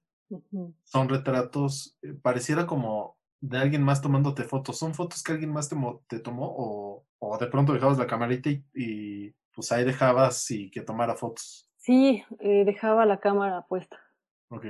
son 0.85 1.09
retratos, 1.09 1.97
eh, 2.03 2.15
pareciera 2.21 2.67
como 2.67 3.17
de 3.41 3.59
alguien 3.59 3.83
más 3.83 4.01
tomándote 4.01 4.45
fotos. 4.45 4.79
¿Son 4.79 4.95
fotos 4.95 5.23
que 5.23 5.33
alguien 5.33 5.53
más 5.53 5.69
te, 5.69 5.77
te 6.09 6.19
tomó 6.19 6.47
o, 6.57 7.05
o, 7.19 7.39
de 7.39 7.47
pronto 7.47 7.73
dejabas 7.73 7.99
la 7.99 8.07
camarita 8.07 8.51
y, 8.51 9.35
pues 9.55 9.71
ahí 9.71 9.85
dejabas 9.85 10.51
y 10.51 10.71
que 10.71 10.81
tomara 10.81 11.15
fotos? 11.15 11.71
Sí, 11.77 12.25
eh, 12.41 12.65
dejaba 12.65 13.05
la 13.05 13.21
cámara 13.21 13.67
puesta. 13.69 14.01
Ok, 14.49 14.67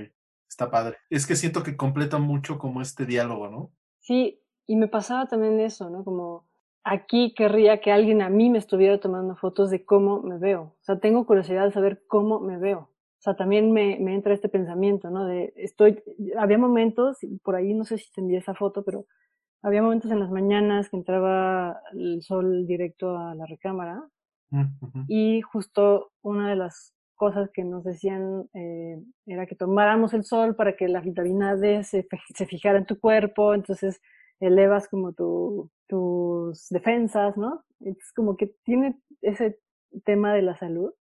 está 0.48 0.70
padre. 0.70 0.98
Es 1.08 1.26
que 1.26 1.36
siento 1.36 1.62
que 1.62 1.76
completa 1.76 2.18
mucho 2.18 2.58
como 2.58 2.82
este 2.82 3.06
diálogo, 3.06 3.48
¿no? 3.48 3.72
Sí, 4.00 4.40
y 4.66 4.76
me 4.76 4.88
pasaba 4.88 5.26
también 5.26 5.60
eso, 5.60 5.88
¿no? 5.88 6.04
Como 6.04 6.48
aquí 6.82 7.32
querría 7.34 7.80
que 7.80 7.92
alguien 7.92 8.22
a 8.22 8.28
mí 8.28 8.50
me 8.50 8.58
estuviera 8.58 8.98
tomando 8.98 9.36
fotos 9.36 9.70
de 9.70 9.84
cómo 9.84 10.20
me 10.22 10.38
veo. 10.38 10.76
O 10.80 10.84
sea, 10.84 10.98
tengo 10.98 11.26
curiosidad 11.26 11.64
de 11.64 11.72
saber 11.72 12.04
cómo 12.06 12.40
me 12.40 12.58
veo. 12.58 12.90
O 13.24 13.30
sea, 13.32 13.36
también 13.36 13.72
me, 13.72 13.96
me, 14.00 14.14
entra 14.14 14.34
este 14.34 14.50
pensamiento, 14.50 15.08
¿no? 15.08 15.24
De 15.24 15.54
estoy, 15.56 16.02
había 16.38 16.58
momentos, 16.58 17.16
por 17.42 17.54
ahí 17.54 17.72
no 17.72 17.84
sé 17.84 17.96
si 17.96 18.12
te 18.12 18.20
envié 18.20 18.36
esa 18.36 18.54
foto, 18.54 18.84
pero 18.84 19.06
había 19.62 19.80
momentos 19.80 20.10
en 20.10 20.20
las 20.20 20.30
mañanas 20.30 20.90
que 20.90 20.98
entraba 20.98 21.80
el 21.94 22.20
sol 22.20 22.66
directo 22.66 23.16
a 23.16 23.34
la 23.34 23.46
recámara 23.46 24.06
mm, 24.50 25.04
y 25.08 25.40
justo 25.40 26.12
una 26.20 26.50
de 26.50 26.56
las 26.56 26.92
cosas 27.14 27.48
que 27.50 27.64
nos 27.64 27.82
decían 27.82 28.44
eh, 28.52 29.02
era 29.24 29.46
que 29.46 29.54
tomáramos 29.54 30.12
el 30.12 30.24
sol 30.24 30.54
para 30.54 30.76
que 30.76 30.86
la 30.86 31.00
vitamina 31.00 31.56
D 31.56 31.82
se, 31.82 32.06
se 32.34 32.44
fijara 32.44 32.76
en 32.76 32.84
tu 32.84 33.00
cuerpo, 33.00 33.54
entonces 33.54 34.02
elevas 34.38 34.86
como 34.86 35.14
tu, 35.14 35.70
tus 35.88 36.68
defensas, 36.68 37.38
¿no? 37.38 37.64
Es 37.80 38.12
como 38.14 38.36
que 38.36 38.48
tiene 38.64 39.00
ese 39.22 39.58
tema 40.04 40.34
de 40.34 40.42
la 40.42 40.58
salud. 40.58 40.92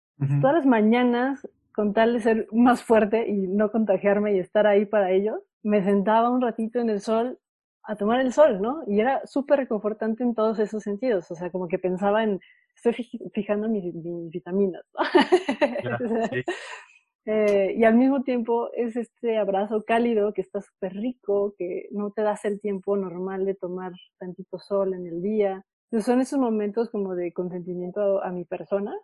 Todas 0.41 0.55
las 0.55 0.67
mañanas 0.67 1.49
con 1.75 1.93
tal 1.93 2.15
de 2.15 2.21
ser 2.21 2.49
más 2.53 2.83
fuerte 2.83 3.29
y 3.29 3.49
no 3.49 3.71
contagiarme 3.71 4.35
y 4.35 4.39
estar 4.39 4.67
ahí 4.67 4.87
para 4.87 5.11
ellos, 5.11 5.41
me 5.63 5.83
sentaba 5.83 6.31
un 6.31 6.41
ratito 6.41 6.81
en 6.81 6.91
el 6.91 7.01
sol 7.01 7.39
a 7.85 7.97
tomar 7.97 8.21
el 8.21 8.33
sol, 8.33 8.61
¿no? 8.61 8.83
Y 8.87 9.01
era 9.01 9.27
súper 9.27 9.61
reconfortante 9.61 10.23
en 10.23 10.35
todos 10.35 10.59
esos 10.59 10.83
sentidos, 10.83 11.31
o 11.31 11.35
sea, 11.35 11.51
como 11.51 11.69
que 11.69 11.79
pensaba 11.79 12.23
en, 12.23 12.41
estoy 12.77 12.95
fijando 13.33 13.69
mis, 13.69 13.93
vitaminas, 14.31 14.85
eh, 17.27 17.75
y 17.77 17.85
al 17.85 17.95
mismo 17.95 18.23
tiempo 18.23 18.71
es 18.75 18.97
este 18.97 19.39
abrazo 19.39 19.83
cálido 19.85 20.33
que 20.33 20.43
está 20.43 20.61
súper 20.61 20.95
rico, 20.95 21.55
que 21.59 21.89
no 21.91 22.13
te 22.13 22.23
das 22.23 22.45
el 22.45 22.61
tiempo 22.61 22.97
normal 22.97 23.45
de 23.45 23.55
tomar 23.55 23.93
tantito 24.19 24.59
sol 24.59 24.95
en 24.95 25.07
el 25.07 25.23
día. 25.23 25.65
Entonces 25.91 26.07
son 26.07 26.21
esos 26.21 26.39
momentos 26.39 26.89
como 26.91 27.15
de 27.15 27.33
consentimiento 27.33 28.23
a, 28.23 28.31
mi 28.31 28.45
persona, 28.45 28.95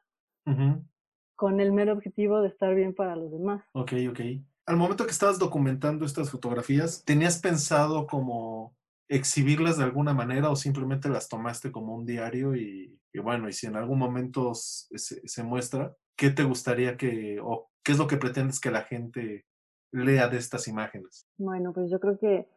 con 1.38 1.61
el 1.61 1.70
mero 1.70 1.92
objetivo 1.92 2.40
de 2.40 2.48
estar 2.48 2.74
bien 2.74 2.92
para 2.92 3.14
los 3.14 3.31
demás. 3.31 3.62
Ok, 3.72 3.92
ok. 4.11 4.20
Al 4.66 4.77
momento 4.77 5.05
que 5.05 5.12
estabas 5.12 5.38
documentando 5.38 6.05
estas 6.05 6.33
fotografías, 6.33 7.05
¿tenías 7.05 7.40
pensado 7.40 8.09
como 8.09 8.74
exhibirlas 9.07 9.79
de 9.79 9.85
alguna 9.85 10.12
manera 10.12 10.51
o 10.51 10.57
simplemente 10.57 11.09
las 11.09 11.29
tomaste 11.29 11.70
como 11.70 11.94
un 11.94 12.05
diario 12.05 12.57
y, 12.57 13.01
bueno, 13.22 13.48
y 13.48 13.53
si 13.53 13.68
en 13.68 13.77
algún 13.77 14.01
momento 14.01 14.51
se, 14.55 15.42
muestra, 15.44 15.94
¿qué 16.16 16.31
te 16.31 16.42
gustaría 16.42 16.96
que, 16.96 17.38
o 17.40 17.70
qué 17.85 17.92
es 17.92 17.98
lo 17.98 18.09
que 18.09 18.16
pretendes 18.16 18.59
que 18.59 18.72
la 18.72 18.83
gente 18.83 19.46
lea 19.92 20.27
de 20.27 20.38
estas 20.38 20.66
imágenes? 20.66 21.24
Bueno, 21.37 21.72
pues 21.72 21.88
yo 21.88 22.01
creo 22.01 22.18
que 22.18 22.48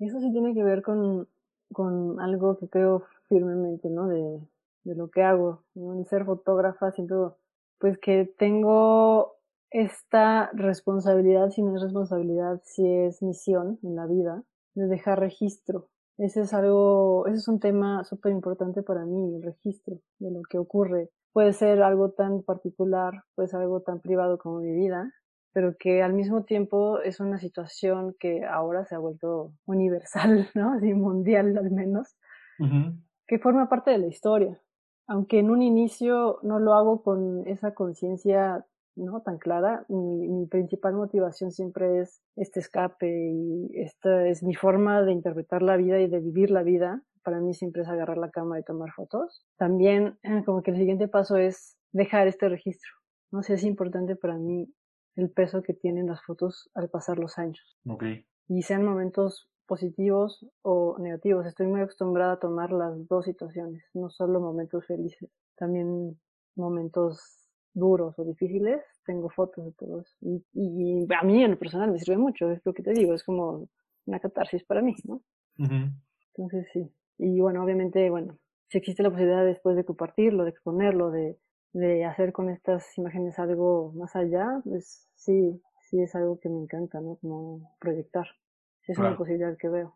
eso 0.00 0.20
sí 0.20 0.30
tiene 0.32 0.52
que 0.52 0.62
ver 0.62 0.82
con, 0.82 1.26
con 1.72 2.20
algo 2.20 2.58
que 2.58 2.68
creo 2.68 3.06
firmemente, 3.30 3.88
¿no? 3.88 4.06
De, 4.06 4.38
de 4.84 4.94
lo 4.94 5.10
que 5.10 5.22
hago. 5.22 5.64
¿no? 5.74 6.04
ser 6.04 6.26
fotógrafa 6.26 6.92
siento 6.92 7.38
pues 7.78 7.98
que 7.98 8.32
tengo 8.38 9.36
esta 9.70 10.50
responsabilidad, 10.52 11.50
si 11.50 11.62
no 11.62 11.76
es 11.76 11.82
responsabilidad, 11.82 12.60
si 12.64 12.86
es 12.86 13.22
misión 13.22 13.78
en 13.82 13.96
la 13.96 14.06
vida, 14.06 14.42
de 14.74 14.86
dejar 14.86 15.20
registro. 15.20 15.88
Ese 16.16 16.40
es 16.42 16.52
algo, 16.52 17.26
ese 17.26 17.36
es 17.36 17.48
un 17.48 17.60
tema 17.60 18.02
súper 18.04 18.32
importante 18.32 18.82
para 18.82 19.04
mí, 19.04 19.36
el 19.36 19.42
registro 19.42 20.00
de 20.18 20.30
lo 20.30 20.42
que 20.48 20.58
ocurre. 20.58 21.10
Puede 21.32 21.52
ser 21.52 21.82
algo 21.82 22.10
tan 22.10 22.42
particular, 22.42 23.22
puede 23.34 23.48
ser 23.48 23.60
algo 23.60 23.82
tan 23.82 24.00
privado 24.00 24.38
como 24.38 24.60
mi 24.60 24.72
vida, 24.72 25.12
pero 25.52 25.76
que 25.78 26.02
al 26.02 26.14
mismo 26.14 26.44
tiempo 26.44 27.00
es 27.00 27.20
una 27.20 27.38
situación 27.38 28.16
que 28.18 28.44
ahora 28.44 28.84
se 28.86 28.94
ha 28.94 28.98
vuelto 28.98 29.52
universal, 29.66 30.48
¿no? 30.54 30.72
Así 30.72 30.92
mundial 30.94 31.56
al 31.56 31.70
menos, 31.70 32.16
que 33.26 33.38
forma 33.38 33.68
parte 33.68 33.92
de 33.92 33.98
la 33.98 34.06
historia 34.08 34.60
aunque 35.08 35.38
en 35.38 35.50
un 35.50 35.62
inicio 35.62 36.38
no 36.42 36.58
lo 36.58 36.74
hago 36.74 37.02
con 37.02 37.46
esa 37.48 37.74
conciencia 37.74 38.64
no 38.94 39.22
tan 39.22 39.38
clara, 39.38 39.84
mi, 39.88 40.46
principal 40.46 40.94
motivación 40.94 41.50
siempre 41.50 42.00
es 42.00 42.22
este 42.36 42.60
escape 42.60 43.08
y 43.08 43.70
esta 43.74 44.26
es 44.26 44.42
mi 44.42 44.54
forma 44.54 45.02
de 45.02 45.12
interpretar 45.12 45.62
la 45.62 45.76
vida 45.76 46.00
y 46.00 46.08
de 46.08 46.20
vivir 46.20 46.50
la 46.50 46.62
vida. 46.62 47.02
Para 47.22 47.40
mí 47.40 47.54
siempre 47.54 47.82
es 47.82 47.88
agarrar 47.88 48.18
la 48.18 48.30
cámara 48.30 48.60
y 48.60 48.64
tomar 48.64 48.90
fotos. 48.92 49.46
También 49.56 50.18
eh, 50.22 50.42
como 50.44 50.62
que 50.62 50.72
el 50.72 50.76
siguiente 50.76 51.08
paso 51.08 51.36
es 51.36 51.76
dejar 51.92 52.26
este 52.28 52.48
registro. 52.48 52.90
No 53.30 53.42
sé, 53.42 53.54
es 53.54 53.64
importante 53.64 54.16
para 54.16 54.36
mí 54.36 54.72
el 55.16 55.30
peso 55.30 55.62
que 55.62 55.74
tienen 55.74 56.06
las 56.06 56.22
fotos 56.22 56.70
al 56.74 56.90
pasar 56.90 57.18
los 57.18 57.38
años. 57.38 57.78
Okay. 57.86 58.26
Y 58.48 58.62
sean 58.62 58.84
momentos 58.84 59.48
positivos 59.68 60.44
o 60.62 60.96
negativos. 60.98 61.46
Estoy 61.46 61.66
muy 61.66 61.82
acostumbrada 61.82 62.32
a 62.32 62.38
tomar 62.40 62.72
las 62.72 63.06
dos 63.06 63.26
situaciones, 63.26 63.84
no 63.94 64.10
solo 64.10 64.40
momentos 64.40 64.86
felices, 64.86 65.30
también 65.56 66.18
momentos 66.56 67.48
duros 67.74 68.18
o 68.18 68.24
difíciles. 68.24 68.80
Tengo 69.06 69.28
fotos 69.28 69.66
de 69.66 69.72
todos. 69.72 70.16
Y, 70.20 70.44
y, 70.54 71.06
a 71.14 71.22
mí 71.22 71.44
en 71.44 71.52
lo 71.52 71.58
personal 71.58 71.92
me 71.92 71.98
sirve 71.98 72.18
mucho, 72.18 72.50
es 72.50 72.60
lo 72.64 72.72
que 72.72 72.82
te 72.82 72.92
digo, 72.92 73.14
es 73.14 73.22
como 73.22 73.68
una 74.06 74.18
catarsis 74.18 74.64
para 74.64 74.82
mí, 74.82 74.96
¿no? 75.04 75.22
Entonces 75.58 76.66
sí. 76.72 76.90
Y 77.18 77.38
bueno, 77.40 77.62
obviamente, 77.62 78.10
bueno, 78.10 78.38
si 78.68 78.78
existe 78.78 79.02
la 79.02 79.10
posibilidad 79.10 79.44
después 79.44 79.76
de 79.76 79.84
compartirlo, 79.84 80.44
de 80.44 80.50
exponerlo, 80.50 81.10
de, 81.10 81.38
de 81.72 82.04
hacer 82.04 82.32
con 82.32 82.48
estas 82.48 82.96
imágenes 82.96 83.38
algo 83.38 83.92
más 83.94 84.16
allá, 84.16 84.60
pues 84.64 85.08
sí, 85.14 85.60
sí 85.88 86.00
es 86.00 86.14
algo 86.14 86.38
que 86.40 86.48
me 86.48 86.60
encanta, 86.60 87.00
¿no? 87.00 87.16
Como 87.16 87.76
proyectar. 87.80 88.26
Es 88.88 88.98
una 88.98 89.16
posibilidad 89.16 89.56
que 89.56 89.68
veo. 89.68 89.94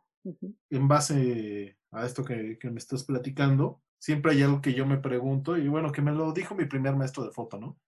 En 0.71 0.87
base 0.87 1.79
a 1.91 2.07
esto 2.07 2.25
que, 2.25 2.59
me 2.63 2.79
estás 2.79 3.05
platicando, 3.05 3.83
siempre 3.99 4.33
hay 4.33 4.43
algo 4.43 4.61
que 4.61 4.75
yo 4.75 4.87
me 4.87 4.99
pregunto, 4.99 5.57
y 5.57 5.67
bueno, 5.67 5.91
que 5.91 6.03
me 6.03 6.13
lo 6.13 6.33
dijo 6.33 6.55
mi 6.55 6.67
primer 6.67 6.95
maestro 6.95 7.25
de 7.25 7.33
foto, 7.33 7.59
¿no? 7.59 7.79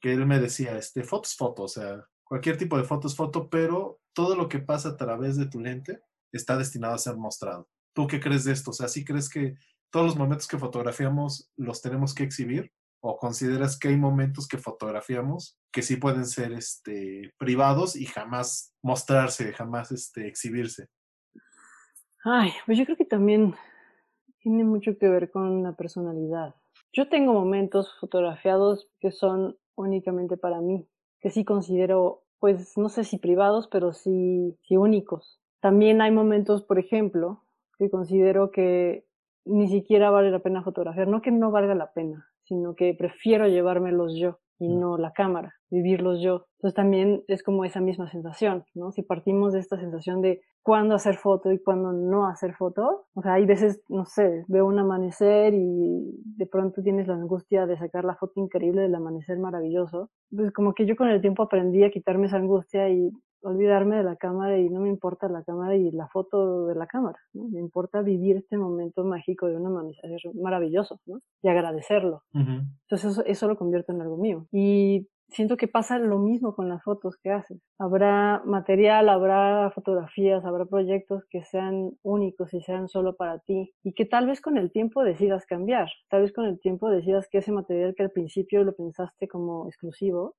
Que 0.00 0.14
él 0.14 0.26
me 0.26 0.40
decía, 0.40 0.76
este, 0.76 1.04
fotos, 1.04 1.36
foto, 1.36 1.64
o 1.64 1.68
sea, 1.68 2.08
cualquier 2.24 2.56
tipo 2.56 2.76
de 2.76 2.84
foto 2.84 3.06
es 3.06 3.14
foto, 3.14 3.48
pero 3.50 4.00
todo 4.14 4.34
lo 4.34 4.48
que 4.48 4.58
pasa 4.58 4.90
a 4.90 4.96
través 4.96 5.36
de 5.36 5.46
tu 5.46 5.60
lente 5.60 6.00
está 6.32 6.56
destinado 6.56 6.94
a 6.94 6.98
ser 6.98 7.16
mostrado. 7.16 7.68
¿Tú 7.92 8.06
qué 8.06 8.18
crees 8.18 8.44
de 8.44 8.52
esto? 8.52 8.70
O 8.70 8.74
sea, 8.74 8.88
¿sí 8.88 9.04
crees 9.04 9.28
que 9.28 9.56
todos 9.90 10.06
los 10.06 10.16
momentos 10.16 10.48
que 10.48 10.58
fotografiamos 10.58 11.52
los 11.56 11.82
tenemos 11.82 12.14
que 12.14 12.24
exhibir? 12.24 12.72
¿O 13.00 13.16
consideras 13.16 13.78
que 13.78 13.88
hay 13.88 13.96
momentos 13.96 14.48
que 14.48 14.58
fotografiamos 14.58 15.58
que 15.72 15.82
sí 15.82 15.96
pueden 15.96 16.26
ser 16.26 16.52
este, 16.52 17.32
privados 17.38 17.94
y 17.94 18.06
jamás 18.06 18.74
mostrarse, 18.82 19.52
jamás 19.52 19.92
este, 19.92 20.26
exhibirse? 20.26 20.88
Ay, 22.24 22.50
pues 22.66 22.76
yo 22.78 22.84
creo 22.84 22.96
que 22.96 23.04
también 23.04 23.54
tiene 24.40 24.64
mucho 24.64 24.98
que 24.98 25.08
ver 25.08 25.30
con 25.30 25.62
la 25.62 25.72
personalidad. 25.74 26.54
Yo 26.92 27.08
tengo 27.08 27.32
momentos 27.32 27.94
fotografiados 28.00 28.88
que 29.00 29.12
son 29.12 29.56
únicamente 29.76 30.36
para 30.36 30.60
mí, 30.60 30.88
que 31.20 31.30
sí 31.30 31.44
considero, 31.44 32.24
pues 32.40 32.76
no 32.76 32.88
sé 32.88 33.04
si 33.04 33.18
privados, 33.18 33.68
pero 33.68 33.92
sí, 33.92 34.58
sí 34.62 34.76
únicos. 34.76 35.40
También 35.60 36.00
hay 36.00 36.10
momentos, 36.10 36.62
por 36.62 36.78
ejemplo, 36.78 37.44
que 37.78 37.90
considero 37.90 38.50
que 38.50 39.06
ni 39.44 39.68
siquiera 39.68 40.10
vale 40.10 40.30
la 40.30 40.40
pena 40.40 40.62
fotografiar, 40.62 41.08
no 41.08 41.22
que 41.22 41.30
no 41.30 41.50
valga 41.50 41.74
la 41.74 41.92
pena, 41.92 42.27
sino 42.48 42.74
que 42.74 42.94
prefiero 42.94 43.46
llevármelos 43.46 44.16
yo. 44.18 44.38
y 44.60 44.66
Mm. 44.74 44.80
no 44.80 44.98
la 44.98 45.12
cámara, 45.12 45.54
vivirlos 45.70 46.20
yo. 46.20 46.46
Entonces 46.56 46.74
también 46.74 47.22
es 47.28 47.44
como 47.44 47.64
esa 47.64 47.80
misma 47.80 48.10
sensación, 48.10 48.64
¿no? 48.74 48.90
Si 48.90 49.02
partimos 49.02 49.52
de 49.52 49.60
esta 49.60 49.78
sensación 49.78 50.20
de 50.20 50.40
cuándo 50.64 50.96
hacer 50.96 51.16
foto 51.16 51.52
y 51.52 51.60
cuándo 51.62 51.92
no 51.92 52.26
hacer 52.26 52.54
foto, 52.54 53.06
o 53.14 53.22
sea, 53.22 53.34
hay 53.34 53.46
veces, 53.46 53.80
no 53.88 54.04
sé, 54.04 54.44
veo 54.48 54.66
un 54.66 54.80
amanecer 54.80 55.54
y 55.54 56.10
de 56.24 56.46
pronto 56.46 56.82
tienes 56.82 57.06
la 57.06 57.14
angustia 57.14 57.66
de 57.66 57.76
sacar 57.78 58.04
la 58.04 58.16
foto 58.16 58.32
increíble 58.40 58.82
del 58.82 58.96
amanecer 58.96 59.38
maravilloso. 59.38 60.10
Pues 60.34 60.50
como 60.50 60.74
que 60.74 60.86
yo 60.86 60.96
con 60.96 61.06
el 61.08 61.20
tiempo 61.20 61.44
aprendí 61.44 61.84
a 61.84 61.90
quitarme 61.90 62.26
esa 62.26 62.38
angustia 62.38 62.90
y 62.90 63.12
olvidarme 63.42 63.96
de 63.96 64.04
la 64.04 64.16
cámara 64.16 64.58
y 64.58 64.68
no 64.68 64.80
me 64.80 64.88
importa 64.88 65.28
la 65.28 65.42
cámara 65.42 65.76
y 65.76 65.90
la 65.90 66.08
foto 66.08 66.66
de 66.66 66.74
la 66.74 66.86
cámara, 66.86 67.18
¿no? 67.32 67.48
Me 67.48 67.60
importa 67.60 68.02
vivir 68.02 68.36
este 68.36 68.56
momento 68.56 69.04
mágico 69.04 69.46
de 69.46 69.56
un 69.56 69.66
amanecer 69.66 70.20
maravilloso, 70.34 71.00
¿no? 71.06 71.20
Y 71.42 71.48
agradecerlo. 71.48 72.22
Entonces 72.32 73.12
eso, 73.12 73.24
eso 73.24 73.48
lo 73.48 73.56
convierto 73.56 73.92
en 73.92 74.02
algo 74.02 74.16
mío. 74.16 74.46
Y 74.50 75.08
siento 75.28 75.56
que 75.56 75.68
pasa 75.68 75.98
lo 75.98 76.18
mismo 76.18 76.54
con 76.54 76.68
las 76.68 76.82
fotos 76.82 77.16
que 77.22 77.30
haces. 77.30 77.60
Habrá 77.78 78.42
material, 78.44 79.08
habrá 79.08 79.70
fotografías, 79.70 80.44
habrá 80.44 80.64
proyectos 80.64 81.24
que 81.30 81.44
sean 81.44 81.92
únicos 82.02 82.52
y 82.54 82.60
sean 82.62 82.88
solo 82.88 83.14
para 83.16 83.38
ti 83.40 83.72
y 83.82 83.92
que 83.92 84.06
tal 84.06 84.26
vez 84.26 84.40
con 84.40 84.56
el 84.56 84.72
tiempo 84.72 85.04
decidas 85.04 85.46
cambiar. 85.46 85.88
Tal 86.08 86.22
vez 86.22 86.32
con 86.32 86.46
el 86.46 86.58
tiempo 86.60 86.90
decidas 86.90 87.28
que 87.30 87.38
ese 87.38 87.52
material 87.52 87.94
que 87.94 88.02
al 88.02 88.10
principio 88.10 88.64
lo 88.64 88.74
pensaste 88.74 89.28
como 89.28 89.66
exclusivo, 89.66 90.34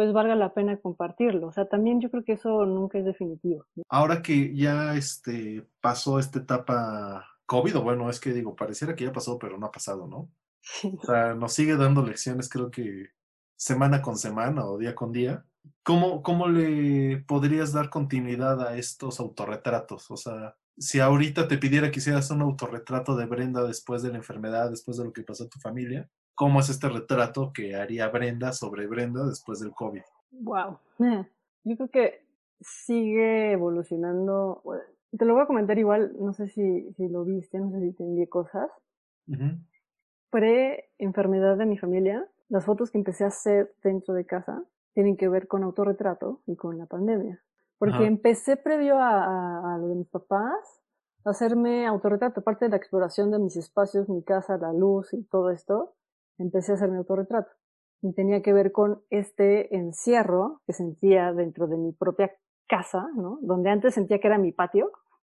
pues 0.00 0.14
valga 0.14 0.34
la 0.34 0.54
pena 0.54 0.78
compartirlo. 0.78 1.48
O 1.48 1.52
sea, 1.52 1.68
también 1.68 2.00
yo 2.00 2.10
creo 2.10 2.24
que 2.24 2.32
eso 2.32 2.64
nunca 2.64 2.96
es 2.96 3.04
definitivo. 3.04 3.66
Ahora 3.90 4.22
que 4.22 4.56
ya 4.56 4.94
este, 4.94 5.68
pasó 5.82 6.18
esta 6.18 6.38
etapa 6.38 7.26
COVID, 7.44 7.76
o 7.76 7.82
bueno, 7.82 8.08
es 8.08 8.18
que 8.18 8.32
digo, 8.32 8.56
pareciera 8.56 8.94
que 8.94 9.04
ya 9.04 9.12
pasó, 9.12 9.38
pero 9.38 9.58
no 9.58 9.66
ha 9.66 9.70
pasado, 9.70 10.06
¿no? 10.06 10.30
Sí, 10.62 10.96
O 11.02 11.04
sea, 11.04 11.34
nos 11.34 11.52
sigue 11.52 11.76
dando 11.76 12.02
lecciones, 12.02 12.48
creo 12.48 12.70
que 12.70 13.08
semana 13.56 14.00
con 14.00 14.16
semana 14.16 14.64
o 14.64 14.78
día 14.78 14.94
con 14.94 15.12
día. 15.12 15.44
¿Cómo, 15.82 16.22
cómo 16.22 16.48
le 16.48 17.18
podrías 17.28 17.74
dar 17.74 17.90
continuidad 17.90 18.66
a 18.66 18.78
estos 18.78 19.20
autorretratos? 19.20 20.10
O 20.10 20.16
sea, 20.16 20.56
si 20.78 21.00
ahorita 21.00 21.46
te 21.46 21.58
pidiera 21.58 21.90
que 21.90 21.98
hicieras 21.98 22.30
un 22.30 22.40
autorretrato 22.40 23.16
de 23.16 23.26
Brenda 23.26 23.64
después 23.64 24.02
de 24.02 24.12
la 24.12 24.16
enfermedad, 24.16 24.70
después 24.70 24.96
de 24.96 25.04
lo 25.04 25.12
que 25.12 25.24
pasó 25.24 25.44
a 25.44 25.48
tu 25.50 25.58
familia, 25.58 26.08
¿cómo 26.40 26.60
es 26.60 26.70
este 26.70 26.88
retrato 26.88 27.52
que 27.52 27.76
haría 27.76 28.08
Brenda 28.08 28.52
sobre 28.52 28.86
Brenda 28.86 29.26
después 29.26 29.60
del 29.60 29.72
COVID? 29.74 30.00
Wow. 30.30 30.78
Yo 31.64 31.76
creo 31.76 31.88
que 31.90 32.24
sigue 32.62 33.52
evolucionando. 33.52 34.62
Te 35.18 35.26
lo 35.26 35.34
voy 35.34 35.42
a 35.42 35.46
comentar 35.46 35.78
igual, 35.78 36.16
no 36.18 36.32
sé 36.32 36.48
si, 36.48 36.90
si 36.94 37.08
lo 37.08 37.26
viste, 37.26 37.58
no 37.58 37.70
sé 37.70 37.80
si 37.80 37.92
te 37.92 38.04
envié 38.04 38.26
cosas. 38.26 38.70
Pre-enfermedad 40.30 41.58
de 41.58 41.66
mi 41.66 41.76
familia, 41.76 42.26
las 42.48 42.64
fotos 42.64 42.90
que 42.90 42.96
empecé 42.96 43.24
a 43.24 43.28
hacer 43.28 43.74
dentro 43.84 44.14
de 44.14 44.24
casa 44.24 44.64
tienen 44.94 45.18
que 45.18 45.28
ver 45.28 45.46
con 45.46 45.62
autorretrato 45.62 46.40
y 46.46 46.56
con 46.56 46.78
la 46.78 46.86
pandemia. 46.86 47.42
Porque 47.76 47.96
Ajá. 47.96 48.06
empecé 48.06 48.56
previo 48.56 48.98
a, 48.98 49.24
a- 49.24 49.74
a 49.74 49.78
lo 49.78 49.88
de 49.88 49.94
mis 49.96 50.08
papás 50.08 50.80
a 51.26 51.30
hacerme 51.30 51.86
autorretrato, 51.86 52.40
aparte 52.40 52.64
de 52.64 52.70
la 52.70 52.76
exploración 52.78 53.30
de 53.30 53.38
mis 53.38 53.56
espacios, 53.56 54.08
mi 54.08 54.22
casa, 54.22 54.56
la 54.56 54.72
luz 54.72 55.12
y 55.12 55.22
todo 55.24 55.50
esto, 55.50 55.96
empecé 56.42 56.72
a 56.72 56.74
hacerme 56.76 56.98
autorretrato. 56.98 57.50
Y 58.02 58.14
tenía 58.14 58.42
que 58.42 58.52
ver 58.52 58.72
con 58.72 59.02
este 59.10 59.74
encierro 59.76 60.62
que 60.66 60.72
sentía 60.72 61.32
dentro 61.32 61.66
de 61.66 61.76
mi 61.76 61.92
propia 61.92 62.32
casa, 62.66 63.08
¿no? 63.14 63.38
Donde 63.42 63.70
antes 63.70 63.94
sentía 63.94 64.20
que 64.20 64.28
era 64.28 64.38
mi 64.38 64.52
patio 64.52 64.90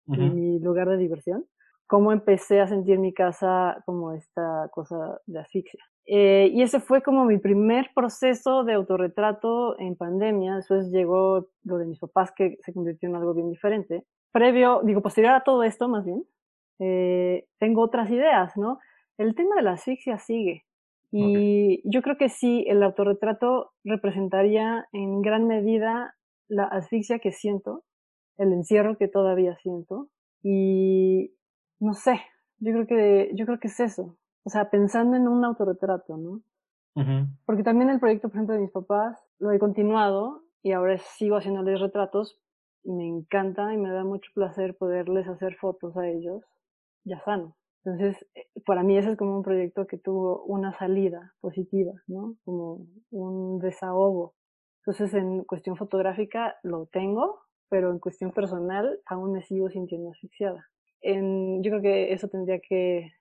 y 0.07 0.13
ujú. 0.13 0.35
mi 0.35 0.59
lugar 0.59 0.89
de 0.89 0.97
diversión, 0.97 1.47
cómo 1.87 2.13
empecé 2.13 2.61
a 2.61 2.67
sentir 2.67 2.99
mi 2.99 3.13
casa 3.13 3.83
como 3.87 4.13
esta 4.13 4.69
cosa 4.73 5.21
de 5.27 5.39
asfixia. 5.39 5.81
Eh, 6.07 6.51
y 6.53 6.63
ese 6.63 6.79
fue 6.81 7.03
como 7.03 7.25
mi 7.25 7.39
primer 7.39 7.91
proceso 7.95 8.65
de 8.65 8.75
autorretrato 8.75 9.79
en 9.79 9.97
pandemia. 9.97 10.57
Después 10.57 10.91
llegó 10.91 11.49
lo 11.65 11.79
de 11.79 11.87
mis 11.87 11.99
papás, 11.99 12.33
que 12.33 12.59
se 12.65 12.73
convirtió 12.73 13.09
en 13.09 13.17
algo 13.17 13.35
bien 13.35 13.51
diferente. 13.51 14.05
Previo, 14.33 14.83
digo, 14.85 15.03
posterior 15.03 15.35
a 15.35 15.45
todo 15.45 15.63
esto, 15.63 15.89
más 15.89 16.05
bien, 16.05 16.25
eh, 16.79 17.47
tengo 17.59 17.83
otras 17.83 18.11
ideas, 18.11 18.57
¿no? 18.57 18.79
El 19.19 19.35
tema 19.35 19.57
de 19.57 19.63
la 19.63 19.73
asfixia 19.73 20.19
sigue. 20.19 20.66
Y 21.19 21.83
yo 21.85 22.03
creo 22.03 22.17
que 22.17 22.29
sí, 22.29 22.65
el 22.69 22.83
autorretrato 22.83 23.73
representaría 23.85 24.87
en 24.93 25.23
gran 25.23 25.47
medida 25.47 26.15
la 26.49 26.65
asfixia 26.65 27.19
que 27.19 27.33
siento, 27.33 27.85
el 28.37 28.53
encierro 28.53 28.99
que 28.99 29.09
todavía 29.09 29.57
siento. 29.57 30.09
Y 30.43 31.33
no 31.81 31.95
sé, 31.95 32.21
yo 32.59 32.73
creo 32.73 32.87
que, 32.87 33.31
yo 33.35 33.47
creo 33.47 33.59
que 33.59 33.69
es 33.69 33.81
eso. 33.81 34.17
O 34.45 34.51
sea, 34.51 34.71
pensando 34.71 35.17
en 35.17 35.27
un 35.27 35.45
autorretrato, 35.45 36.17
¿no? 36.17 36.43
Porque 37.45 37.63
también 37.63 37.91
el 37.91 38.01
proyecto, 38.01 38.29
por 38.29 38.37
ejemplo, 38.37 38.55
de 38.55 38.63
mis 38.63 38.71
papás, 38.71 39.23
lo 39.39 39.53
he 39.53 39.59
continuado 39.59 40.45
y 40.63 40.73
ahora 40.73 40.97
sigo 40.97 41.37
haciéndoles 41.37 41.79
retratos 41.79 42.41
y 42.85 42.93
me 42.93 43.07
encanta 43.07 43.75
y 43.75 43.77
me 43.77 43.91
da 43.91 44.03
mucho 44.03 44.31
placer 44.35 44.77
poderles 44.77 45.29
hacer 45.29 45.57
fotos 45.57 45.97
a 45.97 46.09
ellos 46.09 46.43
ya 47.05 47.21
sano. 47.21 47.55
Entonces, 47.87 48.17
eh, 48.35 48.49
para 48.65 48.83
mí 48.83 48.99
ese 48.99 49.13
es 49.13 49.17
como 49.17 49.37
un 49.37 49.45
proyecto 49.45 49.87
que 49.87 49.97
tuvo 49.97 50.43
una 50.45 50.77
salida 50.77 51.35
positiva, 51.41 51.93
¿no? 52.09 52.37
Como 52.45 52.85
un 53.11 53.61
desahogo. 53.61 54.35
Entonces, 54.85 55.15
en 55.15 55.45
cuestión 55.45 55.77
fotográfica 55.77 56.57
lo 56.65 56.87
tengo, 56.87 57.39
pero 57.69 57.93
en 57.93 58.01
cuestión 58.01 58.33
personal 58.33 58.99
aún 59.07 59.33
me 59.33 59.43
sigo 59.45 59.71
sintiendo 59.71 60.11
asfixiada. 60.11 60.67
Yo 61.01 61.71
creo 61.71 61.83
que 61.83 62.13
eso 62.13 62.29
tendría 62.29 62.59
que, 62.61 63.13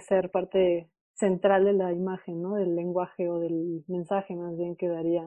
ser 0.00 0.30
parte 0.30 0.90
central 1.14 1.66
de 1.66 1.74
la 1.74 1.92
imagen, 1.92 2.40
¿no? 2.40 2.54
Del 2.54 2.74
lenguaje 2.74 3.28
o 3.28 3.38
del 3.38 3.84
mensaje 3.88 4.34
más 4.36 4.56
bien 4.56 4.76
que 4.76 4.88
daría 4.88 5.26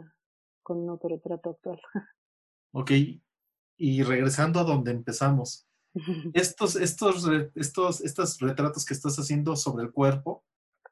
con 0.64 0.80
un 0.80 0.90
autorretrato 0.90 1.52
actual. 1.52 1.80
Ok, 2.74 2.92
y 3.78 4.04
regresando 4.04 4.62
a 4.62 4.64
donde 4.64 4.92
empezamos, 4.92 5.68
estos, 6.34 6.76
estos, 6.76 7.28
estos, 7.56 8.02
estos 8.02 8.40
retratos 8.40 8.86
que 8.86 8.94
estás 8.94 9.18
haciendo 9.18 9.56
sobre 9.56 9.84
el 9.84 9.92
cuerpo, 9.92 10.44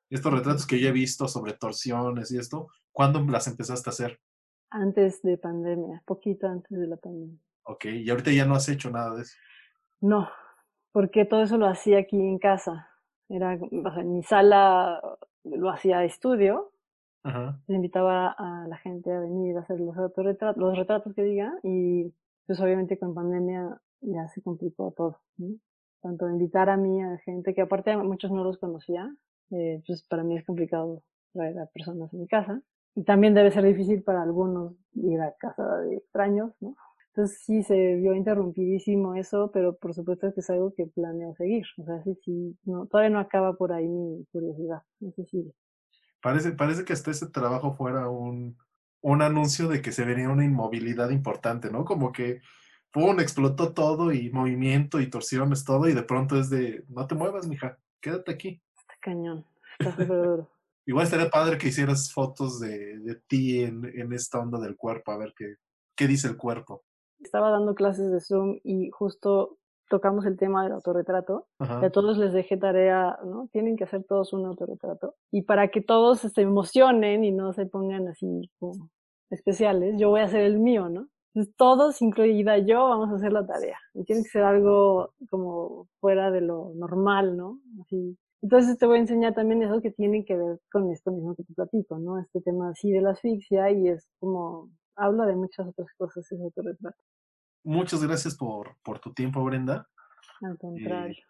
estos 0.09 0.33
retratos 0.33 0.65
que 0.65 0.79
yo 0.79 0.89
he 0.89 0.91
visto 0.91 1.27
sobre 1.27 1.53
torsiones 1.53 2.31
y 2.31 2.37
esto, 2.37 2.67
¿cuándo 2.91 3.19
las 3.21 3.47
empezaste 3.47 3.89
a 3.89 3.91
hacer? 3.91 4.19
antes 4.71 5.21
de 5.21 5.37
pandemia, 5.37 6.01
poquito 6.05 6.47
antes 6.47 6.77
de 6.77 6.87
la 6.87 6.97
pandemia. 6.97 7.39
Ok, 7.63 7.85
y 7.85 8.09
ahorita 8.09 8.31
ya 8.31 8.45
no 8.45 8.55
has 8.55 8.69
hecho 8.69 8.89
nada 8.89 9.15
de 9.15 9.23
eso. 9.23 9.35
No, 10.01 10.29
porque 10.91 11.25
todo 11.25 11.43
eso 11.43 11.57
lo 11.57 11.67
hacía 11.67 11.99
aquí 11.99 12.17
en 12.17 12.39
casa. 12.39 12.89
Era, 13.27 13.59
o 13.61 13.91
sea, 13.91 14.01
en 14.01 14.13
mi 14.13 14.23
sala 14.23 15.01
lo 15.43 15.69
hacía 15.69 16.03
estudio, 16.03 16.71
Ajá. 17.23 17.59
le 17.67 17.75
invitaba 17.75 18.31
a 18.31 18.67
la 18.67 18.77
gente 18.77 19.11
a 19.11 19.19
venir 19.19 19.57
a 19.57 19.61
hacer 19.61 19.79
los 19.79 19.97
autorretratos, 19.97 20.61
los 20.61 20.77
retratos 20.77 21.13
que 21.13 21.23
diga, 21.23 21.53
y 21.63 22.13
pues 22.47 22.59
obviamente 22.59 22.97
con 22.97 23.13
pandemia 23.13 23.79
ya 24.01 24.27
se 24.29 24.41
complicó 24.41 24.93
todo, 24.95 25.21
¿no? 25.37 25.55
Tanto 26.01 26.29
invitar 26.29 26.69
a 26.69 26.77
mí 26.77 27.01
a 27.01 27.17
gente 27.19 27.53
que 27.53 27.61
aparte 27.61 27.95
muchos 27.97 28.31
no 28.31 28.43
los 28.43 28.57
conocía, 28.57 29.13
eh, 29.51 29.81
pues 29.85 30.03
para 30.03 30.23
mí 30.23 30.37
es 30.37 30.45
complicado 30.45 31.03
traer 31.33 31.59
a 31.59 31.65
personas 31.67 32.13
a 32.13 32.17
mi 32.17 32.27
casa. 32.27 32.61
Y 32.95 33.03
también 33.03 33.33
debe 33.33 33.51
ser 33.51 33.63
difícil 33.63 34.03
para 34.03 34.23
algunos 34.23 34.73
ir 34.93 35.21
a 35.21 35.33
casa 35.37 35.77
de 35.81 35.97
extraños, 35.97 36.53
¿no? 36.59 36.75
Entonces 37.09 37.41
sí 37.43 37.63
se 37.63 37.95
vio 37.95 38.13
interrumpidísimo 38.13 39.15
eso, 39.15 39.51
pero 39.51 39.75
por 39.75 39.93
supuesto 39.93 40.33
que 40.33 40.39
es 40.39 40.49
algo 40.49 40.73
que 40.73 40.85
planeo 40.85 41.35
seguir. 41.35 41.65
O 41.77 41.83
sea, 41.83 42.01
sí, 42.03 42.17
sí, 42.23 42.57
no, 42.63 42.85
todavía 42.87 43.09
no 43.09 43.19
acaba 43.19 43.53
por 43.53 43.73
ahí 43.73 43.87
mi 43.87 44.25
curiosidad. 44.31 44.83
Eso 45.01 45.25
sigue. 45.25 45.53
Parece, 46.21 46.51
parece 46.51 46.85
que 46.85 46.93
hasta 46.93 47.11
ese 47.11 47.27
trabajo 47.27 47.73
fuera 47.73 48.09
un, 48.09 48.57
un 49.01 49.21
anuncio 49.21 49.67
de 49.67 49.81
que 49.81 49.91
se 49.91 50.05
venía 50.05 50.29
una 50.29 50.45
inmovilidad 50.45 51.09
importante, 51.09 51.71
¿no? 51.71 51.85
Como 51.85 52.11
que, 52.11 52.41
¡pum!, 52.91 53.19
explotó 53.19 53.73
todo 53.73 54.11
y 54.11 54.29
movimiento 54.31 54.99
y 54.99 55.09
torsiones, 55.09 55.63
todo, 55.63 55.87
y 55.87 55.93
de 55.93 56.03
pronto 56.03 56.39
es 56.39 56.49
de, 56.49 56.83
no 56.89 57.07
te 57.07 57.15
muevas, 57.15 57.47
mija, 57.47 57.77
quédate 58.01 58.31
aquí. 58.31 58.61
Está 58.77 58.93
cañón. 59.01 59.45
Está 59.79 59.91
súper 59.91 60.07
duro. 60.07 60.49
Igual 60.85 61.05
estaría 61.05 61.29
padre 61.29 61.57
que 61.57 61.67
hicieras 61.67 62.11
fotos 62.11 62.59
de, 62.59 62.97
de 62.99 63.15
ti 63.27 63.61
en, 63.61 63.85
en 63.85 64.11
esta 64.13 64.39
onda 64.39 64.59
del 64.59 64.75
cuerpo, 64.75 65.11
a 65.11 65.17
ver 65.17 65.33
qué, 65.37 65.55
qué 65.95 66.07
dice 66.07 66.27
el 66.27 66.37
cuerpo. 66.37 66.83
Estaba 67.19 67.51
dando 67.51 67.75
clases 67.75 68.11
de 68.11 68.19
Zoom 68.21 68.59
y 68.63 68.89
justo 68.89 69.59
tocamos 69.89 70.25
el 70.25 70.37
tema 70.37 70.63
del 70.63 70.71
autorretrato. 70.71 71.47
Y 71.59 71.63
Ajá. 71.63 71.85
a 71.85 71.89
todos 71.89 72.17
les 72.17 72.31
dejé 72.31 72.57
tarea, 72.57 73.19
¿no? 73.25 73.49
Tienen 73.51 73.75
que 73.75 73.83
hacer 73.83 74.03
todos 74.05 74.31
un 74.31 74.45
autorretrato. 74.45 75.15
Y 75.31 75.41
para 75.41 75.67
que 75.67 75.81
todos 75.81 76.21
se 76.21 76.41
emocionen 76.41 77.23
y 77.23 77.31
no 77.31 77.51
se 77.53 77.65
pongan 77.65 78.07
así 78.07 78.49
como 78.59 78.89
especiales, 79.29 79.95
yo 79.97 80.09
voy 80.09 80.21
a 80.21 80.25
hacer 80.25 80.41
el 80.41 80.59
mío, 80.59 80.89
¿no? 80.89 81.07
Entonces, 81.33 81.55
todos, 81.57 82.01
incluida 82.01 82.57
yo, 82.57 82.89
vamos 82.89 83.09
a 83.11 83.15
hacer 83.15 83.31
la 83.31 83.45
tarea. 83.45 83.77
Y 83.93 84.03
tiene 84.03 84.23
que 84.23 84.29
ser 84.29 84.43
algo 84.43 85.13
como 85.29 85.87
fuera 85.99 86.31
de 86.31 86.41
lo 86.41 86.71
normal, 86.75 87.37
¿no? 87.37 87.59
Así. 87.81 88.17
Entonces 88.41 88.77
te 88.77 88.85
voy 88.85 88.97
a 88.97 89.01
enseñar 89.01 89.33
también 89.33 89.61
eso 89.61 89.81
que 89.81 89.91
tiene 89.91 90.23
que 90.23 90.35
ver 90.35 90.59
con 90.71 90.89
esto 90.91 91.11
mismo 91.11 91.35
que 91.35 91.43
te 91.43 91.53
platico, 91.53 91.99
¿no? 91.99 92.19
Este 92.19 92.41
tema 92.41 92.69
así 92.69 92.89
de 92.89 93.01
la 93.01 93.11
asfixia 93.11 93.69
y 93.71 93.89
es 93.89 94.07
como, 94.19 94.71
habla 94.95 95.25
de 95.25 95.35
muchas 95.35 95.67
otras 95.67 95.87
cosas 95.97 96.25
ese 96.31 96.41
autorretrato. 96.41 96.97
Muchas 97.63 98.01
gracias 98.01 98.35
por, 98.35 98.77
por 98.81 98.99
tu 98.99 99.13
tiempo, 99.13 99.43
Brenda. 99.43 99.87
Al 100.41 100.57
contrario. 100.57 101.23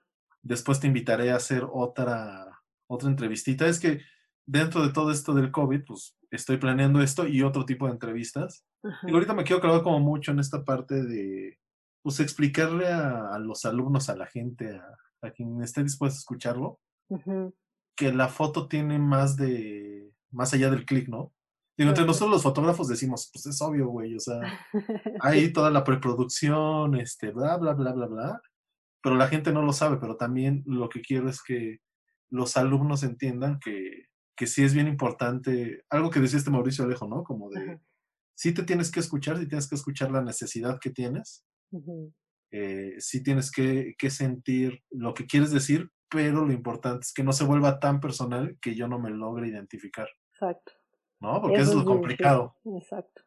Después 0.44 0.80
te 0.80 0.88
invitaré 0.88 1.32
a 1.32 1.38
hacer 1.38 1.64
otra, 1.70 2.62
otra 2.88 3.10
entrevistita. 3.10 3.68
Es 3.68 3.80
que 3.80 4.02
dentro 4.50 4.86
de 4.86 4.92
todo 4.92 5.12
esto 5.12 5.34
del 5.34 5.52
COVID, 5.52 5.84
pues 5.86 6.18
estoy 6.32 6.58
planeando 6.58 7.02
esto 7.02 7.28
y 7.28 7.44
otro 7.44 7.66
tipo 7.66 7.86
de 7.86 7.94
entrevistas. 7.94 8.66
Ajá. 8.84 9.08
Y 9.08 9.14
ahorita 9.14 9.34
me 9.34 9.44
quiero 9.44 9.62
clavar 9.62 9.84
como 9.84 10.00
mucho 10.00 10.32
en 10.32 10.40
esta 10.40 10.64
parte 10.64 11.04
de, 11.04 11.60
pues, 12.02 12.20
explicarle 12.20 12.88
a, 12.88 13.34
a 13.34 13.40
los 13.40 13.66
alumnos, 13.66 14.10
a 14.10 14.16
la 14.16 14.26
gente, 14.26 14.76
a, 14.76 14.98
a 15.22 15.32
quien 15.32 15.62
esté 15.62 15.84
dispuesto 15.84 16.18
a 16.18 16.20
escucharlo, 16.20 16.80
que 17.96 18.12
la 18.12 18.28
foto 18.28 18.68
tiene 18.68 18.98
más 18.98 19.36
de, 19.36 20.12
más 20.32 20.54
allá 20.54 20.70
del 20.70 20.86
clic, 20.86 21.08
¿no? 21.08 21.34
Digo, 21.78 21.90
entre 21.90 22.06
nosotros 22.06 22.32
los 22.32 22.44
fotógrafos 22.44 22.88
decimos, 22.88 23.30
pues 23.32 23.46
es 23.46 23.62
obvio, 23.62 23.88
güey, 23.88 24.16
o 24.16 24.20
sea, 24.20 24.40
hay 25.22 25.54
toda 25.54 25.72
la 25.72 25.84
preproducción, 25.84 26.96
este, 26.96 27.32
bla, 27.32 27.58
bla, 27.58 27.74
bla, 27.74 27.94
bla, 27.94 28.08
bla, 28.08 28.42
pero 29.02 29.16
la 29.16 29.28
gente 29.28 29.54
no 29.54 29.62
lo 29.62 29.74
sabe, 29.74 29.98
pero 29.98 30.18
también 30.18 30.64
lo 30.66 30.90
que 30.90 31.02
quiero 31.02 31.30
es 31.30 31.42
que 31.42 31.80
los 32.30 32.58
alumnos 32.58 33.04
entiendan 33.04 33.60
que, 33.60 34.09
que 34.40 34.48
sí 34.48 34.64
es 34.64 34.74
bien 34.74 34.88
importante, 34.88 35.84
algo 35.90 36.10
que 36.10 36.22
decía 36.22 36.40
este 36.40 36.50
Mauricio 36.50 36.86
Alejo, 36.86 37.10
¿no? 37.10 37.26
Como 37.26 37.50
de, 37.50 37.62
Ajá. 37.62 37.82
sí 38.34 38.54
te 38.54 38.64
tienes 38.64 38.90
que 38.90 39.02
escuchar, 39.02 39.38
sí 39.38 39.46
tienes 39.50 39.68
que 39.68 39.76
escuchar 39.76 40.12
la 40.12 40.22
necesidad 40.22 40.80
que 40.80 40.92
tienes, 40.92 41.46
eh, 42.50 42.96
sí 43.00 43.22
tienes 43.22 43.52
que, 43.52 43.96
que 43.98 44.10
sentir 44.10 44.82
lo 44.92 45.14
que 45.14 45.26
quieres 45.26 45.52
decir, 45.52 45.92
pero 46.10 46.46
lo 46.46 46.54
importante 46.54 47.02
es 47.02 47.12
que 47.14 47.22
no 47.22 47.34
se 47.34 47.44
vuelva 47.44 47.82
tan 47.82 48.00
personal 48.00 48.58
que 48.62 48.76
yo 48.76 48.88
no 48.88 48.98
me 48.98 49.10
logre 49.10 49.50
identificar, 49.50 50.08
Exacto. 50.32 50.72
¿no? 51.20 51.42
Porque 51.42 51.60
eso 51.60 51.72
es 51.72 51.76
lo 51.76 51.82
difícil. 51.82 51.98
complicado. 51.98 52.56
Exacto. 52.64 53.24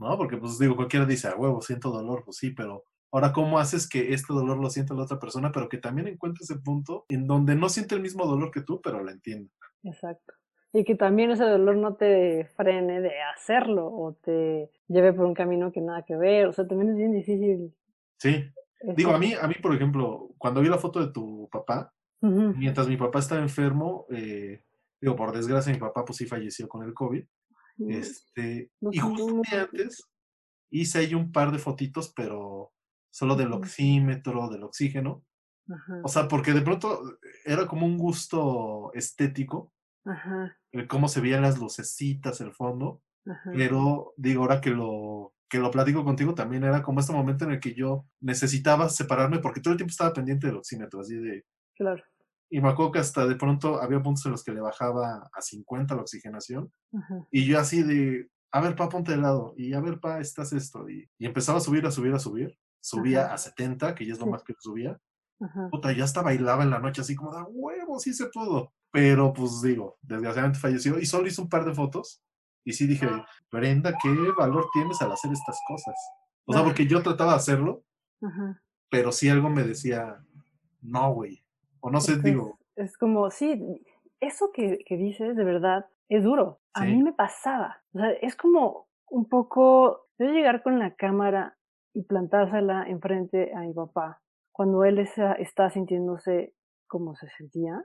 ¿no? 0.00 0.18
Porque, 0.18 0.36
pues 0.36 0.58
digo, 0.58 0.74
cualquiera 0.74 1.06
dice, 1.06 1.28
a 1.28 1.36
huevo, 1.36 1.62
siento 1.62 1.92
dolor, 1.92 2.24
pues 2.24 2.38
sí, 2.38 2.50
pero 2.50 2.86
ahora, 3.12 3.32
¿cómo 3.32 3.60
haces 3.60 3.88
que 3.88 4.12
este 4.12 4.32
dolor 4.32 4.58
lo 4.58 4.68
sienta 4.68 4.94
la 4.94 5.04
otra 5.04 5.20
persona, 5.20 5.52
pero 5.52 5.68
que 5.68 5.78
también 5.78 6.08
encuentre 6.08 6.42
ese 6.42 6.58
punto 6.58 7.04
en 7.08 7.28
donde 7.28 7.54
no 7.54 7.68
siente 7.68 7.94
el 7.94 8.02
mismo 8.02 8.26
dolor 8.26 8.50
que 8.50 8.62
tú, 8.62 8.80
pero 8.82 9.04
la 9.04 9.12
entiende? 9.12 9.52
Exacto. 9.84 10.34
Y 10.76 10.84
que 10.84 10.94
también 10.94 11.30
ese 11.30 11.44
dolor 11.44 11.76
no 11.76 11.94
te 11.94 12.44
frene 12.54 13.00
de 13.00 13.22
hacerlo 13.22 13.86
o 13.86 14.12
te 14.12 14.70
lleve 14.88 15.14
por 15.14 15.24
un 15.24 15.32
camino 15.32 15.72
que 15.72 15.80
nada 15.80 16.04
que 16.04 16.16
ver. 16.16 16.48
O 16.48 16.52
sea, 16.52 16.68
también 16.68 16.90
es 16.90 16.96
bien 16.96 17.12
difícil. 17.12 17.74
Sí. 18.18 18.44
Digo, 18.94 19.12
a 19.12 19.18
mí, 19.18 19.32
a 19.40 19.48
mí, 19.48 19.54
por 19.62 19.74
ejemplo, 19.74 20.34
cuando 20.36 20.60
vi 20.60 20.68
la 20.68 20.76
foto 20.76 21.00
de 21.00 21.12
tu 21.12 21.48
papá, 21.50 21.94
mientras 22.20 22.88
mi 22.88 22.98
papá 22.98 23.20
estaba 23.20 23.40
enfermo, 23.40 24.04
eh, 24.10 24.64
digo, 25.00 25.16
por 25.16 25.32
desgracia, 25.32 25.72
mi 25.72 25.78
papá 25.78 26.04
pues 26.04 26.18
sí 26.18 26.26
falleció 26.26 26.68
con 26.68 26.84
el 26.84 26.92
COVID, 26.92 27.24
este, 27.88 28.70
y 28.92 28.98
justo 28.98 29.24
un 29.24 29.42
día 29.42 29.60
mucho. 29.60 29.70
antes 29.70 30.02
hice 30.70 30.98
ahí 30.98 31.14
un 31.14 31.32
par 31.32 31.52
de 31.52 31.58
fotitos, 31.58 32.12
pero 32.14 32.72
solo 33.10 33.34
del 33.34 33.52
oxímetro, 33.52 34.48
del 34.48 34.64
oxígeno, 34.64 35.24
Ajá. 35.70 36.00
o 36.04 36.08
sea, 36.08 36.28
porque 36.28 36.52
de 36.52 36.62
pronto 36.62 37.00
era 37.44 37.66
como 37.66 37.86
un 37.86 37.96
gusto 37.96 38.90
estético, 38.94 39.72
Ajá. 40.06 40.56
el 40.72 40.86
cómo 40.88 41.08
se 41.08 41.20
veían 41.20 41.42
las 41.42 41.58
lucecitas, 41.58 42.40
el 42.40 42.52
fondo, 42.52 43.02
Ajá. 43.26 43.50
pero 43.54 44.14
digo, 44.16 44.42
ahora 44.42 44.60
que 44.60 44.70
lo, 44.70 45.34
que 45.48 45.58
lo 45.58 45.70
platico 45.70 46.04
contigo, 46.04 46.34
también 46.34 46.64
era 46.64 46.82
como 46.82 47.00
este 47.00 47.12
momento 47.12 47.44
en 47.44 47.52
el 47.52 47.60
que 47.60 47.74
yo 47.74 48.06
necesitaba 48.20 48.88
separarme 48.88 49.38
porque 49.40 49.60
todo 49.60 49.72
el 49.72 49.78
tiempo 49.78 49.90
estaba 49.90 50.12
pendiente 50.12 50.46
del 50.46 50.56
oxímetro, 50.56 51.00
así 51.00 51.16
de... 51.16 51.44
Claro. 51.76 52.02
Y 52.48 52.60
me 52.60 52.68
acuerdo 52.68 52.92
que 52.92 52.98
hasta 53.00 53.26
de 53.26 53.34
pronto 53.34 53.82
había 53.82 54.00
puntos 54.00 54.24
en 54.26 54.32
los 54.32 54.44
que 54.44 54.52
le 54.52 54.60
bajaba 54.60 55.28
a 55.32 55.42
50 55.42 55.94
la 55.96 56.02
oxigenación 56.02 56.70
Ajá. 56.92 57.26
y 57.32 57.44
yo 57.44 57.58
así 57.58 57.82
de, 57.82 58.28
a 58.52 58.60
ver, 58.60 58.76
pa, 58.76 58.88
ponte 58.88 59.10
de 59.10 59.16
lado, 59.18 59.52
y 59.56 59.72
a 59.74 59.80
ver, 59.80 59.98
pa, 59.98 60.20
estás 60.20 60.52
esto, 60.52 60.88
y, 60.88 61.08
y 61.18 61.26
empezaba 61.26 61.58
a 61.58 61.60
subir, 61.60 61.84
a 61.86 61.90
subir, 61.90 62.14
a 62.14 62.20
subir, 62.20 62.56
subía 62.80 63.24
Ajá. 63.26 63.34
a 63.34 63.38
70, 63.38 63.94
que 63.96 64.06
ya 64.06 64.12
es 64.12 64.20
lo 64.20 64.26
Sí. 64.26 64.30
más 64.30 64.44
que 64.44 64.54
subía, 64.60 64.96
puta, 65.70 65.90
ya 65.92 66.04
hasta 66.04 66.22
bailaba 66.22 66.62
en 66.62 66.70
la 66.70 66.78
noche 66.78 67.00
así 67.00 67.14
como 67.16 67.34
de 67.36 67.42
huevo, 67.48 67.98
sí 67.98 68.14
se 68.14 68.26
pudo. 68.26 68.72
Pero 68.96 69.30
pues 69.34 69.60
digo, 69.60 69.98
desgraciadamente 70.00 70.58
falleció 70.58 70.98
y 70.98 71.04
solo 71.04 71.26
hice 71.28 71.42
un 71.42 71.50
par 71.50 71.66
de 71.66 71.74
fotos 71.74 72.22
y 72.64 72.72
sí 72.72 72.86
dije, 72.86 73.06
Brenda, 73.52 73.92
¿qué 74.02 74.08
valor 74.38 74.68
tienes 74.72 75.02
al 75.02 75.12
hacer 75.12 75.30
estas 75.32 75.60
cosas? 75.68 75.94
O 76.46 76.52
sea, 76.54 76.64
porque 76.64 76.86
yo 76.86 77.02
trataba 77.02 77.32
de 77.32 77.36
hacerlo, 77.36 77.84
Ajá. 78.22 78.62
pero 78.88 79.12
sí 79.12 79.28
algo 79.28 79.50
me 79.50 79.64
decía, 79.64 80.24
no, 80.80 81.12
güey. 81.12 81.44
O 81.80 81.90
no 81.90 82.00
sé, 82.00 82.14
Porque 82.14 82.30
digo, 82.30 82.58
es, 82.74 82.86
es 82.92 82.96
como, 82.98 83.30
sí, 83.30 83.84
eso 84.18 84.50
que, 84.54 84.78
que 84.86 84.96
dices 84.96 85.36
de 85.36 85.44
verdad 85.44 85.84
es 86.08 86.24
duro. 86.24 86.62
A 86.72 86.84
Sí. 86.84 86.92
mí 86.92 87.02
me 87.02 87.12
pasaba. 87.12 87.82
O 87.92 87.98
sea, 87.98 88.10
es 88.12 88.34
como 88.34 88.88
un 89.10 89.28
poco 89.28 90.06
yo 90.18 90.26
llegar 90.30 90.62
con 90.62 90.78
la 90.78 90.94
cámara 90.94 91.58
y 91.92 92.02
plantársela 92.04 92.84
enfrente 92.88 93.52
a 93.54 93.60
mi 93.60 93.74
papá 93.74 94.22
cuando 94.52 94.84
él 94.84 94.98
esa- 95.00 95.34
está 95.34 95.68
sintiéndose 95.68 96.54
como 96.86 97.14
se 97.14 97.28
sentía. 97.36 97.84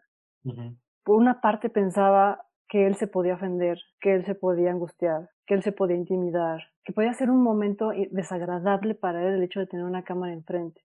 Por 1.03 1.15
una 1.17 1.41
parte 1.41 1.69
pensaba 1.69 2.47
que 2.67 2.87
él 2.87 2.95
se 2.95 3.07
podía 3.07 3.35
ofender, 3.35 3.79
que 3.99 4.15
él 4.15 4.25
se 4.25 4.35
podía 4.35 4.71
angustiar, 4.71 5.29
que 5.45 5.53
él 5.55 5.63
se 5.63 5.71
podía 5.71 5.97
intimidar, 5.97 6.61
que 6.83 6.93
podía 6.93 7.13
ser 7.13 7.29
un 7.29 7.43
momento 7.43 7.91
desagradable 8.11 8.95
para 8.95 9.27
él 9.27 9.35
el 9.35 9.43
hecho 9.43 9.59
de 9.59 9.67
tener 9.67 9.85
una 9.85 10.03
cámara 10.03 10.33
enfrente. 10.33 10.81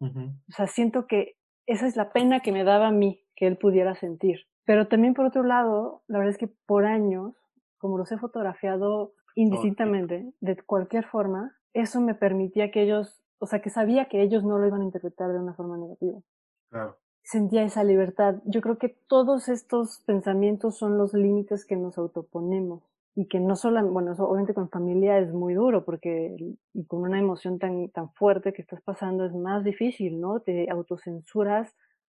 ujú, 0.00 0.22
O 0.48 0.52
sea, 0.52 0.66
siento 0.66 1.06
que 1.06 1.36
esa 1.66 1.86
es 1.86 1.96
la 1.96 2.12
pena 2.12 2.40
que 2.40 2.52
me 2.52 2.64
daba 2.64 2.88
a 2.88 2.92
mí 2.92 3.24
que 3.36 3.46
él 3.46 3.56
pudiera 3.56 3.94
sentir. 3.94 4.40
Pero 4.64 4.88
también 4.88 5.14
por 5.14 5.26
otro 5.26 5.42
lado, 5.42 6.02
la 6.06 6.18
verdad 6.18 6.32
es 6.32 6.38
que 6.38 6.48
por 6.48 6.84
años, 6.84 7.34
como 7.78 7.98
los 7.98 8.12
he 8.12 8.18
fotografiado 8.18 9.14
indistintamente, 9.34 10.32
de 10.40 10.56
cualquier 10.56 11.04
forma, 11.06 11.56
eso 11.72 12.00
me 12.00 12.14
permitía 12.14 12.70
que 12.70 12.82
ellos, 12.82 13.24
o 13.38 13.46
sea, 13.46 13.62
que 13.62 13.70
sabía 13.70 14.06
que 14.06 14.22
ellos 14.22 14.44
no 14.44 14.58
lo 14.58 14.66
iban 14.66 14.82
a 14.82 14.84
interpretar 14.84 15.32
de 15.32 15.38
una 15.38 15.54
forma 15.54 15.78
negativa. 15.78 16.20
claro, 16.68 16.99
Sentía 17.22 17.62
esa 17.64 17.84
libertad. 17.84 18.36
Yo 18.44 18.60
creo 18.60 18.78
que 18.78 18.88
todos 19.08 19.48
estos 19.48 20.02
pensamientos 20.06 20.78
son 20.78 20.98
los 20.98 21.14
límites 21.14 21.64
que 21.64 21.76
nos 21.76 21.96
autoponemos 21.98 22.82
y 23.14 23.26
que 23.28 23.40
no 23.40 23.56
solo, 23.56 23.86
bueno, 23.88 24.12
eso 24.12 24.24
obviamente 24.28 24.54
con 24.54 24.70
familia 24.70 25.18
es 25.18 25.32
muy 25.32 25.54
duro 25.54 25.84
porque 25.84 26.34
y 26.72 26.86
con 26.86 27.02
una 27.02 27.18
emoción 27.18 27.58
tan, 27.58 27.90
tan 27.90 28.10
fuerte 28.14 28.52
que 28.52 28.62
estás 28.62 28.80
pasando 28.82 29.24
es 29.26 29.34
más 29.34 29.64
difícil, 29.64 30.20
¿no? 30.20 30.40
Te 30.40 30.68
autocensuras 30.70 31.72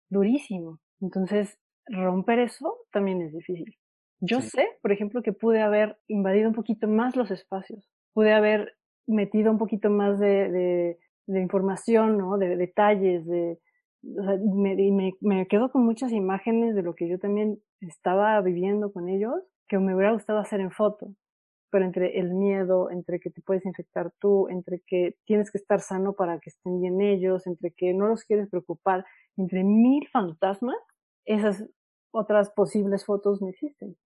durísimo. 0.08 0.80
Entonces, 1.00 1.58
romper 1.86 2.38
eso 2.40 2.78
también 2.92 3.22
es 3.22 3.32
difícil. 3.32 3.76
Yo 4.20 4.40
Sí. 4.40 4.48
sé, 4.50 4.68
por 4.82 4.90
ejemplo, 4.92 5.22
que 5.22 5.32
pude 5.32 5.60
haber 5.60 5.98
invadido 6.08 6.48
un 6.48 6.54
poquito 6.54 6.88
más 6.88 7.14
los 7.14 7.30
espacios, 7.30 7.88
pude 8.14 8.32
haber 8.32 8.74
metido 9.06 9.50
un 9.50 9.58
poquito 9.58 9.90
más 9.90 10.18
de, 10.18 10.50
de, 10.50 10.98
de 11.26 11.40
información, 11.40 12.16
¿no? 12.16 12.38
De 12.38 12.56
detalles, 12.56 13.26
de, 13.26 13.58
o 14.18 14.22
sea, 14.22 14.38
me, 14.38 14.76
me, 14.76 15.12
me 15.20 15.46
quedo 15.46 15.70
con 15.70 15.84
muchas 15.84 16.12
imágenes 16.12 16.74
de 16.74 16.82
lo 16.82 16.94
que 16.94 17.08
yo 17.08 17.18
también 17.18 17.60
estaba 17.80 18.40
viviendo 18.40 18.92
con 18.92 19.08
ellos 19.08 19.34
que 19.68 19.78
me 19.78 19.94
hubiera 19.94 20.12
gustado 20.12 20.38
hacer 20.38 20.60
en 20.60 20.70
foto. 20.70 21.14
Pero 21.70 21.84
entre 21.84 22.20
el 22.20 22.34
miedo, 22.34 22.90
entre 22.90 23.18
que 23.18 23.30
te 23.30 23.42
puedes 23.42 23.66
infectar 23.66 24.12
tú, 24.20 24.48
entre 24.48 24.80
que 24.86 25.16
tienes 25.24 25.50
que 25.50 25.58
estar 25.58 25.80
sano 25.80 26.12
para 26.12 26.38
que 26.38 26.50
estén 26.50 26.80
bien 26.80 27.00
ellos, 27.00 27.46
entre 27.46 27.72
que 27.72 27.92
no 27.94 28.06
los 28.06 28.24
quieres 28.24 28.48
preocupar, 28.48 29.04
entre 29.36 29.64
mil 29.64 30.06
fantasmas, 30.08 30.76
esas 31.24 31.64
otras 32.12 32.50
posibles 32.50 33.04
fotos 33.04 33.42
no 33.42 33.48
existen. 33.48 33.96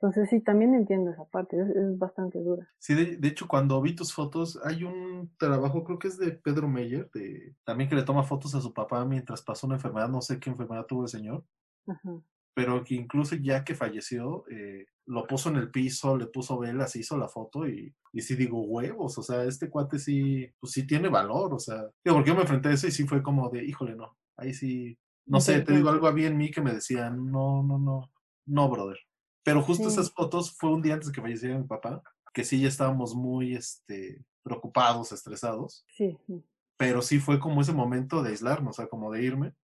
Entonces 0.00 0.30
sí, 0.30 0.40
también 0.40 0.74
entiendo 0.74 1.10
esa 1.10 1.24
parte, 1.24 1.60
es, 1.60 1.68
es 1.70 1.98
bastante 1.98 2.38
dura. 2.38 2.68
Sí, 2.78 2.94
de, 2.94 3.16
de 3.16 3.28
hecho, 3.28 3.48
cuando 3.48 3.82
vi 3.82 3.96
tus 3.96 4.14
fotos, 4.14 4.58
hay 4.64 4.84
un 4.84 5.34
trabajo, 5.38 5.82
creo 5.82 5.98
que 5.98 6.06
es 6.08 6.18
de 6.18 6.32
Pedro 6.32 6.68
Meyer, 6.68 7.10
de, 7.12 7.56
también 7.64 7.90
que 7.90 7.96
le 7.96 8.04
toma 8.04 8.22
fotos 8.22 8.54
a 8.54 8.60
su 8.60 8.72
papá 8.72 9.04
mientras 9.04 9.42
pasó 9.42 9.66
una 9.66 9.76
enfermedad, 9.76 10.08
no 10.08 10.20
sé 10.22 10.38
qué 10.38 10.50
enfermedad 10.50 10.86
tuvo 10.86 11.02
el 11.02 11.08
señor, 11.08 11.44
Ajá. 11.88 12.22
pero 12.54 12.84
que 12.84 12.94
incluso 12.94 13.34
ya 13.34 13.64
que 13.64 13.74
falleció, 13.74 14.44
eh, 14.50 14.86
lo 15.06 15.26
puso 15.26 15.48
en 15.48 15.56
el 15.56 15.70
piso, 15.70 16.16
le 16.16 16.26
puso 16.26 16.58
velas, 16.58 16.94
hizo 16.94 17.16
la 17.16 17.28
foto 17.28 17.66
y, 17.66 17.92
y 18.12 18.20
sí 18.20 18.36
digo, 18.36 18.62
huevos, 18.62 19.18
o 19.18 19.22
sea, 19.22 19.42
este 19.44 19.68
cuate 19.68 19.98
sí, 19.98 20.46
pues 20.60 20.74
sí 20.74 20.86
tiene 20.86 21.08
valor, 21.08 21.54
o 21.54 21.58
sea, 21.58 21.82
digo, 22.04 22.16
porque 22.16 22.28
yo 22.30 22.36
me 22.36 22.42
enfrenté 22.42 22.68
a 22.68 22.72
eso 22.72 22.86
y 22.86 22.92
sí 22.92 23.04
fue 23.04 23.20
como 23.20 23.48
de, 23.48 23.64
híjole, 23.64 23.96
no, 23.96 24.16
ahí 24.36 24.54
sí, 24.54 24.96
no 25.26 25.40
sé, 25.40 25.60
te 25.62 25.74
digo, 25.74 25.88
algo 25.90 26.06
había 26.06 26.28
en 26.28 26.36
mí 26.36 26.50
que 26.52 26.60
me 26.60 26.72
decía, 26.72 27.10
no, 27.10 27.62
no, 27.64 27.78
no, 27.78 28.12
no, 28.46 28.68
brother. 28.70 28.98
Pero 29.48 29.62
justo 29.62 29.88
Sí. 29.88 29.94
esas 29.94 30.12
fotos 30.12 30.56
fue 30.58 30.70
un 30.72 30.82
día 30.82 30.94
antes 30.94 31.10
que 31.10 31.22
falleciera 31.22 31.58
mi 31.58 31.66
papá, 31.66 32.02
que 32.34 32.44
sí 32.44 32.60
ya 32.60 32.68
estábamos 32.68 33.14
muy, 33.14 33.54
este, 33.54 34.24
preocupados, 34.42 35.12
estresados, 35.12 35.86
Sí, 35.96 36.16
pero 36.78 37.02
sí 37.02 37.20
fue 37.20 37.40
como 37.40 37.60
ese 37.62 37.72
momento 37.72 38.22
de 38.22 38.30
aislarnos, 38.30 38.78
o 38.78 38.82
sea, 38.82 38.88
como 38.88 39.12
de 39.12 39.22
irme, 39.24 39.54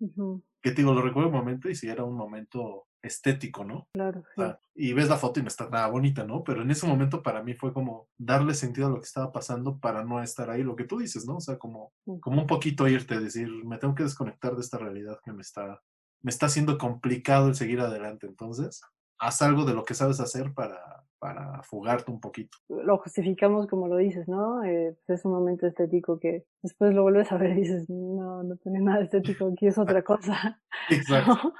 Ujú, 0.00 0.42
que 0.62 0.70
te 0.70 0.76
digo, 0.82 0.92
lo 0.94 1.02
recuerdo 1.02 1.28
un 1.30 1.36
momento 1.36 1.68
y 1.70 1.74
sí 1.74 1.88
era 1.88 2.04
un 2.04 2.16
momento 2.16 2.86
estético, 3.02 3.64
¿no? 3.64 3.88
Claro, 3.92 4.24
O 4.36 4.42
sí. 4.42 4.42
sea, 4.42 4.60
y 4.74 4.92
ves 4.92 5.08
la 5.08 5.16
foto 5.16 5.40
y 5.40 5.42
no 5.42 5.48
está 5.48 5.68
nada 5.68 5.88
bonita, 5.88 6.24
¿no? 6.24 6.44
Pero 6.44 6.62
en 6.62 6.70
ese 6.70 6.86
momento 6.86 7.22
para 7.22 7.42
mí 7.42 7.54
fue 7.54 7.72
como 7.72 8.08
darle 8.18 8.54
sentido 8.54 8.86
a 8.88 8.90
lo 8.90 8.96
que 9.00 9.06
estaba 9.06 9.32
pasando 9.32 9.78
para 9.78 10.04
no 10.04 10.22
estar 10.22 10.50
ahí, 10.50 10.62
lo 10.62 10.76
que 10.76 10.84
tú 10.84 10.98
dices, 10.98 11.26
¿no? 11.26 11.36
O 11.36 11.40
sea, 11.40 11.58
como, 11.58 11.92
Sí. 12.04 12.12
como 12.20 12.40
un 12.42 12.46
poquito 12.46 12.86
irte, 12.88 13.18
decir, 13.20 13.48
me 13.64 13.78
tengo 13.78 13.94
que 13.94 14.04
desconectar 14.04 14.54
de 14.54 14.60
esta 14.62 14.78
realidad 14.78 15.18
que 15.24 15.32
me 15.32 15.42
está, 15.42 15.82
me 16.22 16.30
está 16.30 16.46
haciendo 16.46 16.78
complicado 16.78 17.48
el 17.48 17.54
seguir 17.56 17.80
adelante. 17.80 18.26
Entonces, 18.26 18.80
haz 19.18 19.42
algo 19.42 19.64
de 19.64 19.74
lo 19.74 19.84
que 19.84 19.94
sabes 19.94 20.20
hacer 20.20 20.52
para, 20.54 21.04
para 21.18 21.62
fugarte 21.62 22.10
un 22.10 22.20
poquito. 22.20 22.56
Lo 22.68 22.98
justificamos 22.98 23.66
como 23.66 23.88
lo 23.88 23.96
dices, 23.96 24.28
¿no? 24.28 24.62
Eh, 24.64 24.96
pues, 25.06 25.20
es 25.20 25.24
un 25.24 25.32
momento 25.32 25.66
estético 25.66 26.18
que 26.18 26.46
después 26.62 26.94
lo 26.94 27.02
vuelves 27.02 27.30
a 27.32 27.36
ver 27.36 27.50
y 27.52 27.62
dices, 27.62 27.88
no, 27.88 28.42
no 28.42 28.56
tiene 28.56 28.80
nada 28.80 29.02
estético, 29.02 29.50
aquí 29.52 29.66
es 29.66 29.78
otra 29.78 30.02
cosa. 30.04 30.60
Exacto. 30.90 31.52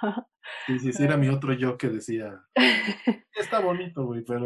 Sí, 0.67 0.79
sí, 0.79 0.93
sí, 0.93 1.03
era 1.03 1.17
mi 1.17 1.29
otro 1.29 1.53
yo 1.53 1.77
que 1.77 1.89
decía, 1.89 2.43
está 3.35 3.61
bonito, 3.61 4.07
güey, 4.07 4.25
pero 4.25 4.45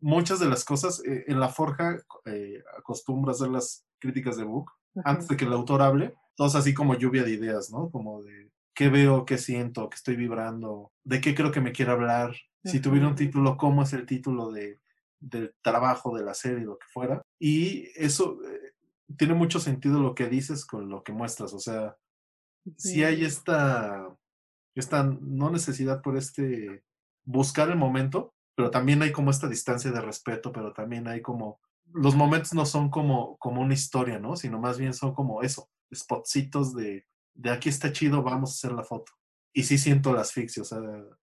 muchas 0.00 0.40
de 0.40 0.48
las 0.48 0.64
cosas 0.64 1.02
eh, 1.04 1.24
en 1.28 1.38
la 1.38 1.48
forja 1.48 1.98
eh, 2.26 2.62
acostumbro 2.78 3.30
a 3.30 3.34
hacer 3.34 3.48
las 3.48 3.86
críticas 3.98 4.36
de 4.36 4.44
book 4.44 4.70
antes 5.04 5.28
de 5.28 5.36
que 5.36 5.44
el 5.44 5.52
autor 5.52 5.82
hable, 5.82 6.14
todos 6.36 6.54
así 6.54 6.74
como 6.74 6.94
lluvia 6.94 7.24
de 7.24 7.32
ideas, 7.32 7.70
¿no? 7.70 7.90
Como 7.90 8.22
de 8.22 8.51
qué 8.74 8.88
veo, 8.88 9.24
qué 9.24 9.38
siento, 9.38 9.88
qué 9.88 9.96
estoy 9.96 10.16
vibrando, 10.16 10.92
de 11.04 11.20
qué 11.20 11.34
creo 11.34 11.52
que 11.52 11.60
me 11.60 11.72
quiere 11.72 11.92
hablar, 11.92 12.34
si 12.64 12.80
tuviera 12.80 13.08
un 13.08 13.16
título, 13.16 13.56
cómo 13.56 13.82
es 13.82 13.92
el 13.92 14.06
título 14.06 14.52
de, 14.52 14.80
del 15.18 15.54
trabajo, 15.62 16.16
de 16.16 16.24
la 16.24 16.34
serie, 16.34 16.64
lo 16.64 16.78
que 16.78 16.86
fuera. 16.92 17.22
Y 17.38 17.88
eso 17.96 18.38
eh, 18.44 18.72
tiene 19.16 19.34
mucho 19.34 19.58
sentido 19.58 20.00
lo 20.00 20.14
que 20.14 20.28
dices 20.28 20.64
con 20.64 20.88
lo 20.88 21.02
que 21.02 21.12
muestras, 21.12 21.52
o 21.54 21.58
sea, 21.58 21.96
si 22.76 23.02
hay 23.02 23.24
esta, 23.24 24.06
esta 24.74 25.02
no 25.02 25.50
necesidad 25.50 26.00
por 26.00 26.16
este 26.16 26.84
buscar 27.24 27.68
el 27.70 27.76
momento, 27.76 28.34
pero 28.54 28.70
también 28.70 29.02
hay 29.02 29.12
como 29.12 29.30
esta 29.30 29.48
distancia 29.48 29.90
de 29.90 30.00
respeto, 30.00 30.52
pero 30.52 30.72
también 30.72 31.08
hay 31.08 31.20
como, 31.20 31.60
los 31.92 32.14
momentos 32.14 32.54
no 32.54 32.66
son 32.66 32.90
como, 32.90 33.36
como 33.38 33.60
una 33.60 33.74
historia, 33.74 34.18
¿no? 34.18 34.36
Sino 34.36 34.60
más 34.60 34.78
bien 34.78 34.94
son 34.94 35.14
como 35.14 35.42
eso, 35.42 35.68
spotcitos 35.92 36.74
de, 36.74 37.06
de 37.34 37.50
aquí 37.50 37.68
está 37.68 37.92
chido, 37.92 38.22
vamos 38.22 38.50
a 38.50 38.52
hacer 38.52 38.76
la 38.76 38.84
foto. 38.84 39.12
Y 39.52 39.64
sí 39.64 39.78
siento 39.78 40.12
la 40.12 40.22
asfixia, 40.22 40.62
o 40.62 40.64
sea, 40.64 40.78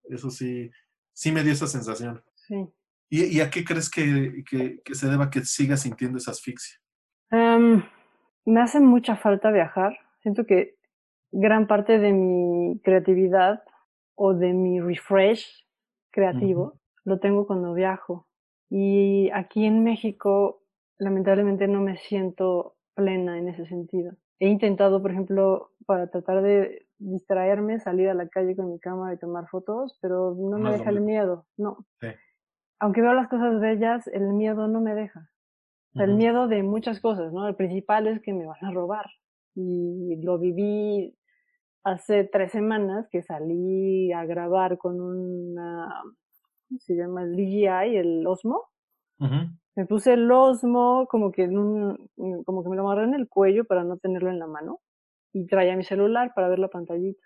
eso 0.10 0.30
sí, 0.30 0.70
sí 1.14 1.32
me 1.32 1.44
dio 1.44 1.54
esa 1.54 1.68
sensación. 1.68 2.24
Sí. 2.36 2.68
¿Y, 3.12 3.40
a 3.42 3.50
qué 3.50 3.66
crees 3.66 3.90
que, 3.90 4.44
que, 4.48 4.94
se 4.94 5.10
deba 5.10 5.32
que 5.32 5.44
sigas 5.44 5.82
sintiendo 5.82 6.20
esa 6.20 6.30
asfixia? 6.30 6.78
Em, 7.32 7.82
me 8.46 8.62
hace 8.62 8.80
mucha 8.80 9.18
falta 9.18 9.52
viajar. 9.52 9.98
Siento 10.22 10.46
que 10.46 10.76
gran 11.32 11.66
parte 11.66 11.98
de 11.98 12.14
mi 12.14 12.80
creatividad 12.82 13.64
o 14.14 14.36
de 14.36 14.54
mi 14.54 14.80
refresh 14.80 15.66
creativo 16.12 16.80
lo 17.04 17.20
tengo 17.20 17.48
cuando 17.48 17.74
viajo. 17.74 18.28
Y 18.70 19.32
aquí 19.34 19.66
en 19.66 19.84
México, 19.84 20.62
lamentablemente, 21.00 21.68
no 21.68 21.82
me 21.82 21.98
siento 21.98 22.76
plena 22.94 23.40
en 23.40 23.50
ese 23.50 23.66
sentido. 23.66 24.16
He 24.40 24.48
intentado, 24.48 25.02
por 25.02 25.12
ejemplo, 25.12 25.72
para 25.86 26.10
tratar 26.10 26.42
de 26.42 26.88
distraerme, 26.98 27.80
salir 27.80 28.10
a 28.10 28.14
la 28.14 28.28
calle 28.30 28.56
con 28.56 28.72
mi 28.72 28.80
cámara 28.80 29.14
y 29.14 29.18
tomar 29.18 29.48
fotos, 29.48 29.98
pero 30.02 30.36
no 30.38 30.58
me 30.58 30.72
deja 30.72 30.90
el 30.90 31.02
miedo, 31.02 31.46
no. 31.58 31.86
Aunque 32.80 33.02
veo 33.02 33.14
las 33.14 33.28
cosas 33.28 33.60
bellas, 33.60 34.08
el 34.08 34.34
miedo 34.34 34.68
no 34.68 34.82
me 34.82 34.96
deja. 34.96 35.30
El 35.96 36.16
miedo 36.16 36.48
de 36.48 36.64
muchas 36.64 37.02
cosas, 37.02 37.34
¿no? 37.34 37.48
El 37.48 37.56
principal 37.56 38.08
es 38.08 38.22
que 38.22 38.32
me 38.32 38.46
van 38.46 38.64
a 38.64 38.72
robar. 38.72 39.06
Y 39.56 40.22
lo 40.24 40.38
viví 40.40 41.18
hace 41.84 42.24
tres 42.24 42.52
semanas 42.52 43.08
que 43.12 43.24
salí 43.24 44.14
a 44.14 44.26
grabar 44.26 44.78
con 44.78 45.02
una, 45.02 45.90
¿cómo 46.68 46.80
se 46.80 46.96
llama? 46.96 47.24
El 47.24 47.36
DJI, 47.36 47.98
el 47.98 48.28
Osmo. 48.28 48.68
Me 49.76 49.86
puse 49.86 50.14
el 50.14 50.32
Osmo 50.32 51.08
como 51.10 51.32
que, 51.32 51.44
en 51.44 51.58
un, 51.58 52.10
como 52.46 52.64
que 52.64 52.70
me 52.70 52.76
lo 52.76 52.84
amarré 52.84 53.06
en 53.06 53.14
el 53.14 53.30
cuello 53.30 53.66
para 53.66 53.84
no 53.84 53.98
tenerlo 53.98 54.30
en 54.30 54.40
la 54.40 54.48
mano 54.48 54.80
y 55.34 55.46
traía 55.48 55.78
mi 55.78 55.84
celular 55.84 56.34
para 56.36 56.50
ver 56.50 56.60
la 56.60 56.70
pantallita. 56.70 57.22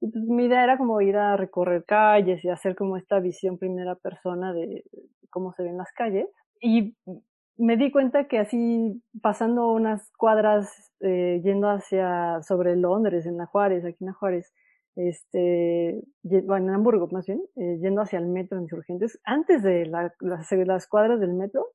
Y 0.00 0.10
pues 0.10 0.24
mi 0.24 0.44
idea 0.44 0.62
era 0.62 0.78
como 0.78 1.00
ir 1.00 1.16
a 1.16 1.36
recorrer 1.36 1.84
calles 1.84 2.44
y 2.44 2.48
hacer 2.48 2.76
como 2.76 2.96
esta 2.96 3.18
visión 3.20 3.58
primera 3.58 3.96
persona 3.96 4.52
de 4.52 4.84
cómo 5.30 5.52
se 5.54 5.64
ven 5.64 5.76
las 5.76 5.92
calles. 5.92 6.28
Y 6.60 6.94
me 7.56 7.76
di 7.76 7.90
cuenta 7.90 8.28
que 8.28 8.38
así 8.38 9.02
pasando 9.20 9.72
unas 9.72 10.10
cuadras 10.16 10.92
eh, 11.00 11.40
yendo 11.42 11.68
hacia 11.68 12.40
sobre 12.42 12.76
Londres, 12.76 13.26
en 13.26 13.36
la 13.36 13.46
Juárez, 13.46 13.84
aquí 13.84 13.98
en 14.00 14.06
la 14.06 14.12
Juárez, 14.12 14.52
este, 14.94 16.00
bueno, 16.22 16.68
en 16.68 16.74
Hamburgo 16.74 17.08
más 17.10 17.26
bien, 17.26 17.40
eh, 17.56 17.78
yendo 17.80 18.00
hacia 18.02 18.18
el 18.18 18.26
metro 18.26 18.60
Insurgentes, 18.60 19.20
antes 19.24 19.62
de 19.62 19.86
la, 19.86 20.12
las, 20.20 20.50
las, 20.52 20.86
cuadras 20.88 21.20
del 21.20 21.34
metro, 21.34 21.66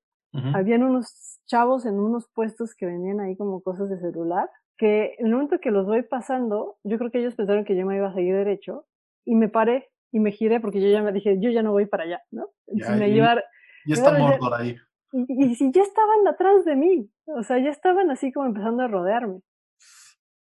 habían 0.53 0.83
unos 0.83 1.39
chavos 1.45 1.85
en 1.85 1.99
unos 1.99 2.27
puestos 2.33 2.73
que 2.73 2.85
vendían 2.85 3.19
ahí 3.19 3.37
como 3.37 3.61
cosas 3.61 3.89
de 3.89 3.99
celular 3.99 4.49
que 4.77 5.15
en 5.19 5.27
el 5.27 5.33
momento 5.33 5.59
que 5.59 5.71
los 5.71 5.85
voy 5.85 6.03
pasando, 6.03 6.77
yo 6.83 6.97
creo 6.97 7.11
que 7.11 7.19
ellos 7.19 7.35
pensaron 7.35 7.65
que 7.65 7.75
yo 7.75 7.85
me 7.85 7.95
iba 7.95 8.09
a 8.09 8.13
seguir 8.13 8.35
derecho 8.35 8.85
y 9.25 9.35
me 9.35 9.49
paré 9.49 9.89
y 10.11 10.19
me 10.19 10.31
giré 10.31 10.59
porque 10.59 10.81
yo 10.81 10.89
ya 10.89 11.01
me 11.01 11.11
dije, 11.11 11.37
yo 11.39 11.49
ya 11.49 11.63
no 11.63 11.71
voy 11.71 11.85
para 11.85 12.03
allá, 12.03 12.21
¿no? 12.31 12.49
Ya, 12.67 12.91
me 12.91 13.09
y, 13.09 13.93
está 13.93 14.17
Mordor 14.17 14.53
ahí. 14.53 14.75
Y, 15.11 15.45
y, 15.45 15.55
si 15.55 15.71
ya 15.71 15.81
estaban 15.83 16.27
atrás 16.27 16.65
de 16.65 16.75
mí, 16.75 17.09
o 17.25 17.43
sea, 17.43 17.59
ya 17.59 17.69
estaban 17.69 18.09
así 18.09 18.31
como 18.31 18.47
empezando 18.47 18.83
a 18.83 18.87
rodearme. 18.87 19.41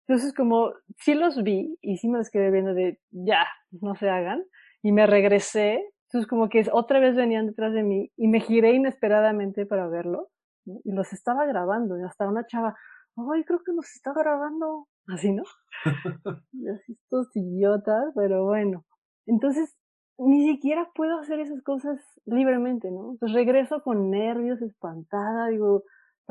Entonces, 0.06 0.34
como 0.34 0.72
sí 0.98 1.14
los 1.14 1.42
vi 1.42 1.78
y 1.80 1.96
sí 1.96 2.08
me 2.08 2.18
los 2.18 2.30
quedé 2.30 2.50
viendo 2.50 2.74
de 2.74 3.00
ya, 3.10 3.46
no 3.70 3.94
se 3.96 4.08
hagan, 4.08 4.44
y 4.82 4.92
me 4.92 5.06
regresé, 5.06 5.92
entonces 6.12 6.28
como 6.28 6.50
que 6.50 6.68
otra 6.70 7.00
vez 7.00 7.16
venían 7.16 7.46
detrás 7.46 7.72
de 7.72 7.82
mí 7.82 8.12
y 8.18 8.28
me 8.28 8.40
giré 8.40 8.74
inesperadamente 8.74 9.64
para 9.64 9.88
verlos 9.88 10.28
y 10.66 10.92
los 10.92 11.10
estaba 11.14 11.46
grabando 11.46 11.98
y 11.98 12.02
hasta 12.02 12.28
una 12.28 12.46
chava, 12.46 12.76
ay, 13.16 13.44
creo 13.44 13.62
que 13.64 13.72
nos 13.72 13.90
está 13.94 14.12
grabando, 14.12 14.88
así, 15.06 15.32
¿no? 15.32 15.42
y 16.52 16.68
así 16.68 16.92
estos 16.92 17.34
idiotas, 17.34 18.12
pero 18.14 18.44
bueno. 18.44 18.84
Entonces, 19.24 19.74
ni 20.18 20.46
siquiera 20.50 20.90
puedo 20.94 21.18
hacer 21.18 21.40
esas 21.40 21.62
cosas 21.62 21.98
libremente, 22.26 22.90
¿no? 22.90 23.16
Pues 23.18 23.32
regreso 23.32 23.82
con 23.82 24.10
nervios, 24.10 24.60
espantada, 24.60 25.46
digo... 25.46 25.84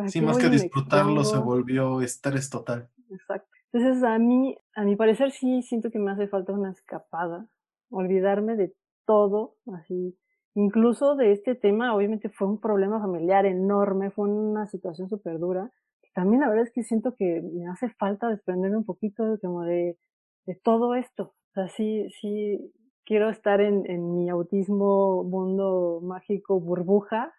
sí, 0.05 0.21
más 0.21 0.37
que 0.37 0.49
disfrutarlo 0.49 1.23
se 1.23 1.39
volvió 1.39 2.01
estrés 2.03 2.51
total. 2.51 2.87
Exacto. 3.09 3.49
Entonces, 3.73 4.03
a 4.03 4.19
mí, 4.19 4.55
a 4.75 4.83
mi 4.83 4.95
parecer, 4.95 5.31
sí 5.31 5.63
siento 5.63 5.89
que 5.89 5.97
me 5.97 6.11
hace 6.11 6.27
falta 6.27 6.53
una 6.53 6.69
escapada, 6.69 7.47
olvidarme 7.89 8.55
de 8.55 8.75
todo, 9.05 9.55
así, 9.73 10.17
incluso 10.53 11.15
de 11.15 11.31
este 11.31 11.55
tema, 11.55 11.95
obviamente 11.95 12.29
fue 12.29 12.47
un 12.47 12.59
problema 12.59 12.99
familiar 12.99 13.45
enorme, 13.45 14.11
fue 14.11 14.29
una 14.29 14.67
situación 14.67 15.09
súper 15.09 15.39
dura, 15.39 15.71
también 16.13 16.41
la 16.41 16.49
verdad 16.49 16.65
es 16.65 16.73
que 16.73 16.83
siento 16.83 17.15
que 17.15 17.41
me 17.41 17.67
hace 17.67 17.89
falta 17.89 18.27
desprenderme 18.27 18.77
un 18.77 18.85
poquito 18.85 19.37
como 19.41 19.63
de, 19.63 19.97
de 20.45 20.55
todo 20.55 20.95
esto. 20.95 21.23
O 21.23 21.53
sea, 21.53 21.69
sí, 21.69 22.07
sí 22.19 22.73
quiero 23.05 23.29
estar 23.29 23.61
en, 23.61 23.89
en 23.89 24.15
mi 24.15 24.29
autismo 24.29 25.23
mundo 25.23 26.01
mágico 26.03 26.59
burbuja 26.59 27.33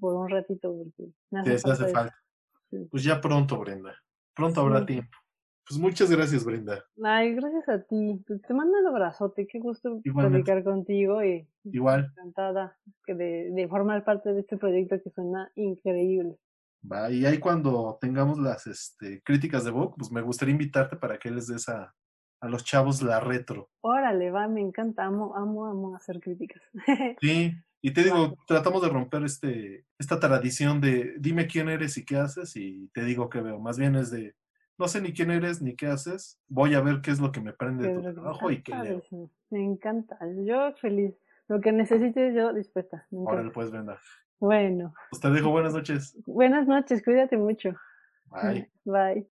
por 0.00 0.14
un 0.14 0.28
ratito 0.28 0.74
porque 0.76 1.12
me 1.30 1.40
hace, 1.40 1.58
falta, 1.58 1.88
falta. 1.88 2.16
Pues 2.90 3.04
ya 3.04 3.20
pronto, 3.20 3.58
Brenda. 3.58 3.94
Pronto 4.34 4.60
habrá 4.60 4.84
tiempo. 4.84 5.16
Pues 5.68 5.80
muchas 5.80 6.10
gracias, 6.10 6.44
Brenda. 6.44 6.84
Ay, 7.02 7.34
gracias 7.34 7.68
a 7.68 7.82
ti. 7.82 8.22
Pues 8.26 8.40
te 8.42 8.54
mando 8.54 8.78
un 8.78 8.86
abrazote. 8.86 9.46
Qué 9.46 9.58
gusto 9.58 10.00
platicar 10.02 10.62
contigo 10.62 11.24
y 11.24 11.48
Igual. 11.64 12.12
encantada 12.12 12.78
de, 13.08 13.50
de 13.50 13.68
formar 13.68 14.04
parte 14.04 14.32
de 14.32 14.40
este 14.40 14.56
proyecto 14.56 14.96
que 15.02 15.10
suena 15.10 15.50
increíble. 15.56 16.38
Va, 16.90 17.10
y 17.10 17.26
ahí 17.26 17.38
cuando 17.38 17.98
tengamos 18.00 18.38
las 18.38 18.66
este, 18.68 19.20
críticas 19.22 19.64
de 19.64 19.72
Vogue, 19.72 19.94
pues 19.98 20.12
me 20.12 20.22
gustaría 20.22 20.52
invitarte 20.52 20.96
para 20.96 21.18
que 21.18 21.30
les 21.32 21.48
des 21.48 21.68
a, 21.68 21.92
a 22.40 22.48
los 22.48 22.64
chavos 22.64 23.02
la 23.02 23.18
retro. 23.18 23.70
Órale, 23.80 24.30
va, 24.30 24.46
me 24.46 24.60
encanta, 24.60 25.04
amo, 25.04 25.34
amo, 25.34 25.66
amo 25.66 25.96
hacer 25.96 26.20
críticas. 26.20 26.62
sí, 27.20 27.52
y 27.82 27.92
te 27.92 28.04
digo, 28.04 28.36
tratamos 28.46 28.82
de 28.82 28.88
romper 28.88 29.24
este, 29.24 29.84
esta 29.98 30.20
tradición 30.20 30.80
de 30.80 31.14
dime 31.18 31.48
quién 31.48 31.68
eres 31.68 31.96
y 31.98 32.04
qué 32.04 32.18
haces 32.18 32.54
y 32.56 32.88
te 32.94 33.04
digo 33.04 33.28
qué 33.28 33.40
veo. 33.40 33.58
Más 33.58 33.78
bien 33.78 33.96
es 33.96 34.10
de 34.10 34.34
no 34.78 34.88
sé 34.88 35.00
ni 35.00 35.12
quién 35.12 35.30
eres 35.30 35.62
ni 35.62 35.74
qué 35.74 35.86
haces, 35.86 36.40
voy 36.48 36.74
a 36.74 36.80
ver 36.80 37.00
qué 37.00 37.10
es 37.10 37.20
lo 37.20 37.32
que 37.32 37.40
me 37.40 37.52
prende 37.52 37.88
de 37.88 37.94
tu 37.94 38.14
trabajo 38.14 38.50
y 38.50 38.62
qué 38.62 38.74
leo. 38.74 39.02
Me 39.50 39.62
encanta, 39.62 40.18
yo 40.44 40.72
feliz. 40.80 41.14
Lo 41.48 41.60
que 41.60 41.70
necesites, 41.70 42.34
yo 42.34 42.52
dispuesta. 42.52 43.06
Órale, 43.10 43.50
pues, 43.50 43.70
venga. 43.70 44.00
Bueno. 44.40 44.92
Pues 45.10 45.20
te 45.20 45.30
dejo 45.30 45.50
buenas 45.50 45.74
noches. 45.74 46.18
Buenas 46.26 46.66
noches, 46.66 47.02
cuídate 47.04 47.36
mucho. 47.36 47.74
Bye. 48.26 48.70
Bye. 48.84 49.28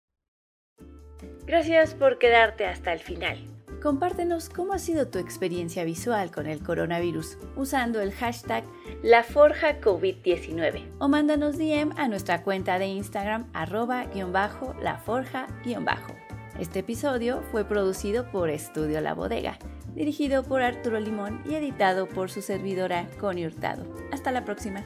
Gracias 1.47 1.95
por 1.95 2.19
quedarte 2.19 2.67
hasta 2.67 2.93
el 2.93 2.99
final. 2.99 3.39
Compártenos 3.83 4.49
cómo 4.49 4.75
ha 4.75 4.79
sido 4.79 5.09
tu 5.09 5.19
experiencia 5.19 5.83
visual 5.85 6.31
con 6.31 6.47
el 6.47 6.63
coronavirus 6.63 7.37
usando 7.57 8.01
el 8.01 8.13
hashtag 8.13 8.63
LaForjaCovid19 9.03 10.93
o 10.99 11.09
mándanos 11.09 11.57
DM 11.57 11.93
a 11.97 12.07
nuestra 12.09 12.43
cuenta 12.43 12.79
de 12.79 12.89
Instagram 12.89 13.51
arroba-laforja-bajo. 13.53 16.15
Este 16.59 16.81
episodio 16.81 17.43
fue 17.51 17.65
producido 17.65 18.31
por 18.31 18.51
Estudio 18.51 19.01
La 19.01 19.15
Bodega 19.15 19.59
dirigido 19.95 20.43
por 20.43 20.63
Arturo 20.63 21.01
Limón 21.01 21.43
y 21.45 21.55
editado 21.55 22.09
por 22.09 22.31
su 22.31 22.43
servidora 22.43 23.09
Connie 23.19 23.47
Hurtado. 23.47 23.85
Hasta 24.13 24.31
la 24.31 24.45
próxima. 24.45 24.85